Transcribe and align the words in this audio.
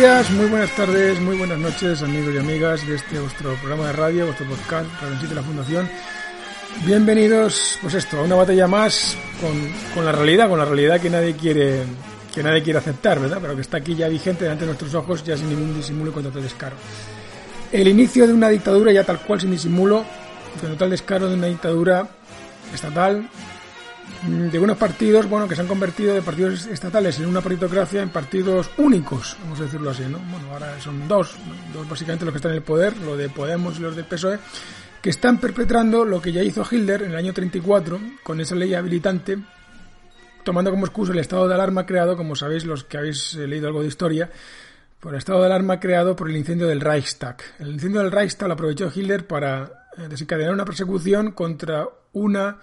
días, 0.00 0.30
muy 0.30 0.46
buenas 0.46 0.74
tardes, 0.74 1.20
muy 1.20 1.36
buenas 1.36 1.58
noches, 1.58 2.02
amigos 2.02 2.34
y 2.34 2.38
amigas 2.38 2.86
de 2.86 2.94
este 2.94 3.20
vuestro 3.20 3.54
programa 3.56 3.88
de 3.88 3.92
radio, 3.92 4.24
vuestro 4.24 4.46
podcast, 4.46 4.88
Radio 4.98 5.28
de 5.28 5.34
la 5.34 5.42
Fundación. 5.42 5.90
Bienvenidos, 6.86 7.78
pues 7.82 7.92
esto, 7.92 8.18
a 8.18 8.22
una 8.22 8.34
batalla 8.36 8.66
más 8.66 9.14
con, 9.42 9.52
con, 9.94 10.06
la 10.06 10.12
realidad, 10.12 10.48
con 10.48 10.58
la 10.58 10.64
realidad 10.64 10.98
que 10.98 11.10
nadie 11.10 11.34
quiere 11.34 11.84
que 12.34 12.42
nadie 12.42 12.62
quiere 12.62 12.78
aceptar, 12.78 13.20
¿verdad? 13.20 13.40
Pero 13.42 13.54
que 13.54 13.60
está 13.60 13.76
aquí 13.76 13.94
ya 13.94 14.08
vigente 14.08 14.44
delante 14.44 14.62
de 14.62 14.68
nuestros 14.68 14.94
ojos, 14.94 15.22
ya 15.22 15.36
sin 15.36 15.50
ningún 15.50 15.74
disimulo 15.74 16.12
y 16.12 16.14
con 16.14 16.22
total 16.22 16.44
descaro. 16.44 16.76
El 17.70 17.86
inicio 17.86 18.26
de 18.26 18.32
una 18.32 18.48
dictadura 18.48 18.92
ya 18.92 19.04
tal 19.04 19.20
cual 19.20 19.38
sin 19.38 19.50
disimulo, 19.50 20.06
con 20.62 20.70
total 20.70 20.88
descaro 20.88 21.28
de 21.28 21.34
una 21.34 21.48
dictadura 21.48 22.08
estatal, 22.72 23.28
de 24.26 24.58
unos 24.58 24.76
partidos 24.76 25.28
bueno 25.28 25.48
que 25.48 25.54
se 25.54 25.62
han 25.62 25.66
convertido 25.66 26.14
de 26.14 26.22
partidos 26.22 26.66
estatales 26.66 27.18
en 27.18 27.26
una 27.26 27.40
partitocracia 27.40 28.02
en 28.02 28.10
partidos 28.10 28.70
únicos 28.78 29.36
vamos 29.42 29.60
a 29.60 29.64
decirlo 29.64 29.90
así 29.90 30.02
no 30.02 30.18
bueno 30.18 30.52
ahora 30.52 30.80
son 30.80 31.08
dos 31.08 31.36
dos 31.72 31.88
básicamente 31.88 32.24
los 32.24 32.32
que 32.32 32.38
están 32.38 32.52
en 32.52 32.58
el 32.58 32.62
poder 32.62 32.96
lo 32.98 33.16
de 33.16 33.28
Podemos 33.28 33.78
y 33.78 33.82
los 33.82 33.96
del 33.96 34.04
PSOE 34.04 34.38
que 35.00 35.10
están 35.10 35.38
perpetrando 35.38 36.04
lo 36.04 36.20
que 36.20 36.32
ya 36.32 36.42
hizo 36.42 36.66
Hitler 36.68 37.02
en 37.02 37.12
el 37.12 37.16
año 37.16 37.32
34 37.32 38.00
con 38.22 38.40
esa 38.40 38.54
ley 38.54 38.74
habilitante 38.74 39.38
tomando 40.44 40.70
como 40.70 40.86
excusa 40.86 41.12
el 41.12 41.18
estado 41.18 41.48
de 41.48 41.54
alarma 41.54 41.86
creado 41.86 42.16
como 42.16 42.36
sabéis 42.36 42.64
los 42.64 42.84
que 42.84 42.98
habéis 42.98 43.34
leído 43.34 43.68
algo 43.68 43.82
de 43.82 43.88
historia 43.88 44.30
por 45.00 45.14
el 45.14 45.18
estado 45.18 45.40
de 45.40 45.46
alarma 45.46 45.80
creado 45.80 46.14
por 46.14 46.28
el 46.28 46.36
incendio 46.36 46.66
del 46.66 46.80
Reichstag. 46.82 47.38
El 47.58 47.68
incendio 47.68 48.02
del 48.02 48.12
Reichstag 48.12 48.48
lo 48.48 48.54
aprovechó 48.54 48.92
Hitler 48.94 49.26
para 49.26 49.88
desencadenar 49.96 50.52
una 50.52 50.66
persecución 50.66 51.32
contra 51.32 51.88
una 52.12 52.58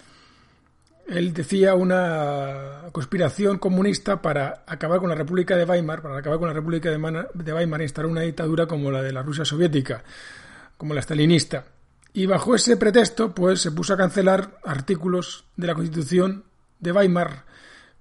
él 1.07 1.33
decía 1.33 1.73
una 1.75 2.83
conspiración 2.91 3.57
comunista 3.57 4.21
para 4.21 4.63
acabar 4.67 4.99
con 4.99 5.09
la 5.09 5.15
República 5.15 5.55
de 5.55 5.63
Weimar, 5.63 6.01
para 6.01 6.17
acabar 6.17 6.39
con 6.39 6.47
la 6.47 6.53
República 6.53 6.89
de, 6.89 7.53
Weimar 7.53 7.81
e 7.81 7.83
instalar 7.83 8.11
una 8.11 8.21
dictadura 8.21 8.65
como 8.67 8.91
la 8.91 9.01
de 9.01 9.13
la 9.13 9.23
Rusia 9.23 9.45
soviética, 9.45 10.03
como 10.77 10.93
la 10.93 11.01
stalinista. 11.01 11.65
Y 12.13 12.25
bajo 12.25 12.55
ese 12.55 12.77
pretexto, 12.77 13.33
pues 13.33 13.61
se 13.61 13.71
puso 13.71 13.93
a 13.93 13.97
cancelar 13.97 14.59
artículos 14.63 15.45
de 15.55 15.67
la 15.67 15.75
Constitución 15.75 16.43
de 16.79 16.91
Weimar 16.91 17.45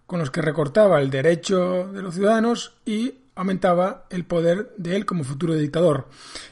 con 0.07 0.21
los 0.21 0.31
que 0.31 0.43
recortaba 0.43 1.01
el 1.01 1.11
derecho 1.11 1.89
de 1.93 2.03
los 2.03 2.15
ciudadanos 2.15 2.75
y 2.85 3.15
aumentaba 3.35 4.07
el 4.11 4.25
poder 4.25 4.73
de 4.79 4.97
él 4.97 5.05
como 5.05 5.25
futuro 5.25 5.55
dictador. 5.55 6.09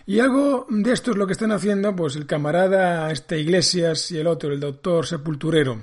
Y 0.06 0.21
algo 0.21 0.66
de 0.69 0.92
esto 0.92 1.12
es 1.12 1.16
lo 1.16 1.26
que 1.26 1.32
están 1.32 1.53
haciendo 1.53 1.97
pues 1.97 2.16
el 2.16 2.26
camarada 2.26 3.10
este 3.10 3.41
Iglesias 3.41 4.10
y 4.10 4.19
el 4.19 4.26
otro, 4.26 4.53
el 4.53 4.60
doctor 4.60 5.06
Sepulturero. 5.06 5.82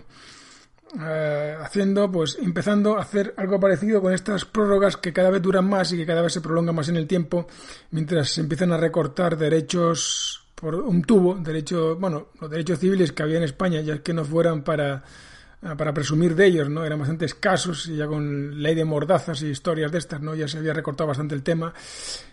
Eh, 0.99 1.57
haciendo, 1.61 2.11
pues 2.11 2.37
empezando 2.41 2.97
a 2.97 3.01
hacer 3.01 3.33
algo 3.37 3.59
parecido 3.61 4.01
con 4.01 4.13
estas 4.13 4.43
prórrogas 4.43 4.97
que 4.97 5.13
cada 5.13 5.29
vez 5.29 5.41
duran 5.41 5.69
más 5.69 5.93
y 5.93 5.97
que 5.97 6.05
cada 6.05 6.21
vez 6.21 6.33
se 6.33 6.41
prolongan 6.41 6.75
más 6.75 6.89
en 6.89 6.97
el 6.97 7.07
tiempo, 7.07 7.47
mientras 7.91 8.31
se 8.31 8.41
empiezan 8.41 8.73
a 8.73 8.77
recortar 8.77 9.37
derechos 9.37 10.45
por 10.53 10.75
un 10.75 11.01
tubo, 11.03 11.35
derechos, 11.35 11.97
bueno, 11.97 12.27
los 12.39 12.51
derechos 12.51 12.79
civiles 12.79 13.13
que 13.13 13.23
había 13.23 13.37
en 13.37 13.43
España, 13.43 13.79
ya 13.79 13.99
que 13.99 14.13
no 14.13 14.25
fueran 14.25 14.63
para, 14.63 15.03
eh, 15.63 15.75
para 15.77 15.93
presumir 15.93 16.35
de 16.35 16.47
ellos, 16.47 16.69
¿no? 16.69 16.83
Eran 16.83 16.99
bastante 16.99 17.23
escasos 17.23 17.87
y 17.87 17.95
ya 17.95 18.07
con 18.07 18.61
ley 18.61 18.75
de 18.75 18.83
mordazas 18.83 19.41
y 19.43 19.47
historias 19.47 19.93
de 19.93 19.97
estas, 19.97 20.21
¿no? 20.21 20.35
Ya 20.35 20.49
se 20.49 20.57
había 20.57 20.73
recortado 20.73 21.07
bastante 21.07 21.35
el 21.35 21.41
tema. 21.41 21.73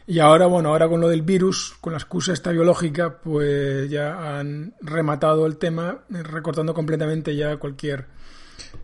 Y 0.04 0.18
ahora, 0.18 0.46
bueno, 0.46 0.70
ahora 0.70 0.88
con 0.88 1.00
lo 1.00 1.08
del 1.08 1.22
virus, 1.22 1.76
con 1.80 1.92
la 1.92 1.98
excusa 1.98 2.32
esta 2.32 2.50
biológica, 2.50 3.18
pues 3.18 3.88
ya 3.88 4.36
han 4.36 4.74
rematado 4.80 5.46
el 5.46 5.58
tema, 5.58 6.00
recortando 6.10 6.74
completamente 6.74 7.36
ya 7.36 7.56
cualquier 7.56 8.17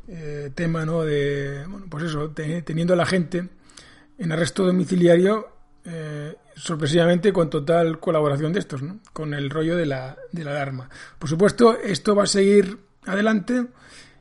eh, 0.08 0.50
tema, 0.54 0.84
¿no? 0.84 1.02
De, 1.02 1.64
bueno, 1.68 1.86
pues 1.88 2.04
eso, 2.04 2.30
teniendo 2.30 2.94
a 2.94 2.96
la 2.96 3.06
gente 3.06 3.48
en 4.18 4.32
arresto 4.32 4.64
domiciliario, 4.64 5.48
eh, 5.84 6.34
sorpresivamente 6.56 7.32
con 7.32 7.50
total 7.50 7.98
colaboración 8.00 8.52
de 8.52 8.60
estos, 8.60 8.82
¿no? 8.82 9.00
Con 9.12 9.34
el 9.34 9.50
rollo 9.50 9.76
de 9.76 9.86
la, 9.86 10.16
de 10.32 10.44
la 10.44 10.52
alarma. 10.52 10.88
Por 11.18 11.28
supuesto, 11.28 11.78
esto 11.78 12.14
va 12.14 12.24
a 12.24 12.28
seguir 12.28 12.78
adelante 13.06 13.66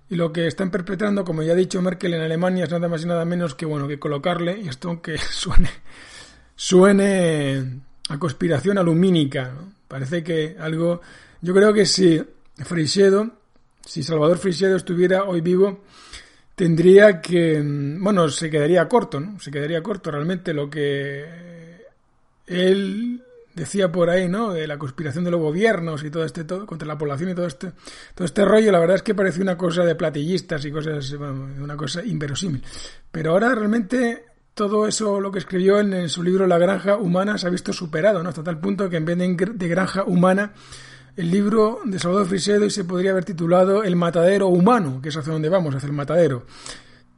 y 0.10 0.16
lo 0.16 0.34
que 0.34 0.48
están 0.48 0.72
perpetrando, 0.72 1.24
como 1.24 1.44
ya 1.44 1.54
ha 1.54 1.56
dicho 1.56 1.82
Merkel 1.82 2.14
en 2.14 2.22
Alemania, 2.22 2.66
es 2.66 2.72
nada 2.72 2.88
más 2.88 3.04
y 3.04 3.08
nada 3.08 3.26
menos 3.26 3.56
que, 3.56 3.66
bueno, 3.66 3.88
que 3.88 4.00
colocarle, 4.00 4.60
y 4.60 4.68
esto 4.68 4.90
aunque 4.90 5.18
suene, 5.32 5.70
suene 6.56 7.82
a 8.10 8.20
conspiración 8.20 8.78
alumínica, 8.78 9.54
Parece 9.94 10.24
que 10.24 10.56
algo, 10.60 11.02
yo 11.42 11.54
creo 11.54 11.72
que 11.72 11.86
si 11.86 12.20
Freixedo 12.56 13.30
si 13.86 14.04
Salvador 14.04 14.38
Freixedo 14.38 14.76
estuviera 14.76 15.24
hoy 15.24 15.42
vivo, 15.42 15.84
tendría 16.56 17.22
que, 17.22 17.62
mm, 17.62 18.04
bueno, 18.04 18.30
se 18.30 18.50
quedaría 18.50 18.88
corto, 18.88 19.20
¿no? 19.20 19.40
Se 19.40 19.52
quedaría 19.52 19.82
corto 19.82 20.12
realmente 20.12 20.54
lo 20.54 20.70
que 20.70 21.26
él 22.48 23.22
decía 23.54 23.92
por 23.92 24.10
ahí, 24.10 24.28
¿no? 24.28 24.52
De 24.52 24.68
la 24.68 24.78
conspiración 24.78 25.24
de 25.24 25.32
los 25.32 25.40
gobiernos 25.40 26.04
y 26.04 26.10
todo 26.10 26.26
este, 26.26 26.44
todo, 26.44 26.66
contra 26.66 26.88
la 26.88 26.98
población 26.98 27.30
y 27.30 27.36
todo 27.36 27.46
este, 27.46 27.72
todo 28.16 28.26
este 28.26 28.46
rollo, 28.46 28.72
la 28.72 28.80
verdad 28.80 28.98
es 28.98 29.04
que 29.04 29.14
parece 29.14 29.42
una 29.42 29.58
cosa 29.58 29.84
de 29.84 29.96
platillistas 29.96 30.66
y 30.66 30.72
cosas, 30.72 31.12
una 31.12 31.78
cosa 31.78 32.04
inverosímil. 32.04 32.64
Pero 33.12 33.32
ahora 33.32 33.54
realmente 33.54 34.24
todo 34.54 34.88
eso, 34.88 35.20
lo 35.20 35.32
que 35.32 35.40
escribió 35.40 35.80
en, 35.80 36.10
su 36.10 36.24
libro 36.24 36.48
La 36.48 36.58
granja 36.58 36.98
humana, 36.98 37.38
se 37.38 37.48
ha 37.48 37.52
visto 37.52 37.74
superado, 37.74 38.22
¿no? 38.24 38.30
Hasta 38.30 38.44
tal 38.44 38.60
punto 38.60 38.90
que 38.90 38.98
en 38.98 39.06
vez 39.06 39.18
de 39.18 39.68
granja 39.68 40.04
humana, 40.04 40.54
el 41.16 41.30
libro 41.30 41.82
de 41.86 42.00
Salvador 42.00 42.28
Frisedo 42.28 42.66
y 42.66 42.72
se 42.72 42.86
podría 42.86 43.12
haber 43.12 43.26
titulado 43.26 43.84
El 43.84 43.96
matadero 43.96 44.48
humano, 44.48 45.00
que 45.02 45.10
es 45.10 45.18
hacia 45.18 45.34
donde 45.34 45.50
vamos, 45.50 45.76
hacia 45.76 45.88
el 45.88 45.94
matadero. 45.94 46.46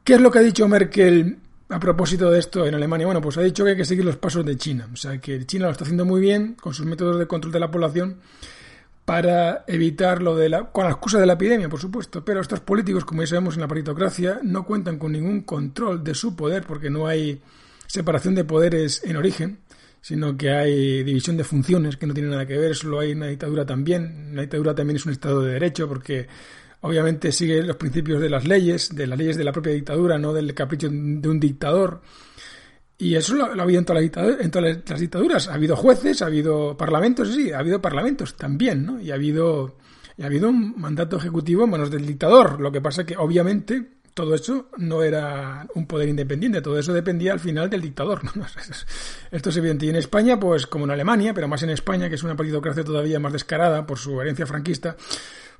¿Qué 0.04 0.14
es 0.14 0.20
lo 0.20 0.30
que 0.30 0.38
ha 0.38 0.42
dicho 0.42 0.68
Merkel 0.68 1.38
a 1.68 1.80
propósito 1.80 2.30
de 2.30 2.38
esto 2.38 2.66
en 2.66 2.74
Alemania? 2.74 3.06
Bueno, 3.06 3.20
pues 3.20 3.38
ha 3.38 3.42
dicho 3.42 3.64
que 3.64 3.70
hay 3.70 3.76
que 3.76 3.84
seguir 3.84 4.04
los 4.04 4.16
pasos 4.16 4.44
de 4.44 4.56
China. 4.56 4.88
O 4.92 4.96
sea, 4.96 5.18
que 5.18 5.46
China 5.46 5.66
lo 5.66 5.72
está 5.72 5.84
haciendo 5.84 6.04
muy 6.04 6.20
bien 6.20 6.54
con 6.60 6.74
sus 6.74 6.84
métodos 6.84 7.18
de 7.18 7.26
control 7.26 7.52
de 7.52 7.60
la 7.60 7.70
población 7.70 8.20
para 9.06 9.64
evitar 9.66 10.20
lo 10.20 10.36
de 10.36 10.50
la. 10.50 10.70
con 10.70 10.84
la 10.84 10.90
excusa 10.90 11.18
de 11.18 11.26
la 11.26 11.34
epidemia, 11.34 11.68
por 11.68 11.80
supuesto. 11.80 12.24
Pero 12.24 12.40
estos 12.40 12.60
políticos, 12.60 13.04
como 13.04 13.22
ya 13.22 13.28
sabemos 13.28 13.54
en 13.54 13.62
la 13.62 13.68
paritocracia, 13.68 14.40
no 14.42 14.64
cuentan 14.64 14.98
con 14.98 15.12
ningún 15.12 15.40
control 15.42 16.04
de 16.04 16.14
su 16.14 16.36
poder 16.36 16.66
porque 16.66 16.90
no 16.90 17.06
hay 17.06 17.40
separación 17.86 18.34
de 18.34 18.44
poderes 18.44 19.02
en 19.04 19.16
origen 19.16 19.58
sino 20.06 20.36
que 20.36 20.52
hay 20.52 21.02
división 21.02 21.36
de 21.36 21.42
funciones 21.42 21.96
que 21.96 22.06
no 22.06 22.14
tiene 22.14 22.28
nada 22.28 22.46
que 22.46 22.56
ver, 22.56 22.76
solo 22.76 23.00
hay 23.00 23.10
una 23.10 23.26
dictadura 23.26 23.66
también. 23.66 24.28
Una 24.30 24.42
dictadura 24.42 24.72
también 24.72 24.98
es 24.98 25.04
un 25.04 25.10
Estado 25.10 25.42
de 25.42 25.54
Derecho 25.54 25.88
porque 25.88 26.28
obviamente 26.82 27.32
sigue 27.32 27.60
los 27.64 27.74
principios 27.74 28.20
de 28.20 28.30
las 28.30 28.46
leyes, 28.46 28.94
de 28.94 29.08
las 29.08 29.18
leyes 29.18 29.36
de 29.36 29.42
la 29.42 29.50
propia 29.50 29.72
dictadura, 29.72 30.16
no 30.16 30.32
del 30.32 30.54
capricho 30.54 30.88
de 30.88 31.28
un 31.28 31.40
dictador. 31.40 32.02
Y 32.96 33.16
eso 33.16 33.34
lo, 33.34 33.46
ha 33.46 33.60
habido 33.60 33.80
en 33.80 34.40
en 34.40 34.50
todas 34.52 34.78
las 34.88 35.00
dictaduras. 35.00 35.48
Ha 35.48 35.54
habido 35.54 35.74
jueces, 35.74 36.22
ha 36.22 36.26
habido 36.26 36.76
parlamentos, 36.76 37.34
sí, 37.34 37.50
ha 37.50 37.58
habido 37.58 37.82
parlamentos 37.82 38.36
también, 38.36 38.86
¿no? 38.86 39.00
Y 39.00 39.10
ha 39.10 39.14
habido, 39.14 39.76
y 40.16 40.22
ha 40.22 40.26
habido 40.26 40.50
un 40.50 40.80
mandato 40.80 41.16
ejecutivo 41.16 41.64
en 41.64 41.70
manos 41.70 41.90
del 41.90 42.06
dictador. 42.06 42.60
Lo 42.60 42.70
que 42.70 42.80
pasa 42.80 43.04
que, 43.04 43.16
obviamente, 43.16 43.95
todo 44.16 44.34
eso 44.34 44.70
no 44.78 45.02
era 45.02 45.66
un 45.74 45.86
poder 45.86 46.08
independiente, 46.08 46.62
todo 46.62 46.78
eso 46.78 46.94
dependía 46.94 47.34
al 47.34 47.38
final 47.38 47.68
del 47.68 47.82
dictador. 47.82 48.22
Esto 49.30 49.50
es 49.50 49.56
evidente. 49.58 49.84
Y 49.84 49.90
en 49.90 49.96
España, 49.96 50.40
pues 50.40 50.66
como 50.66 50.86
en 50.86 50.92
Alemania, 50.92 51.34
pero 51.34 51.48
más 51.48 51.62
en 51.64 51.68
España, 51.68 52.08
que 52.08 52.14
es 52.14 52.22
una 52.22 52.34
partidocracia 52.34 52.82
todavía 52.82 53.20
más 53.20 53.34
descarada 53.34 53.86
por 53.86 53.98
su 53.98 54.18
herencia 54.18 54.46
franquista, 54.46 54.96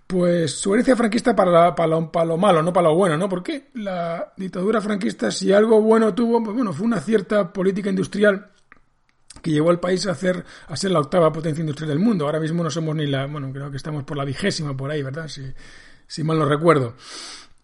pues 0.06 0.52
su 0.58 0.72
herencia 0.72 0.96
franquista 0.96 1.36
para, 1.36 1.74
para, 1.74 1.86
lo, 1.86 2.10
para 2.10 2.24
lo 2.24 2.38
malo, 2.38 2.62
no 2.62 2.72
para 2.72 2.88
lo 2.88 2.94
bueno, 2.94 3.18
¿no? 3.18 3.28
Porque 3.28 3.68
la 3.74 4.32
dictadura 4.38 4.80
franquista, 4.80 5.30
si 5.30 5.52
algo 5.52 5.82
bueno 5.82 6.14
tuvo, 6.14 6.42
pues 6.42 6.56
bueno, 6.56 6.72
fue 6.72 6.86
una 6.86 7.00
cierta 7.00 7.52
política 7.52 7.90
industrial 7.90 8.52
que 9.42 9.50
llevó 9.50 9.68
al 9.68 9.80
país 9.80 10.06
a 10.06 10.12
a 10.12 10.76
ser 10.76 10.90
la 10.90 11.00
octava 11.00 11.30
potencia 11.30 11.60
industrial 11.60 11.90
del 11.90 11.98
mundo. 11.98 12.24
Ahora 12.24 12.40
mismo 12.40 12.62
no 12.62 12.70
somos 12.70 12.96
ni 12.96 13.06
la, 13.06 13.26
bueno, 13.26 13.52
creo 13.52 13.70
que 13.70 13.76
estamos 13.76 14.04
por 14.04 14.16
la 14.16 14.24
vigésima 14.24 14.74
por 14.74 14.90
ahí, 14.90 15.02
¿verdad? 15.02 15.28
Si, 15.28 15.42
si 16.06 16.24
mal 16.24 16.38
no 16.38 16.46
recuerdo. 16.46 16.94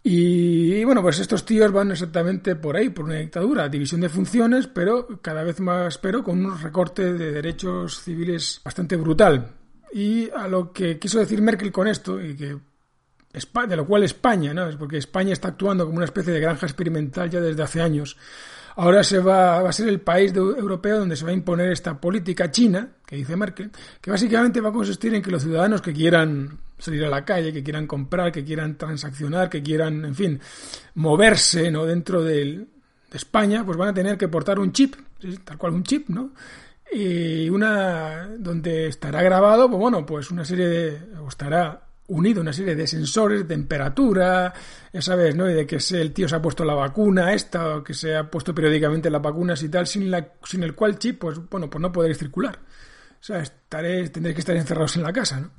Y, 0.04 0.82
bueno, 0.84 1.00
pues 1.00 1.20
estos 1.20 1.44
tíos 1.44 1.70
van 1.70 1.92
exactamente 1.92 2.56
por 2.56 2.76
ahí, 2.76 2.88
por 2.88 3.04
una 3.04 3.16
dictadura, 3.16 3.68
división 3.68 4.00
de 4.00 4.08
funciones, 4.08 4.66
pero 4.66 5.20
cada 5.22 5.44
vez 5.44 5.60
más, 5.60 5.98
pero 5.98 6.24
con 6.24 6.44
un 6.44 6.60
recorte 6.60 7.12
de 7.12 7.30
derechos 7.30 8.02
civiles 8.02 8.60
bastante 8.64 8.96
brutal. 8.96 9.52
Y 9.92 10.28
a 10.30 10.48
lo 10.48 10.72
que 10.72 10.98
quiso 10.98 11.20
decir 11.20 11.40
Merkel 11.40 11.70
con 11.70 11.86
esto, 11.86 12.20
y 12.20 12.36
que 12.36 12.56
de 13.68 13.76
lo 13.76 13.86
cual 13.86 14.02
España, 14.02 14.52
¿no? 14.52 14.68
Es 14.68 14.76
porque 14.76 14.98
España 14.98 15.32
está 15.32 15.48
actuando 15.48 15.84
como 15.86 15.96
una 15.96 16.04
especie 16.04 16.32
de 16.32 16.40
granja 16.40 16.66
experimental 16.66 17.30
ya 17.30 17.40
desde 17.40 17.62
hace 17.62 17.80
años. 17.80 18.16
Ahora 18.76 19.04
se 19.04 19.18
va, 19.18 19.62
va 19.62 19.68
a 19.68 19.72
ser 19.72 19.88
el 19.88 20.00
país 20.00 20.34
europeo 20.34 20.98
donde 20.98 21.16
se 21.16 21.24
va 21.24 21.30
a 21.30 21.34
imponer 21.34 21.70
esta 21.70 22.00
política 22.00 22.50
china, 22.50 22.88
que 23.06 23.16
dice 23.16 23.36
Merkel, 23.36 23.70
que 24.00 24.10
básicamente 24.10 24.60
va 24.60 24.70
a 24.70 24.72
consistir 24.72 25.14
en 25.14 25.22
que 25.22 25.30
los 25.30 25.42
ciudadanos 25.42 25.82
que 25.82 25.92
quieran 25.92 26.58
salir 26.78 27.04
a 27.04 27.08
la 27.08 27.24
calle, 27.24 27.52
que 27.52 27.62
quieran 27.62 27.86
comprar, 27.86 28.32
que 28.32 28.44
quieran 28.44 28.76
transaccionar, 28.76 29.48
que 29.48 29.62
quieran, 29.62 30.04
en 30.04 30.14
fin, 30.14 30.40
moverse 30.94 31.70
¿no? 31.70 31.84
dentro 31.84 32.22
de 32.22 32.66
España, 33.12 33.64
pues 33.64 33.76
van 33.76 33.90
a 33.90 33.94
tener 33.94 34.18
que 34.18 34.28
portar 34.28 34.58
un 34.58 34.72
chip, 34.72 34.96
tal 35.44 35.58
cual 35.58 35.74
un 35.74 35.84
chip, 35.84 36.08
¿no? 36.08 36.32
Y 36.90 37.48
una 37.48 38.28
donde 38.38 38.88
estará 38.88 39.22
grabado, 39.22 39.68
pues 39.68 39.80
bueno, 39.80 40.04
pues 40.04 40.30
una 40.30 40.44
serie 40.44 40.66
de, 40.66 41.16
o 41.20 41.28
estará 41.28 41.91
unido 42.08 42.40
una 42.40 42.52
serie 42.52 42.74
de 42.74 42.86
sensores 42.86 43.46
temperatura, 43.46 44.52
ya 44.92 45.02
sabes, 45.02 45.34
¿no? 45.34 45.48
Y 45.50 45.54
de 45.54 45.66
que 45.66 45.78
el 45.92 46.12
tío 46.12 46.28
se 46.28 46.36
ha 46.36 46.42
puesto 46.42 46.64
la 46.64 46.74
vacuna 46.74 47.32
esta, 47.32 47.76
o 47.76 47.84
que 47.84 47.94
se 47.94 48.14
ha 48.14 48.30
puesto 48.30 48.54
periódicamente 48.54 49.10
las 49.10 49.22
vacunas 49.22 49.62
y 49.62 49.68
tal, 49.68 49.86
sin, 49.86 50.10
la, 50.10 50.32
sin 50.44 50.62
el 50.62 50.74
cual 50.74 50.98
chip, 50.98 51.20
pues 51.20 51.38
bueno, 51.48 51.70
pues 51.70 51.80
no 51.80 51.92
podréis 51.92 52.18
circular. 52.18 52.58
O 52.58 53.24
sea, 53.24 53.38
estaréis, 53.38 54.10
tendréis 54.10 54.34
que 54.34 54.40
estar 54.40 54.56
encerrados 54.56 54.96
en 54.96 55.02
la 55.02 55.12
casa, 55.12 55.40
¿no? 55.40 55.50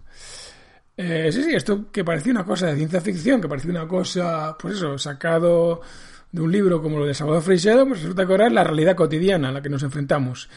Eh, 0.95 1.31
sí, 1.31 1.43
sí, 1.43 1.55
esto 1.55 1.91
que 1.91 2.03
parecía 2.03 2.31
una 2.31 2.45
cosa 2.45 2.67
de 2.67 2.75
ciencia 2.75 3.01
ficción, 3.01 3.41
que 3.41 3.47
parecía 3.47 3.71
una 3.71 3.87
cosa, 3.87 4.55
pues 4.59 4.75
eso, 4.75 4.97
sacado 4.97 5.81
de 6.31 6.41
un 6.41 6.51
libro 6.51 6.81
como 6.81 6.99
lo 6.99 7.05
de 7.05 7.13
Salvador 7.13 7.41
Freixedo, 7.41 7.87
pues 7.87 8.01
resulta 8.01 8.25
que 8.25 8.31
ahora 8.31 8.47
es 8.47 8.53
la 8.53 8.63
realidad 8.63 8.95
cotidiana 8.95 9.49
a 9.49 9.51
la 9.51 9.61
que 9.61 9.69
nos 9.69 9.81
enfrentamos. 9.81 10.49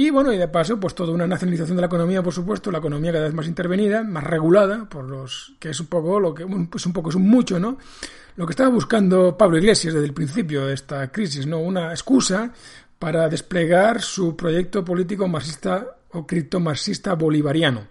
Y 0.00 0.08
bueno, 0.08 0.32
y 0.32 0.38
de 0.38 0.48
paso, 0.48 0.80
pues 0.80 0.94
toda 0.94 1.12
una 1.12 1.26
nacionalización 1.26 1.76
de 1.76 1.82
la 1.82 1.86
economía, 1.86 2.22
por 2.22 2.32
supuesto, 2.32 2.70
la 2.70 2.78
economía 2.78 3.12
cada 3.12 3.26
vez 3.26 3.34
más 3.34 3.46
intervenida, 3.46 4.02
más 4.02 4.24
regulada, 4.24 4.88
por 4.88 5.04
los 5.04 5.52
que 5.60 5.68
es 5.68 5.78
un 5.78 5.88
poco 5.88 6.18
lo 6.18 6.32
que, 6.32 6.46
pues 6.46 6.86
un 6.86 6.94
poco 6.94 7.10
es 7.10 7.16
un 7.16 7.28
mucho, 7.28 7.60
¿no? 7.60 7.76
Lo 8.36 8.46
que 8.46 8.52
estaba 8.52 8.70
buscando 8.70 9.36
Pablo 9.36 9.58
Iglesias 9.58 9.92
desde 9.92 10.06
el 10.06 10.14
principio 10.14 10.64
de 10.64 10.72
esta 10.72 11.12
crisis, 11.12 11.46
¿no? 11.46 11.58
Una 11.58 11.90
excusa 11.90 12.50
para 12.98 13.28
desplegar 13.28 14.00
su 14.00 14.34
proyecto 14.34 14.82
político 14.82 15.28
marxista 15.28 15.98
o 16.12 16.26
criptomarxista 16.26 17.12
bolivariano. 17.12 17.88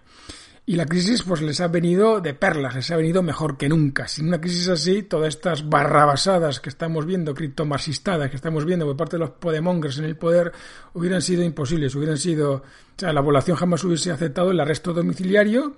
Y 0.70 0.76
la 0.76 0.86
crisis 0.86 1.24
pues 1.24 1.42
les 1.42 1.60
ha 1.60 1.66
venido 1.66 2.20
de 2.20 2.32
perlas, 2.32 2.76
les 2.76 2.88
ha 2.92 2.96
venido 2.96 3.24
mejor 3.24 3.56
que 3.56 3.68
nunca. 3.68 4.06
Sin 4.06 4.28
una 4.28 4.40
crisis 4.40 4.68
así, 4.68 5.02
todas 5.02 5.34
estas 5.34 5.68
barrabasadas 5.68 6.60
que 6.60 6.68
estamos 6.68 7.06
viendo, 7.06 7.34
criptomarxistadas 7.34 8.30
que 8.30 8.36
estamos 8.36 8.64
viendo 8.64 8.86
por 8.86 8.96
parte 8.96 9.16
de 9.16 9.18
los 9.18 9.30
podemongers 9.30 9.98
en 9.98 10.04
el 10.04 10.16
poder, 10.16 10.52
hubieran 10.94 11.22
sido 11.22 11.42
imposibles, 11.42 11.92
hubieran 11.96 12.18
sido... 12.18 12.52
O 12.52 12.62
sea, 12.96 13.12
la 13.12 13.20
población 13.20 13.56
jamás 13.56 13.82
hubiese 13.82 14.12
aceptado 14.12 14.52
el 14.52 14.60
arresto 14.60 14.92
domiciliario 14.92 15.74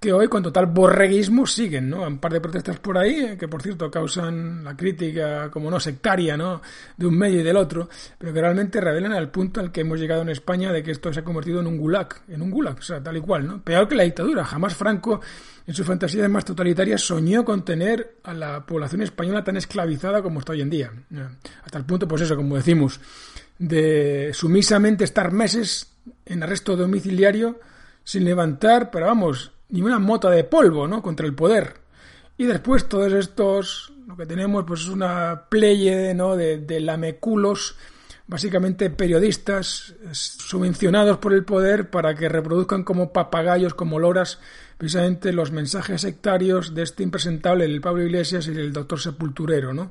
que 0.00 0.12
hoy 0.12 0.28
con 0.28 0.42
total 0.42 0.66
borreguismo 0.66 1.46
siguen, 1.46 1.90
¿no? 1.90 2.06
Un 2.06 2.18
par 2.18 2.32
de 2.32 2.40
protestas 2.40 2.78
por 2.78 2.96
ahí, 2.96 3.20
eh, 3.20 3.36
que 3.36 3.48
por 3.48 3.62
cierto 3.62 3.90
causan 3.90 4.62
la 4.62 4.76
crítica, 4.76 5.50
como 5.50 5.70
no, 5.70 5.80
sectaria, 5.80 6.36
¿no? 6.36 6.62
De 6.96 7.06
un 7.06 7.18
medio 7.18 7.40
y 7.40 7.42
del 7.42 7.56
otro, 7.56 7.88
pero 8.16 8.32
que 8.32 8.40
realmente 8.40 8.80
revelan 8.80 9.12
al 9.12 9.30
punto 9.30 9.60
al 9.60 9.72
que 9.72 9.80
hemos 9.80 9.98
llegado 9.98 10.22
en 10.22 10.28
España 10.28 10.72
de 10.72 10.82
que 10.84 10.92
esto 10.92 11.12
se 11.12 11.20
ha 11.20 11.24
convertido 11.24 11.60
en 11.60 11.66
un 11.66 11.78
gulag, 11.78 12.08
en 12.28 12.42
un 12.42 12.50
gulag, 12.50 12.78
o 12.78 12.82
sea, 12.82 13.02
tal 13.02 13.16
y 13.16 13.20
cual, 13.20 13.46
¿no? 13.46 13.60
Peor 13.62 13.88
que 13.88 13.96
la 13.96 14.04
dictadura. 14.04 14.44
Jamás 14.44 14.74
Franco, 14.76 15.20
en 15.66 15.74
su 15.74 15.82
fantasía 15.84 16.28
más 16.28 16.44
totalitaria, 16.44 16.96
soñó 16.96 17.44
con 17.44 17.64
tener 17.64 18.18
a 18.22 18.34
la 18.34 18.64
población 18.64 19.02
española 19.02 19.42
tan 19.42 19.56
esclavizada 19.56 20.22
como 20.22 20.38
está 20.38 20.52
hoy 20.52 20.60
en 20.60 20.70
día. 20.70 20.92
Hasta 21.64 21.78
el 21.78 21.84
punto, 21.84 22.06
pues 22.06 22.22
eso, 22.22 22.36
como 22.36 22.54
decimos, 22.54 23.00
de 23.58 24.30
sumisamente 24.32 25.02
estar 25.02 25.32
meses 25.32 25.92
en 26.24 26.42
arresto 26.44 26.76
domiciliario 26.76 27.58
sin 28.04 28.24
levantar, 28.24 28.90
pero 28.90 29.06
vamos, 29.06 29.52
ni 29.70 29.82
una 29.82 29.98
mota 29.98 30.30
de 30.30 30.44
polvo, 30.44 30.86
¿no? 30.88 31.02
Contra 31.02 31.26
el 31.26 31.34
poder. 31.34 31.74
Y 32.36 32.46
después 32.46 32.88
todos 32.88 33.12
estos, 33.12 33.92
lo 34.06 34.16
que 34.16 34.26
tenemos 34.26 34.64
pues 34.66 34.80
es 34.82 34.88
una 34.88 35.46
pleye, 35.48 36.14
¿no? 36.14 36.36
De, 36.36 36.80
lameculos, 36.80 37.76
básicamente 38.26 38.90
periodistas 38.90 39.94
subvencionados 40.12 41.18
por 41.18 41.32
el 41.32 41.44
poder 41.44 41.90
para 41.90 42.14
que 42.14 42.28
reproduzcan 42.28 42.84
como 42.84 43.12
papagayos, 43.12 43.74
como 43.74 43.98
loras, 43.98 44.38
precisamente 44.76 45.32
los 45.32 45.50
mensajes 45.50 46.02
sectarios 46.02 46.74
de 46.74 46.82
este 46.82 47.02
impresentable, 47.02 47.64
el 47.64 47.80
Pablo 47.80 48.04
Iglesias 48.04 48.46
y 48.46 48.52
el 48.52 48.72
doctor 48.72 49.00
Sepulturero, 49.00 49.74
¿no? 49.74 49.90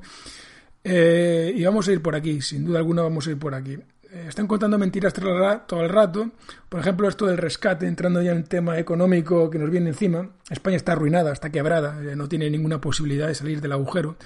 Eh, 0.82 1.52
y 1.54 1.64
vamos 1.64 1.86
a 1.88 1.92
ir 1.92 2.00
por 2.00 2.14
aquí, 2.14 2.40
sin 2.40 2.64
duda 2.64 2.78
alguna 2.78 3.02
vamos 3.02 3.26
a 3.26 3.30
ir 3.30 3.38
por 3.38 3.54
aquí. 3.54 3.76
Eh, 4.10 4.24
están 4.28 4.46
contando 4.46 4.78
mentiras 4.78 5.12
todo 5.12 5.82
el 5.82 5.88
rato. 5.88 6.30
Por 6.68 6.80
ejemplo, 6.80 7.08
esto 7.08 7.26
del 7.26 7.36
rescate, 7.36 7.86
entrando 7.86 8.22
ya 8.22 8.32
en 8.32 8.38
el 8.38 8.48
tema 8.48 8.78
económico 8.78 9.50
que 9.50 9.58
nos 9.58 9.70
viene 9.70 9.90
encima. 9.90 10.28
España 10.48 10.76
está 10.76 10.92
arruinada, 10.92 11.32
está 11.32 11.50
quebrada, 11.50 12.00
eh, 12.02 12.16
no 12.16 12.28
tiene 12.28 12.48
ninguna 12.48 12.80
posibilidad 12.80 13.28
de 13.28 13.34
salir 13.34 13.60
del 13.60 13.72
agujero. 13.72 14.16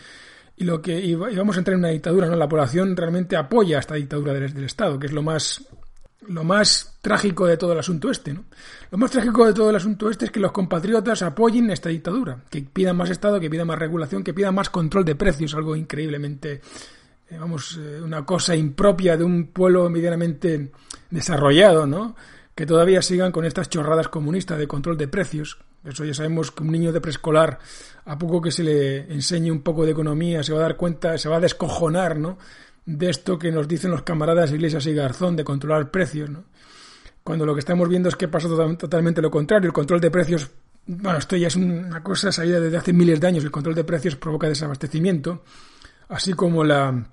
Y, 0.56 0.64
lo 0.64 0.80
que, 0.80 1.00
y 1.00 1.14
vamos 1.14 1.56
a 1.56 1.60
entrar 1.60 1.74
en 1.74 1.80
una 1.80 1.88
dictadura, 1.88 2.28
¿no? 2.28 2.36
La 2.36 2.48
población 2.48 2.96
realmente 2.96 3.36
apoya 3.36 3.78
esta 3.78 3.94
dictadura 3.94 4.34
del, 4.34 4.64
Estado, 4.64 4.98
que 4.98 5.06
es 5.06 5.12
lo 5.12 5.22
más, 5.22 5.66
lo 6.28 6.44
más 6.44 6.98
trágico 7.00 7.46
de 7.46 7.56
todo 7.56 7.72
el 7.72 7.78
asunto 7.78 8.10
este, 8.10 8.34
¿no? 8.34 8.44
Lo 8.90 8.98
más 8.98 9.10
trágico 9.10 9.46
de 9.46 9.54
todo 9.54 9.70
el 9.70 9.76
asunto 9.76 10.10
este 10.10 10.26
es 10.26 10.30
que 10.30 10.40
los 10.40 10.52
compatriotas 10.52 11.22
apoyen 11.22 11.70
esta 11.70 11.88
dictadura, 11.88 12.44
que 12.50 12.60
pidan 12.60 12.96
más 12.96 13.10
Estado, 13.10 13.40
que 13.40 13.50
pidan 13.50 13.66
más 13.66 13.78
regulación, 13.78 14.22
que 14.22 14.34
pidan 14.34 14.54
más 14.54 14.68
control 14.68 15.06
de 15.06 15.16
precios, 15.16 15.54
algo 15.54 15.74
increíblemente 15.74 16.60
vamos, 17.38 17.78
eh, 17.80 18.00
una 18.00 18.24
cosa 18.24 18.54
impropia 18.54 19.16
de 19.16 19.24
un 19.24 19.48
pueblo 19.48 19.88
medianamente 19.90 20.72
desarrollado, 21.10 21.86
¿no? 21.86 22.16
Que 22.54 22.66
todavía 22.66 23.02
sigan 23.02 23.32
con 23.32 23.44
estas 23.44 23.68
chorradas 23.68 24.08
comunistas 24.08 24.58
de 24.58 24.66
control 24.66 24.96
de 24.96 25.08
precios. 25.08 25.58
Eso 25.84 26.04
ya 26.04 26.14
sabemos 26.14 26.50
que 26.50 26.62
un 26.62 26.70
niño 26.70 26.92
de 26.92 27.00
preescolar, 27.00 27.58
a 28.04 28.18
poco 28.18 28.40
que 28.40 28.50
se 28.50 28.62
le 28.62 29.12
enseñe 29.12 29.50
un 29.50 29.62
poco 29.62 29.84
de 29.84 29.92
economía, 29.92 30.42
se 30.42 30.52
va 30.52 30.60
a 30.60 30.62
dar 30.62 30.76
cuenta, 30.76 31.18
se 31.18 31.28
va 31.28 31.36
a 31.36 31.40
descojonar, 31.40 32.16
¿no? 32.16 32.38
De 32.84 33.10
esto 33.10 33.38
que 33.38 33.50
nos 33.50 33.68
dicen 33.68 33.90
los 33.90 34.02
camaradas 34.02 34.52
Iglesias 34.52 34.86
y 34.86 34.94
Garzón 34.94 35.36
de 35.36 35.44
controlar 35.44 35.90
precios, 35.90 36.30
¿no? 36.30 36.44
Cuando 37.24 37.46
lo 37.46 37.54
que 37.54 37.60
estamos 37.60 37.88
viendo 37.88 38.08
es 38.08 38.16
que 38.16 38.28
pasa 38.28 38.48
totalmente 38.48 39.22
lo 39.22 39.30
contrario. 39.30 39.68
El 39.68 39.72
control 39.72 40.00
de 40.00 40.10
precios, 40.10 40.50
bueno, 40.86 41.18
esto 41.18 41.36
ya 41.36 41.46
es 41.46 41.56
una 41.56 42.02
cosa 42.02 42.32
salida 42.32 42.58
desde 42.58 42.76
hace 42.76 42.92
miles 42.92 43.20
de 43.20 43.26
años. 43.28 43.44
El 43.44 43.50
control 43.50 43.74
de 43.74 43.84
precios 43.84 44.16
provoca 44.16 44.48
desabastecimiento, 44.48 45.44
así 46.08 46.32
como 46.32 46.64
la 46.64 47.06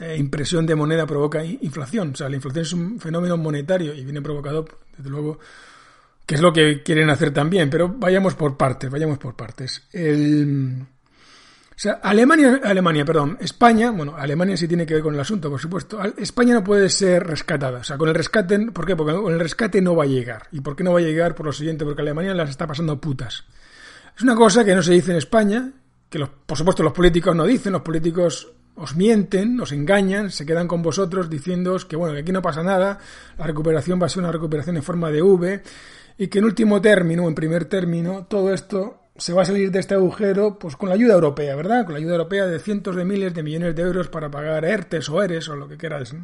eh, 0.00 0.16
impresión 0.18 0.66
de 0.66 0.74
moneda 0.74 1.06
provoca 1.06 1.44
inflación. 1.44 2.12
O 2.14 2.16
sea, 2.16 2.28
la 2.28 2.36
inflación 2.36 2.62
es 2.62 2.72
un 2.72 2.98
fenómeno 2.98 3.36
monetario 3.36 3.92
y 3.94 4.02
viene 4.02 4.22
provocado, 4.22 4.64
desde 4.96 5.10
luego, 5.10 5.38
que 6.24 6.36
es 6.36 6.40
lo 6.40 6.52
que 6.52 6.82
quieren 6.82 7.10
hacer 7.10 7.32
también. 7.32 7.68
Pero 7.68 7.88
vayamos 7.88 8.34
por 8.34 8.56
partes, 8.56 8.88
vayamos 8.90 9.18
por 9.18 9.36
partes. 9.36 9.86
El, 9.92 10.86
o 11.80 11.82
sea, 11.82 12.00
Alemania, 12.02 12.60
Alemania, 12.64 13.04
perdón, 13.04 13.38
España, 13.40 13.90
bueno, 13.90 14.14
Alemania 14.16 14.56
sí 14.56 14.68
tiene 14.68 14.86
que 14.86 14.94
ver 14.94 15.02
con 15.02 15.14
el 15.14 15.20
asunto, 15.20 15.50
por 15.50 15.60
supuesto. 15.60 15.98
España 16.18 16.54
no 16.54 16.64
puede 16.64 16.88
ser 16.88 17.26
rescatada. 17.26 17.80
O 17.80 17.84
sea, 17.84 17.98
con 17.98 18.08
el 18.08 18.14
rescate, 18.14 18.58
¿por 18.70 18.86
qué? 18.86 18.96
Porque 18.96 19.14
con 19.14 19.32
el 19.32 19.40
rescate 19.40 19.82
no 19.82 19.96
va 19.96 20.04
a 20.04 20.06
llegar. 20.06 20.42
¿Y 20.52 20.60
por 20.60 20.76
qué 20.76 20.84
no 20.84 20.92
va 20.92 20.98
a 20.98 21.02
llegar? 21.02 21.34
Por 21.34 21.46
lo 21.46 21.52
siguiente, 21.52 21.84
porque 21.84 22.02
Alemania 22.02 22.34
las 22.34 22.50
está 22.50 22.66
pasando 22.66 23.00
putas. 23.00 23.44
Es 24.16 24.22
una 24.22 24.34
cosa 24.34 24.64
que 24.64 24.74
no 24.74 24.82
se 24.82 24.92
dice 24.92 25.10
en 25.10 25.18
España, 25.18 25.72
que 26.08 26.18
los, 26.18 26.28
por 26.28 26.58
supuesto 26.58 26.82
los 26.82 26.92
políticos 26.92 27.34
no 27.34 27.44
dicen, 27.44 27.72
los 27.72 27.82
políticos 27.82 28.52
os 28.76 28.96
mienten, 28.96 29.60
os 29.60 29.72
engañan, 29.72 30.30
se 30.30 30.46
quedan 30.46 30.68
con 30.68 30.82
vosotros 30.82 31.28
diciéndoos 31.28 31.84
que 31.84 31.96
bueno, 31.96 32.14
que 32.14 32.20
aquí 32.20 32.32
no 32.32 32.42
pasa 32.42 32.62
nada, 32.62 32.98
la 33.38 33.46
recuperación 33.46 34.00
va 34.00 34.06
a 34.06 34.08
ser 34.08 34.22
una 34.22 34.32
recuperación 34.32 34.76
en 34.76 34.82
forma 34.82 35.10
de 35.10 35.22
V 35.22 35.62
y 36.18 36.28
que 36.28 36.38
en 36.38 36.44
último 36.44 36.80
término, 36.80 37.26
en 37.28 37.34
primer 37.34 37.64
término, 37.64 38.26
todo 38.26 38.52
esto 38.52 39.00
se 39.16 39.32
va 39.34 39.42
a 39.42 39.44
salir 39.44 39.70
de 39.70 39.80
este 39.80 39.94
agujero 39.94 40.58
pues 40.58 40.76
con 40.76 40.88
la 40.88 40.94
ayuda 40.94 41.14
europea, 41.14 41.54
¿verdad? 41.54 41.84
Con 41.84 41.92
la 41.92 41.98
ayuda 41.98 42.12
europea 42.12 42.46
de 42.46 42.58
cientos 42.58 42.96
de 42.96 43.04
miles 43.04 43.34
de 43.34 43.42
millones 43.42 43.76
de 43.76 43.82
euros 43.82 44.08
para 44.08 44.30
pagar 44.30 44.64
ERTES 44.64 45.08
o 45.10 45.22
ERES 45.22 45.48
o 45.50 45.56
lo 45.56 45.68
que 45.68 45.76
queráis, 45.76 46.14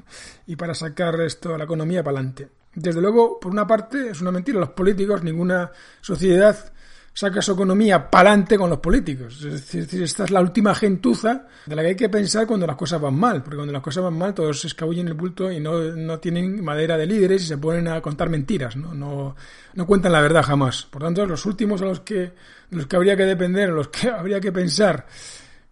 y 0.46 0.56
para 0.56 0.74
sacar 0.74 1.20
esto 1.20 1.54
a 1.54 1.58
la 1.58 1.64
economía 1.64 2.02
para 2.02 2.18
adelante. 2.18 2.48
Desde 2.74 3.00
luego, 3.00 3.40
por 3.40 3.52
una 3.52 3.66
parte, 3.66 4.10
es 4.10 4.20
una 4.20 4.30
mentira. 4.30 4.60
Los 4.60 4.70
políticos, 4.70 5.22
ninguna 5.22 5.72
sociedad 6.02 6.72
saca 7.16 7.40
su 7.40 7.52
economía 7.52 8.10
pa'lante 8.10 8.58
con 8.58 8.68
los 8.68 8.78
políticos. 8.78 9.42
Es 9.42 9.72
decir, 9.72 10.02
esta 10.02 10.24
es 10.24 10.30
la 10.30 10.42
última 10.42 10.74
gentuza 10.74 11.46
de 11.64 11.74
la 11.74 11.80
que 11.80 11.88
hay 11.88 11.96
que 11.96 12.10
pensar 12.10 12.46
cuando 12.46 12.66
las 12.66 12.76
cosas 12.76 13.00
van 13.00 13.14
mal, 13.14 13.42
porque 13.42 13.56
cuando 13.56 13.72
las 13.72 13.80
cosas 13.80 14.04
van 14.04 14.18
mal 14.18 14.34
todos 14.34 14.60
se 14.60 14.66
escabullen 14.66 15.08
el 15.08 15.14
bulto 15.14 15.50
y 15.50 15.58
no, 15.58 15.80
no 15.80 16.18
tienen 16.18 16.62
madera 16.62 16.98
de 16.98 17.06
líderes 17.06 17.42
y 17.44 17.46
se 17.46 17.56
ponen 17.56 17.88
a 17.88 18.02
contar 18.02 18.28
mentiras, 18.28 18.76
¿no? 18.76 18.92
No, 18.92 19.34
no 19.72 19.86
cuentan 19.86 20.12
la 20.12 20.20
verdad 20.20 20.42
jamás. 20.42 20.82
Por 20.82 21.02
tanto, 21.02 21.24
los 21.24 21.46
últimos 21.46 21.80
a 21.80 21.86
los 21.86 22.00
que, 22.00 22.34
los 22.68 22.86
que 22.86 22.96
habría 22.96 23.16
que 23.16 23.24
depender, 23.24 23.70
a 23.70 23.72
los 23.72 23.88
que 23.88 24.10
habría 24.10 24.38
que 24.38 24.52
pensar 24.52 25.06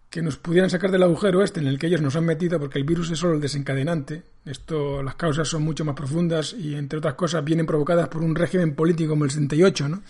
que 0.09 0.23
nos 0.23 0.37
pudieran 0.37 0.71
sacar 0.71 0.89
del 0.89 1.03
agujero 1.03 1.43
este 1.43 1.59
en 1.59 1.67
el 1.67 1.77
que 1.77 1.85
ellos 1.85 2.01
nos 2.01 2.15
han 2.15 2.25
metido, 2.25 2.57
porque 2.57 2.79
el 2.79 2.85
virus 2.85 3.11
es 3.11 3.19
solo 3.19 3.35
el 3.35 3.41
desencadenante. 3.41 4.23
Esto, 4.45 5.03
las 5.03 5.13
causas 5.13 5.47
son 5.47 5.61
mucho 5.61 5.85
más 5.85 5.93
profundas 5.93 6.55
y, 6.57 6.73
entre 6.73 6.97
otras 6.97 7.13
cosas, 7.13 7.43
vienen 7.43 7.67
provocadas 7.67 8.07
por 8.07 8.23
un 8.23 8.33
régimen 8.33 8.73
político 8.73 9.11
como 9.11 9.25
el 9.25 9.29
68, 9.29 9.89
¿no? 9.89 10.01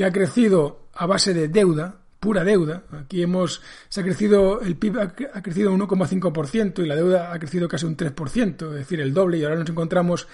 Que 0.00 0.06
ha 0.06 0.12
crecido 0.12 0.88
a 0.94 1.04
base 1.04 1.34
de 1.34 1.48
deuda, 1.48 2.00
pura 2.18 2.42
deuda. 2.42 2.84
Aquí 2.90 3.22
hemos, 3.22 3.60
se 3.90 4.00
ha 4.00 4.02
crecido, 4.02 4.62
el 4.62 4.76
PIB 4.76 4.98
ha, 4.98 5.12
crecido 5.42 5.74
un 5.74 5.80
1,5% 5.82 6.82
y 6.82 6.86
la 6.86 6.96
deuda 6.96 7.34
ha 7.34 7.38
crecido 7.38 7.68
casi 7.68 7.84
un 7.84 7.98
3%, 7.98 8.70
es 8.70 8.76
decir, 8.76 8.98
el 9.02 9.12
doble, 9.12 9.36
y 9.36 9.44
ahora 9.44 9.56
nos 9.56 9.68
encontramos 9.68 10.26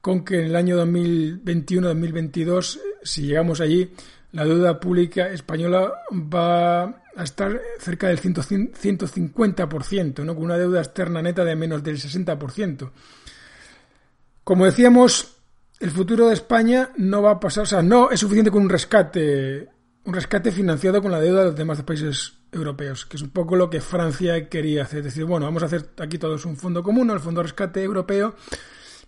con 0.00 0.24
que 0.24 0.38
en 0.38 0.44
el 0.44 0.54
año 0.54 0.76
2021-2022, 0.86 2.78
si 3.02 3.22
llegamos 3.22 3.60
allí, 3.60 3.90
la 4.30 4.44
deuda 4.44 4.78
pública 4.78 5.30
española 5.30 5.92
va 6.12 6.84
a 6.84 7.24
estar 7.24 7.60
cerca 7.80 8.06
del 8.06 8.20
150%, 8.20 10.24
¿no? 10.24 10.36
con 10.36 10.44
una 10.44 10.56
deuda 10.56 10.78
externa 10.78 11.20
neta 11.20 11.44
de 11.44 11.56
menos 11.56 11.82
del 11.82 11.96
60%. 11.96 12.88
Como 14.44 14.64
decíamos, 14.64 15.41
el 15.82 15.90
futuro 15.90 16.28
de 16.28 16.34
España 16.34 16.90
no 16.96 17.22
va 17.22 17.32
a 17.32 17.40
pasar, 17.40 17.64
o 17.64 17.66
sea, 17.66 17.82
no 17.82 18.10
es 18.12 18.20
suficiente 18.20 18.52
con 18.52 18.62
un 18.62 18.68
rescate, 18.68 19.68
un 20.04 20.14
rescate 20.14 20.52
financiado 20.52 21.02
con 21.02 21.10
la 21.10 21.18
deuda 21.18 21.40
de 21.40 21.46
los 21.46 21.56
demás 21.56 21.82
países 21.82 22.34
europeos, 22.52 23.04
que 23.04 23.16
es 23.16 23.22
un 23.22 23.30
poco 23.30 23.56
lo 23.56 23.68
que 23.68 23.80
Francia 23.80 24.48
quería 24.48 24.84
hacer. 24.84 25.00
Es 25.00 25.06
decir, 25.06 25.24
bueno, 25.24 25.46
vamos 25.46 25.64
a 25.64 25.66
hacer 25.66 25.90
aquí 25.98 26.18
todos 26.18 26.46
un 26.46 26.56
fondo 26.56 26.84
común, 26.84 27.10
el 27.10 27.18
Fondo 27.18 27.40
de 27.40 27.48
Rescate 27.48 27.82
Europeo, 27.82 28.36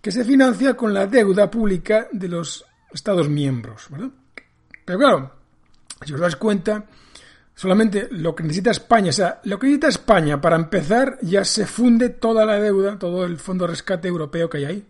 que 0.00 0.11
se 0.11 0.25
financia 0.25 0.75
con 0.75 0.93
la 0.93 1.07
deuda 1.07 1.49
pública 1.49 2.09
de 2.11 2.26
los 2.26 2.64
Estados 2.93 3.28
miembros, 3.28 3.87
¿verdad? 3.88 4.11
Pero 4.85 4.99
claro, 4.99 5.33
si 6.04 6.12
os 6.12 6.21
das 6.21 6.35
cuenta, 6.35 6.87
solamente 7.54 8.09
lo 8.11 8.35
que 8.35 8.43
necesita 8.43 8.73
España, 8.73 9.11
o 9.11 9.12
sea, 9.12 9.40
lo 9.45 9.61
que 9.61 9.69
necesita 9.69 9.88
España 9.88 10.40
para 10.40 10.57
empezar 10.57 11.19
ya 11.23 11.45
se 11.45 11.66
funde 11.66 12.09
toda 12.09 12.45
la 12.45 12.59
deuda, 12.59 12.99
todo 12.99 13.25
el 13.25 13.38
fondo 13.38 13.64
de 13.64 13.71
rescate 13.71 14.09
europeo 14.09 14.50
que 14.50 14.59
hay 14.59 14.64
ahí. 14.64 14.87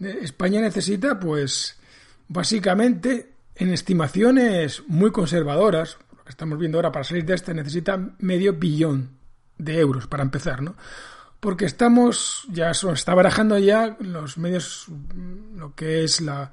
España 0.00 0.60
necesita, 0.60 1.18
pues, 1.18 1.78
básicamente, 2.28 3.32
en 3.54 3.72
estimaciones 3.72 4.82
muy 4.86 5.10
conservadoras, 5.10 5.98
lo 6.16 6.24
que 6.24 6.30
estamos 6.30 6.58
viendo 6.58 6.78
ahora 6.78 6.92
para 6.92 7.04
salir 7.04 7.24
de 7.24 7.34
este, 7.34 7.54
necesita 7.54 7.98
medio 8.18 8.52
billón 8.54 9.10
de 9.56 9.78
euros 9.78 10.06
para 10.06 10.22
empezar, 10.22 10.62
¿no? 10.62 10.76
porque 11.40 11.66
estamos, 11.66 12.46
ya 12.50 12.74
se 12.74 12.90
está 12.90 13.14
barajando 13.14 13.58
ya 13.58 13.96
los 14.00 14.38
medios, 14.38 14.86
lo 15.54 15.74
que 15.74 16.04
es 16.04 16.20
la 16.20 16.50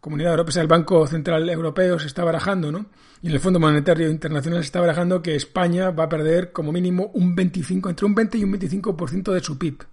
Comunidad 0.00 0.32
Europea, 0.32 0.62
el 0.62 0.68
Banco 0.68 1.06
Central 1.06 1.48
Europeo 1.50 1.98
se 1.98 2.06
está 2.06 2.24
barajando, 2.24 2.72
¿no? 2.72 2.86
Y 3.22 3.28
el 3.28 3.38
Fondo 3.38 3.60
Monetario 3.60 4.08
Internacional 4.08 4.60
se 4.60 4.66
está 4.66 4.80
barajando 4.80 5.20
que 5.20 5.34
España 5.34 5.90
va 5.90 6.04
a 6.04 6.08
perder 6.08 6.52
como 6.52 6.72
mínimo 6.72 7.10
un 7.12 7.34
25, 7.34 7.90
entre 7.90 8.06
un 8.06 8.14
20 8.14 8.38
y 8.38 8.44
un 8.44 8.52
25% 8.54 9.32
de 9.32 9.40
su 9.40 9.58
PIB. 9.58 9.84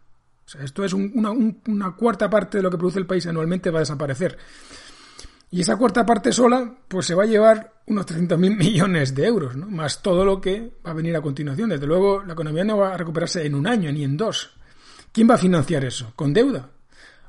O 0.48 0.50
sea, 0.50 0.64
esto 0.64 0.86
es 0.86 0.94
una, 0.94 1.30
una 1.32 1.92
cuarta 1.92 2.30
parte 2.30 2.60
de 2.60 2.64
lo 2.64 2.72
que 2.72 2.78
produce 2.78 3.00
el 3.00 3.06
país 3.06 3.28
anualmente 3.28 3.70
va 3.70 3.80
a 3.80 3.82
desaparecer. 3.82 4.38
Y 5.52 5.60
esa 5.60 5.76
cuarta 5.76 6.06
parte 6.06 6.32
sola, 6.32 6.74
pues 6.88 7.06
se 7.06 7.16
va 7.16 7.24
a 7.24 7.28
llevar 7.28 7.82
unos 7.88 8.06
300.000 8.06 8.38
millones 8.58 9.14
de 9.14 9.26
euros, 9.26 9.58
¿no? 9.58 9.70
Más 9.70 10.02
todo 10.02 10.24
lo 10.24 10.40
que 10.40 10.72
va 10.86 10.92
a 10.92 10.94
venir 10.94 11.18
a 11.18 11.22
continuación. 11.22 11.70
Desde 11.70 11.86
luego, 11.86 12.24
la 12.24 12.32
economía 12.32 12.64
no 12.64 12.78
va 12.78 12.94
a 12.94 12.98
recuperarse 12.98 13.46
en 13.46 13.56
un 13.56 13.68
año 13.68 13.92
ni 13.92 14.06
en 14.06 14.16
dos. 14.16 14.52
¿Quién 15.12 15.30
va 15.30 15.36
a 15.36 15.38
financiar 15.38 15.84
eso? 15.84 16.14
¿Con 16.16 16.32
deuda? 16.32 16.70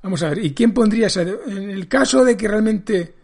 Vamos 0.00 0.22
a 0.22 0.28
ver, 0.28 0.38
¿y 0.38 0.54
quién 0.54 0.72
pondría 0.72 1.08
esa 1.08 1.24
deuda? 1.24 1.42
En 1.48 1.70
el 1.70 1.88
caso 1.88 2.24
de 2.24 2.36
que 2.36 2.46
realmente 2.46 3.14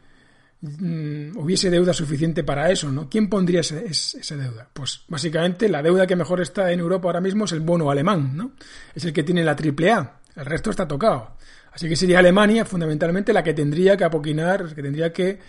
mm, 0.64 1.36
hubiese 1.36 1.70
deuda 1.70 1.92
suficiente 1.92 2.42
para 2.44 2.70
eso, 2.70 2.90
¿no? 2.90 3.08
¿Quién 3.08 3.28
pondría 3.28 3.60
esa 3.60 4.36
deuda? 4.36 4.68
Pues 4.72 5.02
básicamente 5.08 5.68
la 5.68 5.82
deuda 5.82 6.06
que 6.06 6.16
mejor 6.16 6.40
está 6.40 6.72
en 6.72 6.80
Europa 6.80 7.08
ahora 7.08 7.20
mismo 7.20 7.44
es 7.44 7.52
el 7.52 7.60
bono 7.60 7.90
alemán, 7.90 8.36
¿no? 8.36 8.52
Es 8.94 9.04
el 9.04 9.12
que 9.12 9.22
tiene 9.22 9.44
la 9.44 9.54
triple 9.54 9.92
A. 9.92 10.20
El 10.36 10.46
resto 10.46 10.70
está 10.70 10.88
tocado. 10.88 11.36
Así 11.72 11.88
que 11.88 11.96
sería 11.96 12.20
Alemania 12.20 12.64
fundamentalmente 12.64 13.32
la 13.32 13.42
que 13.42 13.52
tendría 13.52 13.96
que 13.96 14.04
apoquinar, 14.04 14.74
que 14.74 14.82
tendría 14.82 15.12
que 15.12 15.40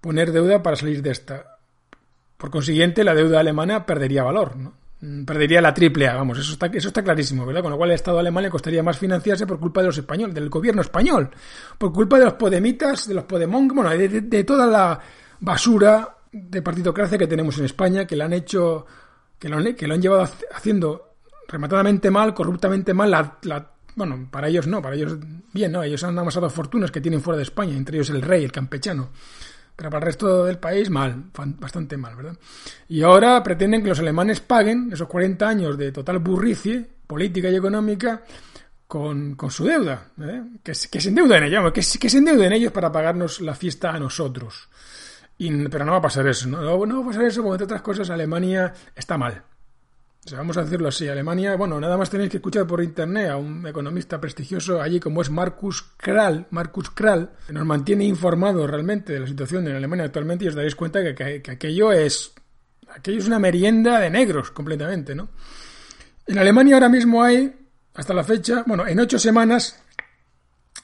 poner 0.00 0.32
deuda 0.32 0.62
para 0.62 0.76
salir 0.76 1.02
de 1.02 1.10
esta. 1.10 1.58
Por 2.36 2.50
consiguiente, 2.50 3.04
la 3.04 3.14
deuda 3.14 3.40
alemana 3.40 3.86
perdería 3.86 4.22
valor, 4.22 4.56
¿no? 4.56 4.74
Mm, 5.00 5.24
perdería 5.24 5.60
la 5.60 5.72
triple 5.72 6.08
A, 6.08 6.16
vamos, 6.16 6.38
eso 6.38 6.52
está, 6.52 6.66
eso 6.66 6.88
está 6.88 7.02
clarísimo, 7.04 7.46
¿verdad? 7.46 7.62
Con 7.62 7.70
lo 7.70 7.76
cual 7.76 7.90
el 7.90 7.94
Estado 7.94 8.18
alemán 8.18 8.42
le 8.42 8.50
costaría 8.50 8.82
más 8.82 8.98
financiarse 8.98 9.46
por 9.46 9.60
culpa 9.60 9.80
de 9.80 9.86
los 9.86 9.98
españoles, 9.98 10.34
del 10.34 10.48
gobierno 10.48 10.82
español, 10.82 11.30
por 11.78 11.92
culpa 11.92 12.18
de 12.18 12.24
los 12.24 12.34
podemitas, 12.34 13.06
de 13.06 13.14
los 13.14 13.24
podemón, 13.24 13.68
bueno, 13.68 13.90
de, 13.90 14.44
toda 14.44 14.66
la 14.66 14.98
basura 15.40 16.16
de 16.32 16.62
partidocracia 16.62 17.16
que 17.16 17.28
tenemos 17.28 17.58
en 17.58 17.66
España, 17.66 18.06
que 18.06 18.16
la 18.16 18.24
han 18.24 18.32
hecho, 18.32 18.86
que 19.38 19.48
lo, 19.48 19.62
que 19.76 19.86
lo 19.86 19.94
han 19.94 20.02
llevado 20.02 20.28
haciendo 20.52 21.14
rematadamente 21.46 22.10
mal, 22.10 22.34
corruptamente 22.34 22.92
mal, 22.92 23.10
la, 23.10 23.38
la 23.42 23.70
bueno, 23.94 24.28
para 24.30 24.48
ellos 24.48 24.66
no, 24.66 24.82
para 24.82 24.96
ellos 24.96 25.16
bien, 25.52 25.72
¿no? 25.72 25.82
Ellos 25.82 26.02
han 26.04 26.18
amasado 26.18 26.50
fortunas 26.50 26.90
que 26.90 27.00
tienen 27.00 27.20
fuera 27.20 27.36
de 27.36 27.44
España, 27.44 27.76
entre 27.76 27.96
ellos 27.96 28.10
el 28.10 28.22
rey, 28.22 28.44
el 28.44 28.52
campechano. 28.52 29.10
Pero 29.78 29.90
para 29.90 30.00
el 30.00 30.06
resto 30.06 30.44
del 30.44 30.58
país, 30.58 30.90
mal, 30.90 31.30
bastante 31.60 31.96
mal, 31.96 32.16
¿verdad? 32.16 32.36
Y 32.88 33.02
ahora 33.02 33.40
pretenden 33.44 33.80
que 33.80 33.90
los 33.90 34.00
alemanes 34.00 34.40
paguen 34.40 34.90
esos 34.92 35.06
40 35.06 35.48
años 35.48 35.78
de 35.78 35.92
total 35.92 36.18
burricie 36.18 36.84
política 37.06 37.48
y 37.48 37.54
económica 37.54 38.24
con, 38.88 39.36
su 39.48 39.64
deuda, 39.64 40.08
¿eh? 40.20 40.42
que, 40.64 40.72
que, 40.72 41.00
se 41.00 41.10
endeuden 41.10 41.44
ellos, 41.44 41.72
que, 41.72 41.80
que 41.96 42.10
se 42.10 42.18
endeuden 42.18 42.54
ellos 42.54 42.72
para 42.72 42.90
pagarnos 42.90 43.40
la 43.40 43.54
fiesta 43.54 43.90
a 43.90 44.00
nosotros. 44.00 44.68
pero 45.38 45.84
no 45.84 45.92
va 45.92 45.98
a 45.98 46.02
pasar 46.02 46.26
eso, 46.26 46.48
¿no? 46.48 46.60
No, 46.60 46.84
no 46.84 46.96
va 46.96 47.04
a 47.04 47.06
pasar 47.10 47.26
eso 47.26 47.40
porque, 47.44 47.54
entre 47.54 47.64
otras 47.66 47.82
cosas, 47.82 48.10
Alemania 48.10 48.74
está 48.96 49.16
mal 49.16 49.44
vamos 50.36 50.56
a 50.56 50.64
decirlo 50.64 50.88
así, 50.88 51.08
Alemania, 51.08 51.56
bueno, 51.56 51.80
nada 51.80 51.96
más 51.96 52.10
tenéis 52.10 52.30
que 52.30 52.36
escuchar 52.36 52.66
por 52.66 52.82
internet 52.82 53.30
a 53.30 53.36
un 53.36 53.66
economista 53.66 54.20
prestigioso 54.20 54.80
allí 54.80 55.00
como 55.00 55.22
es 55.22 55.30
Marcus 55.30 55.82
Krall, 55.96 56.46
Marcus 56.50 56.90
Krall, 56.90 57.30
que 57.46 57.52
nos 57.52 57.64
mantiene 57.64 58.04
informados 58.04 58.68
realmente 58.68 59.12
de 59.12 59.20
la 59.20 59.26
situación 59.26 59.66
en 59.68 59.76
Alemania 59.76 60.04
actualmente 60.04 60.44
y 60.44 60.48
os 60.48 60.54
daréis 60.54 60.74
cuenta 60.74 61.00
que, 61.14 61.42
aquello 61.50 61.92
es 61.92 62.32
aquello 62.94 63.18
es 63.18 63.26
una 63.26 63.38
merienda 63.38 64.00
de 64.00 64.10
negros 64.10 64.50
completamente, 64.50 65.14
¿no? 65.14 65.30
En 66.26 66.38
Alemania 66.38 66.74
ahora 66.74 66.88
mismo 66.88 67.22
hay, 67.22 67.54
hasta 67.94 68.12
la 68.12 68.24
fecha, 68.24 68.64
bueno, 68.66 68.86
en 68.86 69.00
ocho 69.00 69.18
semanas 69.18 69.82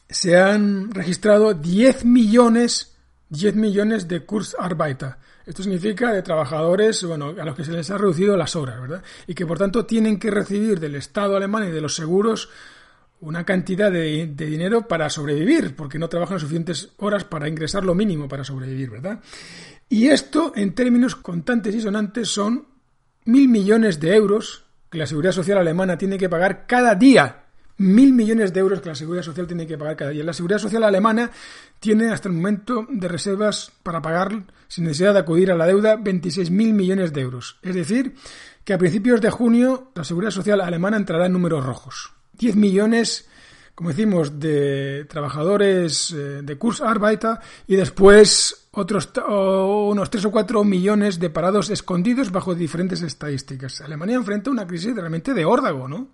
se 0.08 0.38
han 0.38 0.90
registrado 0.90 1.54
10 1.54 2.04
millones, 2.04 2.96
10 3.28 3.56
millones 3.56 4.08
de 4.08 4.24
Kurzarbeiter 4.24 5.16
esto 5.46 5.62
significa 5.62 6.12
de 6.12 6.22
trabajadores 6.22 7.04
bueno, 7.04 7.34
a 7.38 7.44
los 7.44 7.54
que 7.54 7.64
se 7.64 7.72
les 7.72 7.90
ha 7.90 7.98
reducido 7.98 8.36
las 8.36 8.56
horas, 8.56 8.80
¿verdad? 8.80 9.02
Y 9.26 9.34
que 9.34 9.46
por 9.46 9.58
tanto 9.58 9.84
tienen 9.84 10.18
que 10.18 10.30
recibir 10.30 10.80
del 10.80 10.94
Estado 10.94 11.36
alemán 11.36 11.68
y 11.68 11.70
de 11.70 11.80
los 11.80 11.94
seguros 11.94 12.48
una 13.20 13.44
cantidad 13.44 13.90
de, 13.90 14.26
dinero 14.26 14.86
para 14.86 15.08
sobrevivir, 15.08 15.74
porque 15.74 15.98
no 15.98 16.08
trabajan 16.08 16.38
suficientes 16.38 16.90
horas 16.98 17.24
para 17.24 17.48
ingresar 17.48 17.84
lo 17.84 17.94
mínimo 17.94 18.28
para 18.28 18.44
sobrevivir, 18.44 18.90
¿verdad? 18.90 19.20
Y 19.88 20.08
esto, 20.08 20.52
en 20.54 20.74
términos 20.74 21.16
contantes 21.16 21.74
y 21.74 21.80
sonantes, 21.80 22.28
son 22.28 22.66
mil 23.24 23.48
millones 23.48 24.00
de 24.00 24.14
euros 24.14 24.64
que 24.90 24.98
la 24.98 25.06
Seguridad 25.06 25.32
Social 25.32 25.58
alemana 25.58 25.96
tiene 25.96 26.18
que 26.18 26.28
pagar 26.28 26.66
cada 26.66 26.94
día 26.94 27.43
mil 27.76 28.12
millones 28.12 28.52
de 28.52 28.60
euros 28.60 28.80
que 28.80 28.88
la 28.88 28.94
Seguridad 28.94 29.22
Social 29.22 29.46
tiene 29.46 29.66
que 29.66 29.78
pagar 29.78 29.96
cada 29.96 30.10
día. 30.10 30.24
La 30.24 30.32
Seguridad 30.32 30.58
Social 30.58 30.84
alemana 30.84 31.30
tiene 31.80 32.10
hasta 32.10 32.28
el 32.28 32.34
momento 32.34 32.86
de 32.88 33.08
reservas 33.08 33.72
para 33.82 34.00
pagar, 34.00 34.44
sin 34.68 34.84
necesidad 34.84 35.14
de 35.14 35.20
acudir 35.20 35.50
a 35.50 35.56
la 35.56 35.66
deuda, 35.66 35.96
26.000 35.96 36.50
millones 36.50 37.12
de 37.12 37.20
euros. 37.20 37.58
Es 37.62 37.74
decir, 37.74 38.14
que 38.64 38.72
a 38.72 38.78
principios 38.78 39.20
de 39.20 39.30
junio 39.30 39.90
la 39.94 40.04
Seguridad 40.04 40.30
Social 40.30 40.60
alemana 40.60 40.96
entrará 40.96 41.26
en 41.26 41.32
números 41.32 41.64
rojos. 41.64 42.12
10 42.38 42.56
millones, 42.56 43.28
como 43.74 43.90
decimos, 43.90 44.40
de 44.40 45.06
trabajadores 45.08 46.10
eh, 46.12 46.42
de 46.42 46.58
Kurzarbeiter 46.58 47.38
y 47.66 47.76
después 47.76 48.68
otros 48.72 49.10
unos 49.28 50.10
3 50.10 50.24
o 50.24 50.30
4 50.30 50.64
millones 50.64 51.20
de 51.20 51.30
parados 51.30 51.70
escondidos 51.70 52.32
bajo 52.32 52.54
diferentes 52.54 53.02
estadísticas. 53.02 53.80
Alemania 53.80 54.16
enfrenta 54.16 54.50
una 54.50 54.66
crisis 54.66 54.94
realmente 54.94 55.32
de 55.32 55.44
órdago, 55.44 55.86
¿no? 55.86 56.08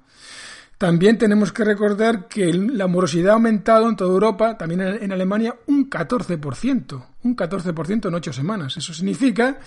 También 0.80 1.18
tenemos 1.18 1.52
que 1.52 1.62
recordar 1.62 2.26
que 2.26 2.50
la 2.54 2.86
morosidad 2.86 3.32
ha 3.32 3.34
aumentado 3.34 3.86
en 3.86 3.96
toda 3.96 4.12
Europa, 4.12 4.56
también 4.56 4.80
en 4.80 5.12
Alemania, 5.12 5.54
un 5.66 5.90
14%, 5.90 7.06
un 7.22 7.36
14% 7.36 8.08
en 8.08 8.14
ocho 8.14 8.32
semanas. 8.32 8.78
Eso 8.78 8.94
significa 8.94 9.58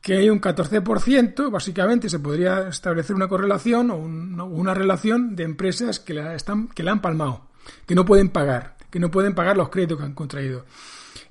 que 0.00 0.16
hay 0.16 0.30
un 0.30 0.40
14%, 0.40 1.50
básicamente 1.50 2.08
se 2.08 2.20
podría 2.20 2.68
establecer 2.68 3.14
una 3.14 3.28
correlación 3.28 3.90
o 3.90 3.96
una 3.98 4.72
relación 4.72 5.36
de 5.36 5.42
empresas 5.42 6.00
que 6.00 6.14
la, 6.14 6.34
están, 6.34 6.68
que 6.68 6.82
la 6.82 6.92
han 6.92 7.02
palmado, 7.02 7.48
que 7.84 7.94
no 7.94 8.06
pueden 8.06 8.30
pagar, 8.30 8.78
que 8.90 8.98
no 8.98 9.10
pueden 9.10 9.34
pagar 9.34 9.58
los 9.58 9.68
créditos 9.68 9.98
que 9.98 10.04
han 10.04 10.14
contraído. 10.14 10.64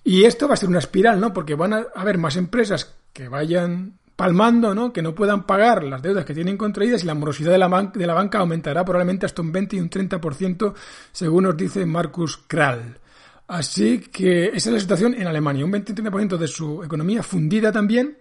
Y 0.03 0.25
esto 0.25 0.47
va 0.47 0.53
a 0.53 0.57
ser 0.57 0.69
una 0.69 0.77
espiral, 0.77 1.19
¿no? 1.19 1.33
Porque 1.33 1.55
van 1.55 1.73
a 1.73 1.87
haber 1.95 2.19
más 2.19 2.35
empresas 2.35 2.93
que 3.11 3.27
vayan 3.27 3.97
palmando, 4.15 4.73
¿no? 4.73 4.93
Que 4.93 5.01
no 5.01 5.13
puedan 5.13 5.43
pagar 5.45 5.83
las 5.83 6.01
deudas 6.01 6.25
que 6.25 6.33
tienen 6.33 6.57
contraídas 6.57 7.03
y 7.03 7.07
la 7.07 7.15
morosidad 7.15 7.51
de 7.51 7.57
la, 7.57 7.91
de 7.93 8.07
la 8.07 8.13
banca 8.13 8.39
aumentará 8.39 8.85
probablemente 8.85 9.25
hasta 9.25 9.41
un 9.41 9.51
20 9.51 9.75
y 9.75 9.79
un 9.79 9.89
30%, 9.89 10.73
según 11.11 11.43
nos 11.43 11.57
dice 11.57 11.85
Marcus 11.85 12.37
Krall. 12.47 12.99
Así 13.47 13.99
que 13.99 14.45
esa 14.47 14.69
es 14.69 14.73
la 14.73 14.79
situación 14.79 15.13
en 15.13 15.27
Alemania, 15.27 15.65
un 15.65 15.71
20 15.71 15.91
y 15.91 16.01
un 16.01 16.07
30% 16.07 16.37
de 16.37 16.47
su 16.47 16.83
economía 16.83 17.21
fundida 17.21 17.71
también 17.71 18.17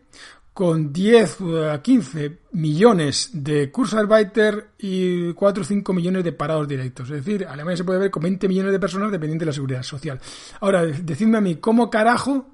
con 0.54 0.92
10 0.92 1.38
a 1.72 1.82
15 1.82 2.38
millones 2.52 3.30
de 3.32 3.72
Kurzarbeiter 3.72 4.70
y 4.78 5.32
4 5.32 5.62
o 5.62 5.66
5 5.66 5.92
millones 5.92 6.22
de 6.22 6.32
parados 6.32 6.68
directos. 6.68 7.10
Es 7.10 7.24
decir, 7.24 7.44
Alemania 7.44 7.78
se 7.78 7.84
puede 7.84 7.98
ver 7.98 8.10
con 8.12 8.22
20 8.22 8.46
millones 8.46 8.70
de 8.70 8.78
personas 8.78 9.10
dependientes 9.10 9.40
de 9.40 9.46
la 9.46 9.52
seguridad 9.52 9.82
social. 9.82 10.20
Ahora, 10.60 10.84
decidme 10.84 11.38
a 11.38 11.40
mí, 11.40 11.56
¿cómo 11.56 11.90
carajo 11.90 12.53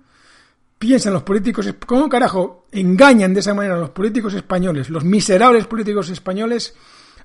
piensan 0.80 1.12
los 1.12 1.24
políticos, 1.24 1.68
cómo 1.84 2.08
carajo 2.08 2.64
engañan 2.72 3.34
de 3.34 3.40
esa 3.40 3.52
manera 3.52 3.74
a 3.74 3.78
los 3.78 3.90
políticos 3.90 4.32
españoles, 4.32 4.88
los 4.88 5.04
miserables 5.04 5.66
políticos 5.66 6.08
españoles, 6.08 6.74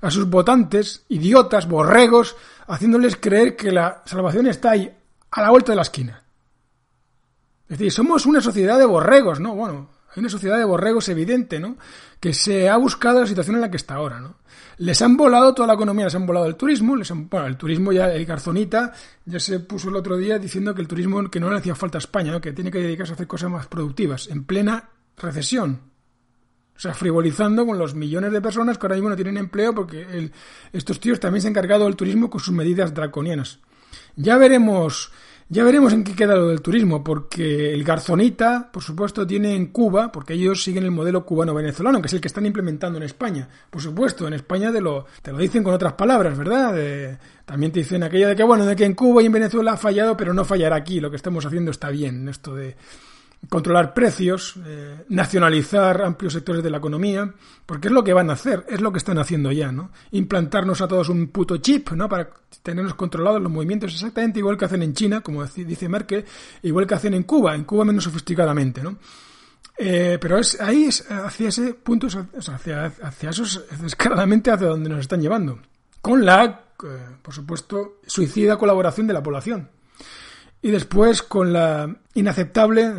a 0.02 0.10
sus 0.10 0.28
votantes, 0.28 1.06
idiotas, 1.08 1.66
borregos, 1.66 2.36
haciéndoles 2.66 3.16
creer 3.16 3.56
que 3.56 3.72
la 3.72 4.02
salvación 4.04 4.46
está 4.46 4.72
ahí, 4.72 4.94
a 5.30 5.40
la 5.40 5.48
vuelta 5.48 5.72
de 5.72 5.76
la 5.76 5.82
esquina? 5.82 6.22
Es 7.62 7.78
decir, 7.78 7.90
somos 7.90 8.26
una 8.26 8.42
sociedad 8.42 8.78
de 8.78 8.84
borregos, 8.84 9.40
¿no? 9.40 9.54
Bueno, 9.54 9.88
hay 10.10 10.20
una 10.20 10.28
sociedad 10.28 10.58
de 10.58 10.64
borregos 10.66 11.08
evidente, 11.08 11.58
¿no? 11.58 11.78
Que 12.20 12.34
se 12.34 12.68
ha 12.68 12.76
buscado 12.76 13.20
la 13.20 13.26
situación 13.26 13.56
en 13.56 13.62
la 13.62 13.70
que 13.70 13.78
está 13.78 13.94
ahora, 13.94 14.20
¿no? 14.20 14.36
Les 14.78 15.00
han 15.00 15.16
volado 15.16 15.54
toda 15.54 15.68
la 15.68 15.74
economía, 15.74 16.04
les 16.04 16.14
han 16.14 16.26
volado 16.26 16.46
el 16.46 16.56
turismo, 16.56 16.96
les 16.96 17.10
han, 17.10 17.28
bueno, 17.28 17.46
el 17.46 17.56
turismo 17.56 17.92
ya, 17.92 18.12
el 18.12 18.26
Garzonita 18.26 18.92
ya 19.24 19.40
se 19.40 19.60
puso 19.60 19.88
el 19.88 19.96
otro 19.96 20.16
día 20.16 20.38
diciendo 20.38 20.74
que 20.74 20.82
el 20.82 20.88
turismo, 20.88 21.30
que 21.30 21.40
no 21.40 21.50
le 21.50 21.56
hacía 21.56 21.74
falta 21.74 21.98
a 21.98 22.00
España. 22.00 22.40
Que 22.40 22.52
tiene 22.52 22.70
que 22.70 22.78
dedicarse 22.78 23.12
a 23.12 23.14
hacer 23.14 23.26
cosas 23.26 23.50
más 23.50 23.66
productivas, 23.66 24.28
en 24.28 24.44
plena 24.44 24.90
recesión. 25.16 25.80
O 26.76 26.78
sea, 26.78 26.92
frivolizando 26.92 27.64
con 27.64 27.78
los 27.78 27.94
millones 27.94 28.32
de 28.32 28.42
personas 28.42 28.76
que 28.76 28.84
ahora 28.84 28.96
mismo 28.96 29.08
no 29.08 29.16
tienen 29.16 29.38
empleo 29.38 29.74
porque 29.74 30.30
estos 30.72 31.00
tíos 31.00 31.18
también 31.18 31.40
se 31.40 31.48
han 31.48 31.52
encargado 31.52 31.84
del 31.84 31.96
turismo 31.96 32.28
con 32.28 32.40
sus 32.40 32.52
medidas 32.52 32.92
draconianas. 32.92 33.60
Ya 34.14 34.36
veremos 34.36 35.10
ya 35.48 35.62
veremos 35.62 35.92
en 35.92 36.02
qué 36.02 36.14
queda 36.14 36.34
lo 36.34 36.48
del 36.48 36.60
turismo, 36.60 37.04
porque 37.04 37.72
el 37.72 37.84
Garzonita, 37.84 38.68
por 38.72 38.82
supuesto, 38.82 39.24
tiene 39.24 39.54
en 39.54 39.66
Cuba, 39.66 40.10
porque 40.10 40.34
ellos 40.34 40.62
siguen 40.62 40.82
el 40.82 40.90
modelo 40.90 41.24
cubano-venezolano, 41.24 42.00
que 42.00 42.08
es 42.08 42.14
el 42.14 42.20
que 42.20 42.28
están 42.28 42.46
implementando 42.46 42.98
en 42.98 43.04
España. 43.04 43.48
Por 43.70 43.80
supuesto, 43.80 44.26
en 44.26 44.34
España 44.34 44.72
te 44.72 44.80
lo, 44.80 45.06
te 45.22 45.30
lo 45.30 45.38
dicen 45.38 45.62
con 45.62 45.74
otras 45.74 45.92
palabras, 45.92 46.36
¿verdad? 46.36 47.18
también 47.44 47.70
te 47.70 47.78
dicen 47.78 48.02
aquello 48.02 48.28
de 48.28 48.34
que, 48.34 48.42
bueno, 48.42 48.66
de 48.66 48.74
que 48.74 48.84
en 48.84 48.94
Cuba 48.94 49.22
y 49.22 49.26
en 49.26 49.32
Venezuela 49.32 49.72
ha 49.72 49.76
fallado, 49.76 50.16
pero 50.16 50.34
no 50.34 50.44
fallará 50.44 50.74
aquí, 50.74 50.98
lo 50.98 51.10
que 51.10 51.16
estamos 51.16 51.46
haciendo 51.46 51.70
está 51.70 51.90
bien, 51.90 52.28
esto 52.28 52.54
de 52.54 52.76
controlar 53.48 53.94
precios, 53.94 54.54
eh, 54.64 55.04
nacionalizar 55.08 56.02
amplios 56.02 56.32
sectores 56.32 56.62
de 56.62 56.70
la 56.70 56.78
economía, 56.78 57.32
porque 57.64 57.88
es 57.88 57.94
lo 57.94 58.02
que 58.02 58.12
van 58.12 58.30
a 58.30 58.34
hacer, 58.34 58.64
es 58.68 58.80
lo 58.80 58.92
que 58.92 58.98
están 58.98 59.18
haciendo 59.18 59.52
ya, 59.52 59.70
¿no? 59.70 59.90
Implantarnos 60.12 60.80
a 60.80 60.88
todos 60.88 61.08
un 61.08 61.28
puto 61.28 61.58
chip, 61.58 61.90
¿no? 61.92 62.08
Para 62.08 62.30
tenernos 62.62 62.94
controlados 62.94 63.40
los 63.40 63.52
movimientos 63.52 63.92
exactamente 63.92 64.40
igual 64.40 64.56
que 64.56 64.64
hacen 64.64 64.82
en 64.82 64.94
China, 64.94 65.20
como 65.20 65.44
dice 65.44 65.88
Merkel, 65.88 66.24
igual 66.62 66.86
que 66.86 66.94
hacen 66.94 67.14
en 67.14 67.22
Cuba, 67.22 67.54
en 67.54 67.64
Cuba 67.64 67.84
menos 67.84 68.04
sofisticadamente, 68.04 68.82
¿no? 68.82 68.98
Eh, 69.78 70.18
pero 70.20 70.38
es 70.38 70.58
ahí 70.60 70.84
es 70.84 71.08
hacia 71.10 71.48
ese 71.48 71.74
punto, 71.74 72.06
hacia, 72.06 72.86
hacia 72.86 73.30
esos 73.30 73.62
descaradamente 73.80 74.50
hacia 74.50 74.68
donde 74.68 74.88
nos 74.88 75.00
están 75.00 75.20
llevando, 75.20 75.58
con 76.00 76.24
la, 76.24 76.44
eh, 76.82 77.16
por 77.20 77.34
supuesto, 77.34 78.00
suicida 78.06 78.56
colaboración 78.56 79.06
de 79.06 79.12
la 79.12 79.22
población 79.22 79.75
y 80.62 80.70
después 80.70 81.22
con 81.22 81.52
la 81.52 81.96
inaceptable 82.14 82.90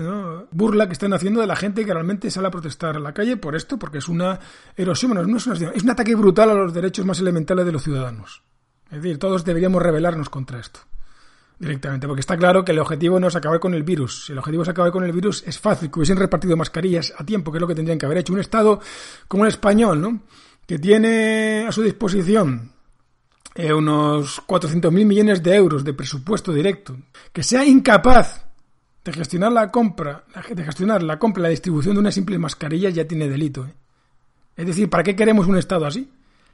burla 0.52 0.88
que 0.88 0.94
están 0.94 1.14
haciendo 1.14 1.42
de 1.42 1.48
la 1.48 1.56
gente 1.56 1.86
que 1.86 1.94
realmente 1.94 2.32
sale 2.32 2.48
a 2.48 2.52
protestar 2.52 2.96
a 2.96 3.00
la 3.00 3.14
calle 3.14 3.38
por 3.38 3.56
esto, 3.56 3.78
porque 3.78 3.98
es 3.98 4.08
una 4.08 4.40
erosión, 4.76 5.14
no 5.14 5.38
es, 5.38 5.48
una, 5.48 5.72
es 5.72 5.84
un 5.84 5.90
ataque 5.90 6.16
brutal 6.16 6.50
a 6.52 6.54
los 6.54 6.74
derechos 6.74 7.06
más 7.06 7.20
elementales 7.20 7.66
de 7.66 7.72
los 7.72 7.84
ciudadanos. 7.84 8.44
Es 8.90 9.02
decir, 9.02 9.20
todos 9.20 9.44
deberíamos 9.44 9.82
rebelarnos 9.82 10.30
contra 10.30 10.60
esto 10.60 10.80
directamente, 11.60 12.06
porque 12.08 12.20
está 12.20 12.38
claro 12.38 12.64
que 12.64 12.72
el 12.72 12.80
objetivo 12.80 13.20
no 13.20 13.28
es 13.28 13.36
acabar 13.36 13.60
con 13.60 13.74
el 13.74 13.82
virus. 13.82 14.26
Si 14.28 14.32
el 14.32 14.38
objetivo 14.38 14.62
es 14.62 14.70
acabar 14.70 14.92
con 14.92 15.04
el 15.04 15.12
virus, 15.12 15.44
es 15.48 15.60
fácil 15.60 15.90
que 15.90 16.00
hubiesen 16.00 16.18
repartido 16.18 16.56
mascarillas 16.56 17.14
a 17.18 17.26
tiempo, 17.26 17.52
que 17.52 17.58
es 17.58 17.62
lo 17.62 17.68
que 17.68 17.74
tendrían 17.74 17.98
que 17.98 18.06
haber 18.06 18.20
hecho. 18.20 18.32
Un 18.32 18.40
Estado 18.40 18.80
como 19.28 19.44
el 19.44 19.50
español, 19.50 20.00
¿no? 20.00 20.22
que 20.68 20.78
tiene 20.78 21.66
a 21.68 21.72
su 21.72 21.82
disposición 21.82 22.74
eh, 23.58 23.74
unos 23.74 24.40
400.000 24.46 24.92
millones 24.92 25.42
de 25.42 25.56
euros 25.56 25.84
de 25.84 25.92
presupuesto 25.92 26.54
directo, 26.54 26.96
que 27.34 27.42
sea 27.42 27.66
incapaz 27.66 28.46
de 29.04 29.12
gestionar 29.12 29.52
la 29.52 29.72
compra, 29.72 30.26
de 30.48 30.64
gestionar 30.64 31.02
la 31.02 31.18
compra 31.18 31.42
y 31.42 31.44
la 31.44 31.50
distribución 31.50 31.96
de 31.96 32.02
una 32.02 32.12
simple 32.12 32.38
mascarilla 32.38 32.92
ya 32.92 33.08
tiene 33.08 33.28
delito. 33.28 33.66
¿eh? 33.66 33.74
Es 34.56 34.68
decir, 34.68 34.88
¿para 34.92 35.02
qué 35.02 35.16
queremos 35.16 35.48
un 35.48 35.58
Estado 35.58 35.88
así? 35.88 36.08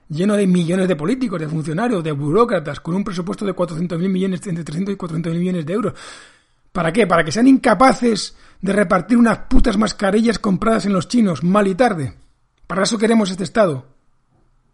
Lleno 0.07 0.37
de 0.37 0.47
millones 0.47 0.87
de 0.87 0.95
políticos, 0.95 1.41
de 1.41 1.49
funcionarios, 1.49 2.05
de 2.05 2.13
burócratas, 2.13 2.79
con 2.79 2.95
un 2.95 3.03
presupuesto 3.03 3.45
de 3.45 3.53
400.000 3.53 3.97
millones, 4.09 4.47
entre 4.47 4.63
300 4.63 4.95
y 4.95 4.97
400.000 4.97 5.39
millones 5.39 5.65
de 5.65 5.73
euros. 5.73 5.93
¿Para 6.71 6.93
qué? 6.93 7.05
¿Para 7.05 7.25
que 7.25 7.33
sean 7.33 7.47
incapaces 7.47 8.37
de 8.61 8.71
repartir 8.71 9.17
unas 9.17 9.39
putas 9.39 9.77
mascarillas 9.77 10.39
compradas 10.39 10.85
en 10.85 10.93
los 10.93 11.09
chinos 11.09 11.43
mal 11.43 11.67
y 11.67 11.75
tarde? 11.75 12.13
¿Para 12.65 12.83
eso 12.83 12.97
queremos 12.97 13.29
este 13.29 13.43
Estado? 13.43 13.92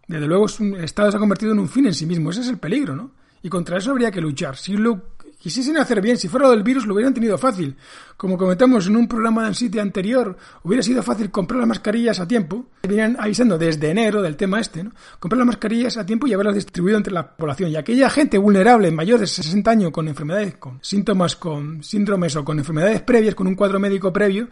Desde 0.09 0.25
luego, 0.25 0.47
el 0.59 0.83
Estado 0.83 1.11
se 1.11 1.17
ha 1.17 1.19
convertido 1.19 1.51
en 1.51 1.59
un 1.59 1.69
fin 1.69 1.85
en 1.85 1.93
sí 1.93 2.07
mismo. 2.07 2.31
Ese 2.31 2.41
es 2.41 2.49
el 2.49 2.57
peligro, 2.57 2.95
¿no? 2.95 3.11
Y 3.43 3.47
contra 3.47 3.77
eso 3.77 3.91
habría 3.91 4.09
que 4.09 4.19
luchar. 4.19 4.57
Si 4.57 4.75
lo 4.75 5.13
quisiesen 5.37 5.77
hacer 5.77 6.01
bien, 6.01 6.17
si 6.17 6.27
fuera 6.27 6.47
lo 6.47 6.51
del 6.51 6.63
virus, 6.63 6.87
lo 6.87 6.95
hubieran 6.95 7.13
tenido 7.13 7.37
fácil. 7.37 7.75
Como 8.17 8.35
comentamos 8.35 8.87
en 8.87 8.95
un 8.95 9.07
programa 9.07 9.45
en 9.45 9.53
sitio 9.53 9.83
anterior, 9.83 10.35
hubiera 10.63 10.81
sido 10.81 11.03
fácil 11.03 11.29
comprar 11.29 11.59
las 11.59 11.67
mascarillas 11.67 12.19
a 12.19 12.27
tiempo. 12.27 12.71
Venían 12.81 13.17
avisando 13.19 13.59
desde 13.59 13.91
enero 13.91 14.23
del 14.23 14.35
tema 14.35 14.59
este, 14.59 14.83
¿no? 14.83 14.93
Comprar 15.19 15.37
las 15.37 15.45
mascarillas 15.45 15.95
a 15.97 16.05
tiempo 16.07 16.25
y 16.25 16.33
haberlas 16.33 16.55
distribuido 16.55 16.97
entre 16.97 17.13
la 17.13 17.35
población. 17.37 17.69
Y 17.69 17.75
aquella 17.75 18.09
gente 18.09 18.39
vulnerable, 18.39 18.89
mayor 18.89 19.19
de 19.19 19.27
60 19.27 19.69
años, 19.69 19.91
con 19.91 20.07
enfermedades, 20.07 20.55
con 20.57 20.79
síntomas, 20.81 21.35
con 21.35 21.83
síndromes 21.83 22.35
o 22.35 22.43
con 22.43 22.57
enfermedades 22.57 23.03
previas, 23.03 23.35
con 23.35 23.45
un 23.45 23.53
cuadro 23.53 23.79
médico 23.79 24.11
previo, 24.11 24.47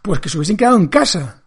pues 0.00 0.20
que 0.20 0.30
se 0.30 0.38
hubiesen 0.38 0.56
quedado 0.56 0.78
en 0.78 0.86
casa 0.86 1.40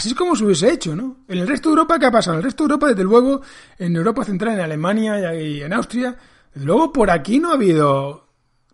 Así 0.00 0.08
es 0.08 0.14
como 0.14 0.34
se 0.34 0.46
hubiese 0.46 0.72
hecho, 0.72 0.96
¿no? 0.96 1.18
En 1.28 1.40
el 1.40 1.46
resto 1.46 1.68
de 1.68 1.74
Europa, 1.74 1.98
¿qué 1.98 2.06
ha 2.06 2.10
pasado? 2.10 2.36
En 2.36 2.38
el 2.38 2.44
resto 2.44 2.64
de 2.64 2.68
Europa, 2.68 2.88
desde 2.88 3.04
luego, 3.04 3.42
en 3.78 3.94
Europa 3.94 4.24
Central, 4.24 4.54
en 4.54 4.60
Alemania 4.60 5.34
y 5.34 5.60
en 5.60 5.74
Austria, 5.74 6.16
desde 6.54 6.64
luego 6.64 6.90
por 6.90 7.10
aquí 7.10 7.38
no 7.38 7.50
ha 7.50 7.52
habido 7.56 8.26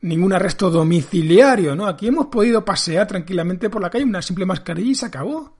ningún 0.02 0.32
arresto 0.32 0.70
domiciliario, 0.70 1.74
¿no? 1.74 1.88
Aquí 1.88 2.06
hemos 2.06 2.26
podido 2.26 2.64
pasear 2.64 3.08
tranquilamente 3.08 3.68
por 3.68 3.82
la 3.82 3.90
calle, 3.90 4.04
una 4.04 4.22
simple 4.22 4.46
mascarilla 4.46 4.88
y 4.88 4.94
se 4.94 5.06
acabó. 5.06 5.52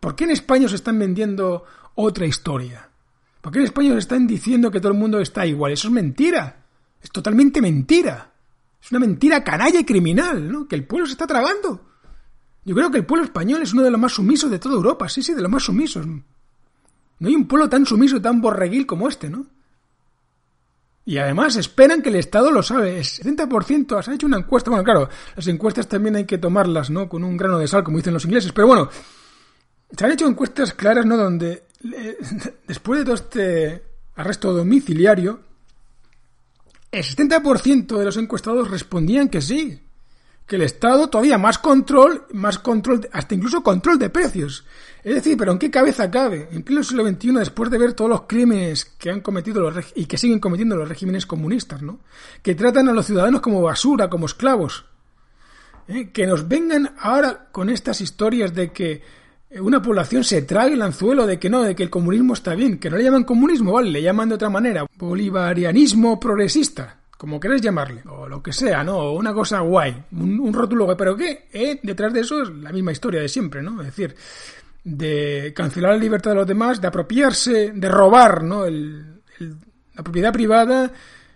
¿Por 0.00 0.16
qué 0.16 0.24
en 0.24 0.30
España 0.30 0.68
se 0.68 0.76
están 0.76 0.98
vendiendo 0.98 1.64
otra 1.96 2.24
historia? 2.24 2.88
¿Por 3.42 3.52
qué 3.52 3.58
en 3.58 3.66
España 3.66 3.92
se 3.92 3.98
están 3.98 4.26
diciendo 4.26 4.70
que 4.70 4.80
todo 4.80 4.92
el 4.92 4.98
mundo 4.98 5.20
está 5.20 5.44
igual? 5.44 5.72
Eso 5.72 5.88
es 5.88 5.92
mentira. 5.92 6.64
Es 7.02 7.10
totalmente 7.10 7.60
mentira. 7.60 8.32
Es 8.82 8.90
una 8.90 9.00
mentira 9.00 9.44
canalla 9.44 9.80
y 9.80 9.84
criminal, 9.84 10.50
¿no? 10.50 10.66
Que 10.66 10.76
el 10.76 10.86
pueblo 10.86 11.04
se 11.04 11.12
está 11.12 11.26
tragando. 11.26 11.89
Yo 12.64 12.74
creo 12.74 12.90
que 12.90 12.98
el 12.98 13.06
pueblo 13.06 13.24
español 13.24 13.62
es 13.62 13.72
uno 13.72 13.82
de 13.82 13.90
los 13.90 14.00
más 14.00 14.12
sumisos 14.12 14.50
de 14.50 14.58
toda 14.58 14.74
Europa, 14.74 15.08
sí, 15.08 15.22
sí, 15.22 15.32
de 15.32 15.42
los 15.42 15.50
más 15.50 15.62
sumisos. 15.62 16.06
No 16.06 17.28
hay 17.28 17.34
un 17.34 17.46
pueblo 17.46 17.68
tan 17.68 17.86
sumiso 17.86 18.16
y 18.16 18.20
tan 18.20 18.40
borreguil 18.40 18.86
como 18.86 19.08
este, 19.08 19.28
¿no? 19.30 19.46
Y 21.04 21.18
además 21.18 21.56
esperan 21.56 22.02
que 22.02 22.10
el 22.10 22.16
Estado 22.16 22.50
lo 22.50 22.62
sabe. 22.62 22.98
El 22.98 23.04
70% 23.04 24.02
se 24.02 24.10
ha 24.10 24.14
hecho 24.14 24.26
una 24.26 24.38
encuesta. 24.38 24.70
Bueno, 24.70 24.84
claro, 24.84 25.08
las 25.34 25.46
encuestas 25.48 25.88
también 25.88 26.16
hay 26.16 26.24
que 26.24 26.38
tomarlas, 26.38 26.90
¿no? 26.90 27.08
Con 27.08 27.24
un 27.24 27.36
grano 27.36 27.58
de 27.58 27.66
sal, 27.66 27.82
como 27.82 27.96
dicen 27.96 28.14
los 28.14 28.24
ingleses. 28.24 28.52
Pero 28.52 28.66
bueno, 28.68 28.88
se 29.96 30.04
han 30.04 30.12
hecho 30.12 30.28
encuestas 30.28 30.74
claras, 30.74 31.06
¿no? 31.06 31.16
Donde 31.16 31.64
eh, 31.94 32.18
después 32.68 33.00
de 33.00 33.04
todo 33.04 33.14
este 33.14 33.82
arresto 34.14 34.52
domiciliario, 34.52 35.40
el 36.92 37.02
70% 37.02 37.98
de 37.98 38.04
los 38.04 38.16
encuestados 38.16 38.70
respondían 38.70 39.28
que 39.28 39.40
sí, 39.40 39.80
que 40.50 40.56
el 40.56 40.62
Estado 40.62 41.08
todavía 41.08 41.38
más 41.38 41.58
control, 41.58 42.26
más 42.32 42.58
control, 42.58 43.08
hasta 43.12 43.36
incluso 43.36 43.62
control 43.62 44.00
de 44.00 44.10
precios. 44.10 44.64
Es 45.04 45.14
decir, 45.14 45.36
pero 45.36 45.52
¿en 45.52 45.60
qué 45.60 45.70
cabeza 45.70 46.10
cabe? 46.10 46.48
En 46.50 46.64
pleno 46.64 46.82
siglo 46.82 47.06
XXI, 47.06 47.34
después 47.34 47.70
de 47.70 47.78
ver 47.78 47.92
todos 47.92 48.10
los 48.10 48.22
crímenes 48.22 48.84
que 48.84 49.10
han 49.10 49.20
cometido 49.20 49.60
los 49.60 49.92
y 49.94 50.06
que 50.06 50.18
siguen 50.18 50.40
cometiendo 50.40 50.74
los 50.74 50.88
regímenes 50.88 51.24
comunistas, 51.24 51.82
¿no? 51.82 52.00
Que 52.42 52.56
tratan 52.56 52.88
a 52.88 52.92
los 52.92 53.06
ciudadanos 53.06 53.42
como 53.42 53.62
basura, 53.62 54.10
como 54.10 54.26
esclavos. 54.26 54.86
¿eh? 55.86 56.10
Que 56.12 56.26
nos 56.26 56.48
vengan 56.48 56.96
ahora 56.98 57.46
con 57.52 57.70
estas 57.70 58.00
historias 58.00 58.52
de 58.52 58.72
que 58.72 59.02
una 59.60 59.80
población 59.80 60.24
se 60.24 60.42
trague 60.42 60.74
el 60.74 60.82
anzuelo 60.82 61.28
de 61.28 61.38
que 61.38 61.48
no, 61.48 61.62
de 61.62 61.76
que 61.76 61.84
el 61.84 61.90
comunismo 61.90 62.34
está 62.34 62.56
bien, 62.56 62.80
que 62.80 62.90
no 62.90 62.96
le 62.96 63.04
llaman 63.04 63.22
comunismo, 63.22 63.74
vale, 63.74 63.92
le 63.92 64.02
llaman 64.02 64.30
de 64.30 64.34
otra 64.34 64.50
manera, 64.50 64.84
bolivarianismo 64.98 66.18
progresista 66.18 66.99
como 67.20 67.38
queréis 67.38 67.60
llamarle, 67.60 68.02
o 68.08 68.26
lo 68.26 68.42
que 68.42 68.50
sea, 68.50 68.82
¿no? 68.82 68.96
O 68.96 69.12
una 69.12 69.34
cosa 69.34 69.60
guay, 69.60 69.94
un, 70.12 70.54
rótulo, 70.54 70.96
pero 70.96 71.14
¿qué? 71.14 71.48
Eh, 71.52 71.78
detrás 71.82 72.14
de 72.14 72.20
eso 72.20 72.40
es 72.40 72.48
la 72.48 72.72
misma 72.72 72.92
historia 72.92 73.20
de 73.20 73.28
siempre, 73.28 73.60
¿no? 73.60 73.78
Es 73.82 73.88
decir, 73.88 74.16
de 74.82 75.52
cancelar 75.54 75.92
la 75.92 75.98
libertad 75.98 76.30
de 76.30 76.36
los 76.36 76.46
demás, 76.46 76.80
de 76.80 76.86
apropiarse, 76.86 77.72
de 77.74 77.88
robar, 77.90 78.42
¿no? 78.42 78.64
la 78.64 80.02
propiedad 80.02 80.32
privada, 80.32 80.90